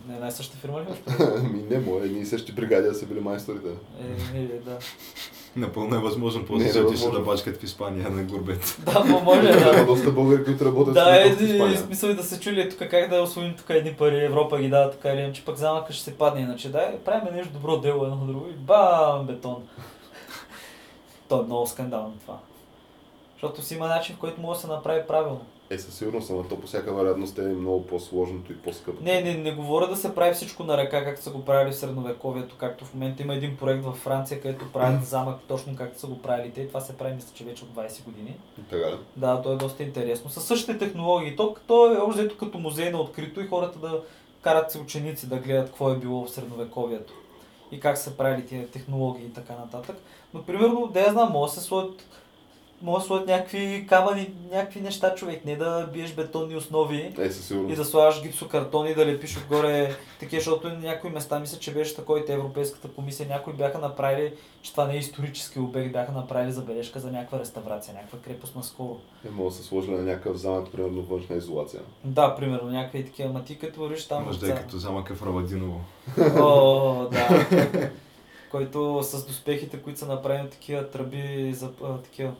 [0.07, 0.85] Не, една и съща фирма ли?
[1.37, 3.69] Ами не, може едни и същи бригади са били майсторите.
[3.69, 4.77] Е, не, да.
[5.55, 7.11] Напълно е възможно Не после е да се възможно.
[7.11, 8.77] да бачкат в Испания на гурбет.
[8.85, 9.85] Да, мо- може, Има да.
[9.85, 11.77] доста българи, които работят Да, е, в е, Испания.
[11.77, 14.91] смисъл и да се чули тук как да освоим тук едни пари, Европа ги дава
[14.91, 16.69] така или иначе, пък замъка ще се падне иначе.
[16.69, 19.63] Да, правим нещо добро дело едно друго и бам, бетон.
[21.29, 22.37] То е много скандално това.
[23.33, 25.41] Защото си има начин, в който може да се направи правилно.
[25.69, 29.03] Е, със сигурност, ама то по всяка вероятност е много по-сложното и по-скъпо.
[29.03, 31.75] Не, не, не говоря да се прави всичко на ръка, както са го правили в
[31.75, 36.07] средновековието, както в момента има един проект във Франция, където правят замък точно както са
[36.07, 36.67] го правили те.
[36.67, 38.37] Това се прави, мисля, че вече от 20 години.
[38.69, 38.99] Така да.
[39.15, 40.29] Да, то е доста интересно.
[40.29, 41.35] Със същите технологии.
[41.35, 44.01] То, то е общо взето като музей на открито и хората да
[44.41, 47.13] карат си ученици да гледат какво е било в средновековието
[47.71, 49.97] и как са правили тия технологии и така нататък.
[50.33, 52.05] Но примерно, да я знам, може да се сложат
[52.81, 57.29] може да сложат някакви камъни, някакви неща, човек, не да биеш бетонни основи Е,
[57.71, 61.73] и да слагаш гипсокартони и да лепиш отгоре такива, защото на някои места мисля, че
[61.73, 65.91] беше такова и те Европейската комисия, някои бяха направили, че това не е исторически обект,
[65.91, 68.97] бяха направили забележка за някаква реставрация, някаква крепост наскоро.
[69.27, 71.81] Е, може да се сложи на някакъв замък, примерно външна изолация.
[72.03, 74.25] Да, примерно, някакви такива, ама ти като вървиш там...
[74.25, 75.81] Може да е като замъка в Равадиново.
[76.39, 77.45] О, да.
[78.51, 82.31] който с доспехите, които са направени такива тръби за, а, такива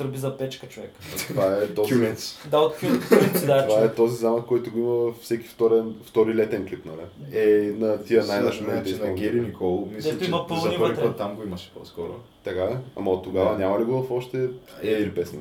[0.00, 0.92] тръби за печка, човек.
[1.28, 2.38] Това е този, Кюнец.
[2.50, 6.34] Да, от кюнци, да, това е този замък, който го има във всеки вторен, втори
[6.34, 7.00] летен клип, нали?
[7.32, 11.16] Е, на тия най-нашумелите Значи на Гери Никол, мисля, Дето че има за първи път
[11.16, 12.14] там го имаше по-скоро.
[12.44, 12.76] Така, е?
[12.96, 13.58] ама от тогава Да.
[13.58, 14.48] няма ли го в още
[14.82, 15.38] Е, едри песни?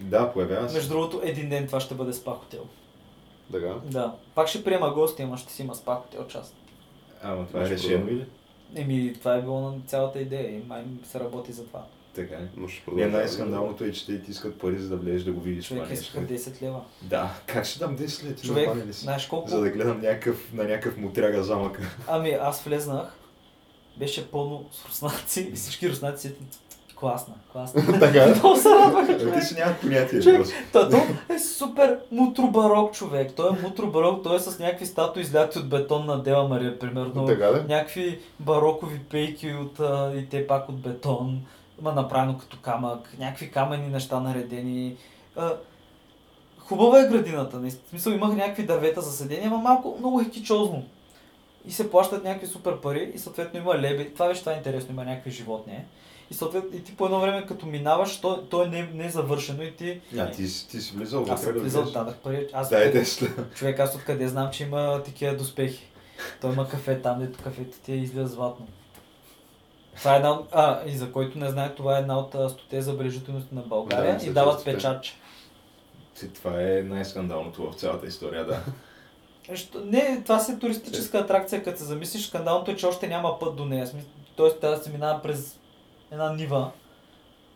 [0.00, 0.74] Да, появява се.
[0.76, 2.62] Между другото, един ден това ще бъде спа хотел.
[3.52, 3.74] Така.
[3.84, 4.14] Да.
[4.34, 6.54] Пак ще приема гости, ама ще си има спа хотел част.
[7.22, 8.26] Ама това е решено или?
[8.76, 11.82] Еми, това е било на цялата идея и май се работи за това.
[12.14, 12.48] Така е.
[12.56, 13.18] Но ще Не, продължава.
[13.18, 15.94] най-скандалното е, че те ти искат пари, за да влезеш да го видиш Човек това
[15.94, 16.50] искаха нещо.
[16.50, 16.80] 10 лева.
[17.02, 18.42] Да, как ще дам 10 лет?
[18.42, 19.00] Човек, ли си?
[19.00, 19.50] знаеш колко?
[19.50, 21.82] За да гледам някакъв, на някакъв мутряга замъка.
[22.08, 23.16] Ами аз влезнах,
[23.96, 26.34] беше пълно с руснаци и всички руснаци си
[26.96, 27.82] класна, класна.
[28.00, 28.26] Така.
[28.26, 29.34] Много се радваха, Ами човек.
[29.34, 30.20] те си нямат понятие.
[30.20, 30.54] Човек, просто.
[30.72, 30.96] Та, то
[31.34, 33.32] е супер мутробарок човек.
[33.36, 37.26] Той е мутробарок, той е с някакви статуи изляти от бетон на Дева Мария, примерно.
[37.26, 37.64] Така да?
[37.68, 39.78] Някакви барокови пейки от,
[40.16, 41.42] и те пак от бетон.
[41.80, 43.14] Ма направено като камък.
[43.18, 44.96] Някакви камъни неща наредени.
[45.36, 45.52] А,
[46.58, 47.60] хубава е градината.
[47.60, 47.84] наистина.
[47.86, 50.84] В смисъл имах някакви дървета за седение, ама малко много е кичозно.
[51.66, 54.14] И се плащат някакви супер пари и съответно има леби.
[54.14, 55.78] Това беше това е интересно, има някакви животни.
[56.30, 59.10] И съответно и ти по едно време като минаваш, то, то е не, не е
[59.10, 60.00] завършено и ти...
[60.18, 62.04] А, ти, си- ти си влизал Аз съм вътре, влизал, разбираш?
[62.04, 62.48] дадах пари.
[62.52, 63.44] Аз Дай откъде- 10 лева.
[63.50, 65.86] Човек, аз откъде знам, че има такива доспехи.
[66.40, 68.66] Той има кафе там, дето кафето ти е излиза златно.
[70.00, 70.38] Това е една.
[70.52, 74.26] А, и за който не знае, това е една от стоте забележителности на България Да,
[74.26, 75.12] и дават печатче.
[76.14, 78.60] Ти- Това е най-скандалното в цялата история, да.
[79.48, 83.08] Е, що- Не, това си е туристическа атракция, като се замислиш, скандалното е, че още
[83.08, 83.90] няма път до нея.
[84.36, 85.58] Тоест, трябва да се минава през
[86.10, 86.70] една нива,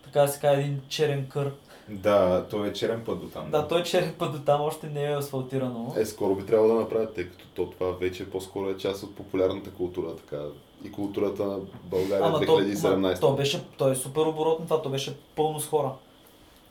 [0.05, 1.53] така да се каже, един черен кър.
[1.89, 3.51] Да, то е черен път до там.
[3.51, 5.95] Да, той черен път до там още не е асфалтирано.
[5.97, 9.17] Е, скоро би трябвало да направят, тъй като то това вече по-скоро е част от
[9.17, 10.43] популярната култура, така.
[10.85, 12.97] И културата на България Ама то, 2017.
[12.97, 15.93] ма, то беше, то е супер оборотно това, то беше пълно с хора.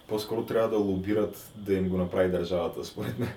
[0.07, 3.33] По-скоро трябва да лобират да им го направи държавата, според мен.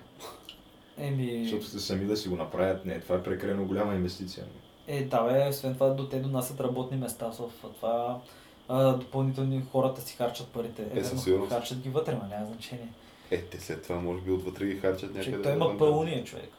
[0.98, 2.84] Еми, Защото сте сами да си го направят.
[2.84, 4.44] Не, това е прекалено голяма инвестиция.
[4.86, 7.50] е, да, бе, освен това, до те донасят работни места в
[7.80, 8.20] това.
[8.68, 10.82] А, допълнителни хората си харчат парите.
[10.82, 11.52] Е, верно, със сигурност.
[11.52, 12.88] Харчат ги вътре, ма няма значение.
[13.30, 15.24] Е, те след това може би отвътре ги харчат някъде.
[15.24, 16.50] Човек, той има пълния човек.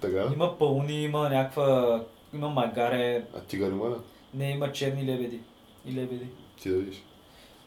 [0.00, 0.28] Така?
[0.34, 2.00] Има пълни, има някаква...
[2.34, 3.94] Има магаре, А тигър има ли?
[4.34, 5.40] не има черни лебеди.
[5.86, 6.26] И лебеди.
[6.62, 7.02] Ти да видиш.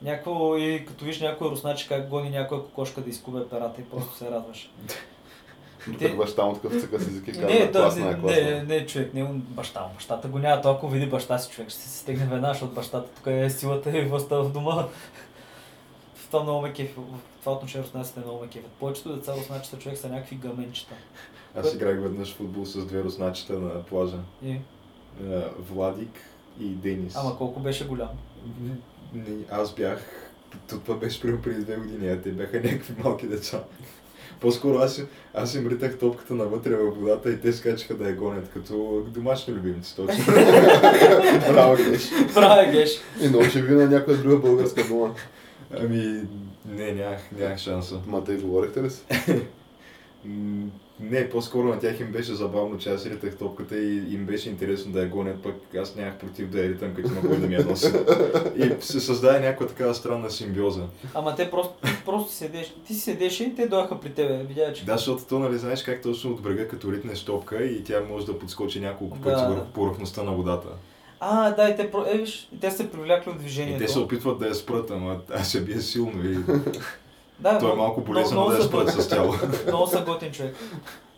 [0.02, 4.15] Някакво, и като виж някой русначи как гони някоя кокошка да изкубе перата и просто
[4.15, 4.69] се радваш.
[5.88, 8.41] Докато баща му такъв цъка с език и Не, казва, той, класна не, е, класна.
[8.41, 9.90] не, не, човек, не баща му.
[9.95, 13.27] Бащата го няма, ако види баща си човек, ще се стегне веднага, защото бащата тук
[13.27, 14.88] е силата и властта в дома.
[16.15, 18.72] В това много ме кефи, в това отношение руснаците много ме кефят.
[18.72, 20.94] Повечето деца русначета човек са някакви гъменчета.
[21.60, 24.18] Аз играх веднъж футбол с две русначета на плажа.
[24.45, 24.60] И, Е,
[25.72, 26.11] Владик
[26.60, 27.15] и Денис.
[27.15, 28.10] ама колко беше голям.
[29.14, 29.99] Не, аз бях...
[30.69, 33.64] то Това беше примерно преди две години, а те бяха някакви малки деца.
[34.40, 38.15] По-скоро аз, им- аз им ритах топката навътре във водата и те скачаха да я
[38.15, 40.23] гонят, като домашни любимци точно.
[41.48, 42.10] Браво, Геш.
[42.34, 42.90] Браво, Геш!
[43.22, 45.14] И научи ви на някоя друга българска дума.
[45.73, 46.22] Ами,
[46.65, 47.99] не, нямах, нямах шанса.
[48.07, 49.02] Ма те говорихте ли си?
[51.02, 54.92] Не, по-скоро на тях им беше забавно, че аз ритах топката и им беше интересно
[54.92, 57.56] да я гонят, пък аз нямах против да я ритам, като има кой да ми
[57.56, 57.92] я носи.
[58.56, 60.84] И се създаде някаква такава странна симбиоза.
[61.14, 61.74] Ама те просто,
[62.06, 64.86] просто седеш, ти си седеше и те дойха при тебе, видя, че...
[64.86, 68.26] Да, защото то, нали, знаеш как точно от брега, като ритнеш топка и тя може
[68.26, 69.24] да подскочи няколко Да.
[69.24, 70.68] пъти върху повърхността на водата.
[71.20, 73.80] А, да, и те, е, виж, и те се привлякли от И движението.
[73.80, 76.38] те се опитват да я спрат, ама аз се бие силно и
[77.40, 79.34] да, то е малко болезнено да я спрат с тяло.
[79.68, 80.56] Много са готин човек.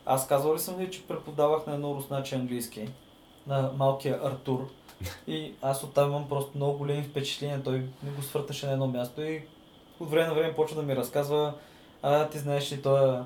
[0.06, 2.90] Аз казвал ли съм ви, че преподавах на едно русначе английски,
[3.48, 4.68] на малкия Артур.
[5.28, 7.64] И аз оттам имам просто много големи впечатления.
[7.64, 9.44] Той не го свърташе на едно място и
[10.00, 11.54] от време на време почва да ми разказва,
[12.02, 13.20] а ти знаеш ли, той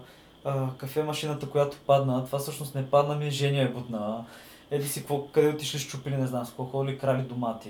[0.77, 4.25] кафе машината, която падна, това всъщност не падна ми, Женя е будна.
[4.71, 7.69] Еди си, къде отишли щупили, не знам, с какво ходили крали домати.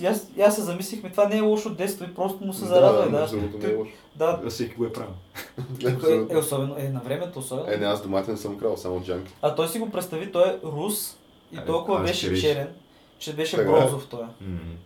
[0.00, 2.52] И аз, и аз се замислих, ми това не е лошо детство и просто му
[2.52, 3.10] се зарадва.
[3.10, 3.90] Да, между другото не е лошо.
[4.16, 5.14] да, Да, всеки го е правил.
[6.30, 7.72] е, е, особено, е, на времето особено.
[7.72, 9.32] Е, не, аз домати не съм крал, само джанки.
[9.42, 11.16] А той си го представи, той е рус
[11.52, 12.68] и толкова беше черен,
[13.22, 13.64] че беше е.
[13.64, 14.24] бронзов той.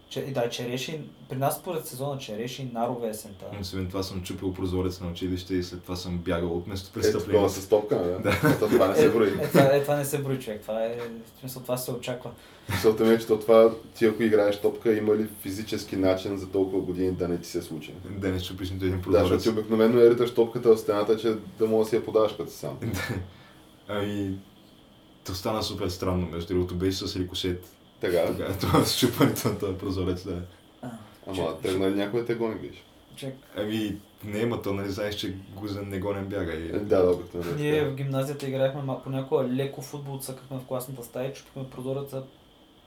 [0.09, 3.45] Че, и да, череши, при нас според сезона череши и нарове есента.
[3.61, 7.27] Освен това съм чупил прозорец на училище и след това съм бягал от Е, местопрестъпление.
[7.27, 8.31] такова с топка, не?
[8.31, 8.37] Да.
[8.57, 9.29] Ето, това не се брои.
[9.29, 10.99] Е, това, е, това не се брои човек, това е,
[11.37, 12.31] в смисъл това се очаква.
[12.71, 16.49] Мисълта ми е, че то това, ти ако играеш топка, има ли физически начин за
[16.49, 17.95] толкова години да не ти се случи?
[18.11, 19.23] Да не чупиш нито един Да, прозорец.
[19.23, 22.33] защото ти обикновено я риташ топката в стената, че да мога да си я подаваш
[22.33, 22.79] като сам.
[23.89, 24.39] Ами,
[25.25, 27.76] то стана супер странно, между другото беше с рикошет.
[28.01, 28.27] Така.
[28.27, 30.43] Тогава това с чупането на този прозорец, да.
[30.83, 30.91] А,
[31.27, 32.83] Ама тръгна някой да те гони, виж?
[33.17, 33.37] човек.
[33.57, 36.53] Ами, не, ма то нали знаеш, че гузен не гонен бяга.
[36.53, 36.69] И...
[36.69, 37.53] Е, Да, да, обикновено.
[37.53, 42.23] е Ние в гимназията играхме понякога леко футбол, цъкахме в класната стая чупихме прозореца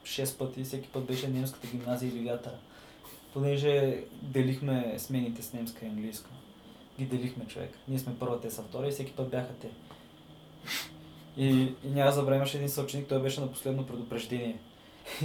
[0.04, 2.54] 6 пъти и всеки път беше немската гимназия или вятъра.
[3.32, 6.30] понеже делихме смените с немска и английска.
[6.98, 7.70] Ги делихме човек.
[7.88, 9.68] Ние сме първа, те са втора и всеки път бяха те.
[11.36, 11.48] И,
[11.84, 14.58] и няма забравя, имаше един съученик, той беше на последно предупреждение.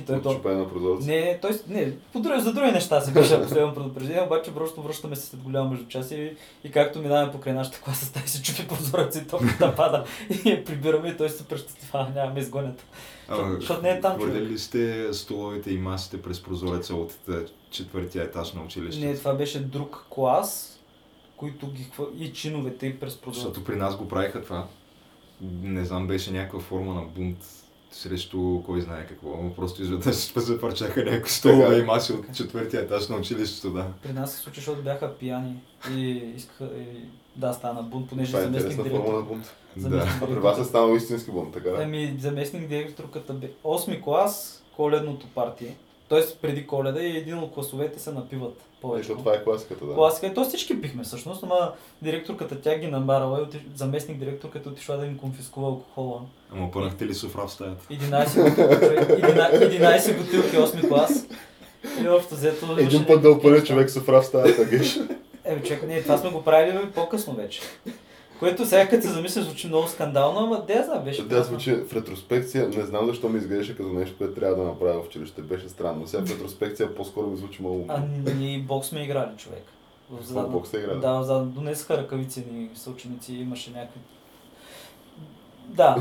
[0.07, 1.07] Той, чупене на прозореца.
[1.07, 5.15] не, той, не, по други, за други неща се беше последно предупреждение, обаче просто връщаме
[5.15, 6.37] се след голямо междучасие и,
[6.67, 10.65] и както минаваме покрай нашата класа, тази се чупи прозорец и топката пада и я
[10.65, 12.85] прибираме и той се преществува, няма ме изгонят.
[13.29, 14.33] Защото не е там, човек.
[14.33, 17.33] Хвърляли ли сте столовете и масите през прозореца от е,
[17.71, 19.07] четвъртия етаж на училището?
[19.07, 20.79] Не, това беше друг клас,
[21.37, 21.87] които ги
[22.17, 23.47] и чиновете и през прозореца.
[23.47, 24.67] Защото при нас го правиха това.
[25.61, 27.37] Не знам, беше някаква форма на бунт
[27.95, 29.29] срещу кой знае какво.
[29.43, 33.87] Но просто изведнъж се запарчаха някакви столове и маси от четвъртия етаж на училището, да.
[34.03, 35.55] При нас се случи, защото бяха пияни
[35.91, 36.65] и искаха...
[36.65, 37.05] И...
[37.35, 39.23] Да, стана бунт, понеже Това е заместник форма на директор.
[39.23, 39.55] бунт.
[39.77, 41.83] заместник А при директор- вас е станал истински бунт, така да?
[41.83, 45.75] Ами, заместник директорката бе 8 клас, коледното партие.
[46.07, 49.11] Тоест преди коледа и един от класовете се напиват повече.
[49.11, 49.93] Ето това е класиката, да.
[49.93, 51.71] Класика, то всички пихме всъщност, ама
[52.01, 53.61] директорката тя ги намарала и отиш...
[53.75, 56.21] заместник директорката отишла да им конфискува алкохола.
[56.53, 57.85] Ама пънахте ли софра в стаята?
[57.91, 61.27] 11 бутилки, 11, 11 бутилки 8 клас.
[62.03, 62.75] И общо взето...
[62.79, 64.99] Един път да опъне човек софра в стаята, геш.
[65.43, 67.61] Е, човек, не, това сме го правили по-късно вече.
[68.39, 71.23] Което сега като се замисля звучи много скандално, ама де знам, беше.
[71.23, 75.03] Да, звучи в ретроспекция, не знам защо ми изглеждаше като нещо, което трябва да направя
[75.03, 75.41] в училище.
[75.41, 76.07] Беше странно.
[76.07, 78.33] Сега в ретроспекция по-скоро ми звучи много А умно.
[78.35, 79.63] ние бокс сме играли, човек.
[80.11, 80.99] В задна- бокс сте играли?
[80.99, 83.99] Да, в задна- донесаха ръкавици ни съученици, имаше някакви...
[85.67, 85.95] Да,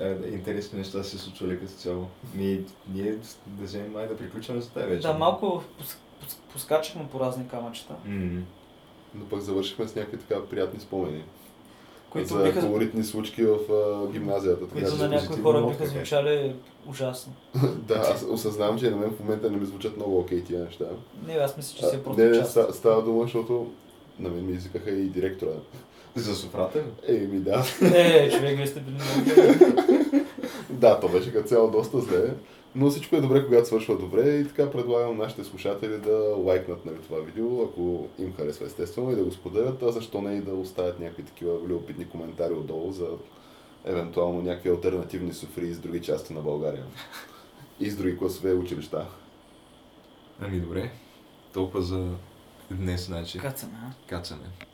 [0.00, 2.06] Е, интересни неща се случвали като цяло.
[2.34, 3.12] Ние, ние
[3.46, 5.02] да вземем май да приключваме за тази вечер.
[5.02, 7.94] да, малко пос- пос- поскачахме по разни камъчета.
[9.14, 11.22] Но пък завършихме с някакви така приятни спомени.
[12.10, 14.68] Които за биха, колоритни случки в а, гимназията.
[14.68, 15.86] Така, които на някои позитивно хора биха е.
[15.86, 16.54] звучали
[16.90, 17.32] ужасно.
[17.88, 20.84] да, аз осъзнавам, че на мен в момента не ми звучат много окей тия неща.
[21.26, 23.70] Не, аз мисля, че си е просто не, не, ста- става дума, защото
[24.18, 25.50] на мен ми извикаха и директора.
[26.16, 26.82] За софрата ли?
[27.08, 27.64] Ей, ми да.
[27.82, 29.74] Е, човек, вие сте били много.
[30.70, 32.34] Да, то беше като цяло доста зле,
[32.78, 36.96] но всичко е добре, когато свършва добре и така предлагам нашите слушатели да лайкнат нали,
[37.02, 40.54] това видео, ако им харесва естествено и да го споделят, а защо не и да
[40.54, 43.08] оставят някакви такива любопитни коментари отдолу за
[43.84, 46.84] евентуално някакви альтернативни софри с други части на България
[47.80, 49.06] и с други класове училища.
[50.40, 50.90] Ами добре.
[51.52, 52.08] Толкова за
[52.70, 53.38] днес, значи.
[53.38, 53.78] Кацаме?
[54.06, 54.67] Кацаме.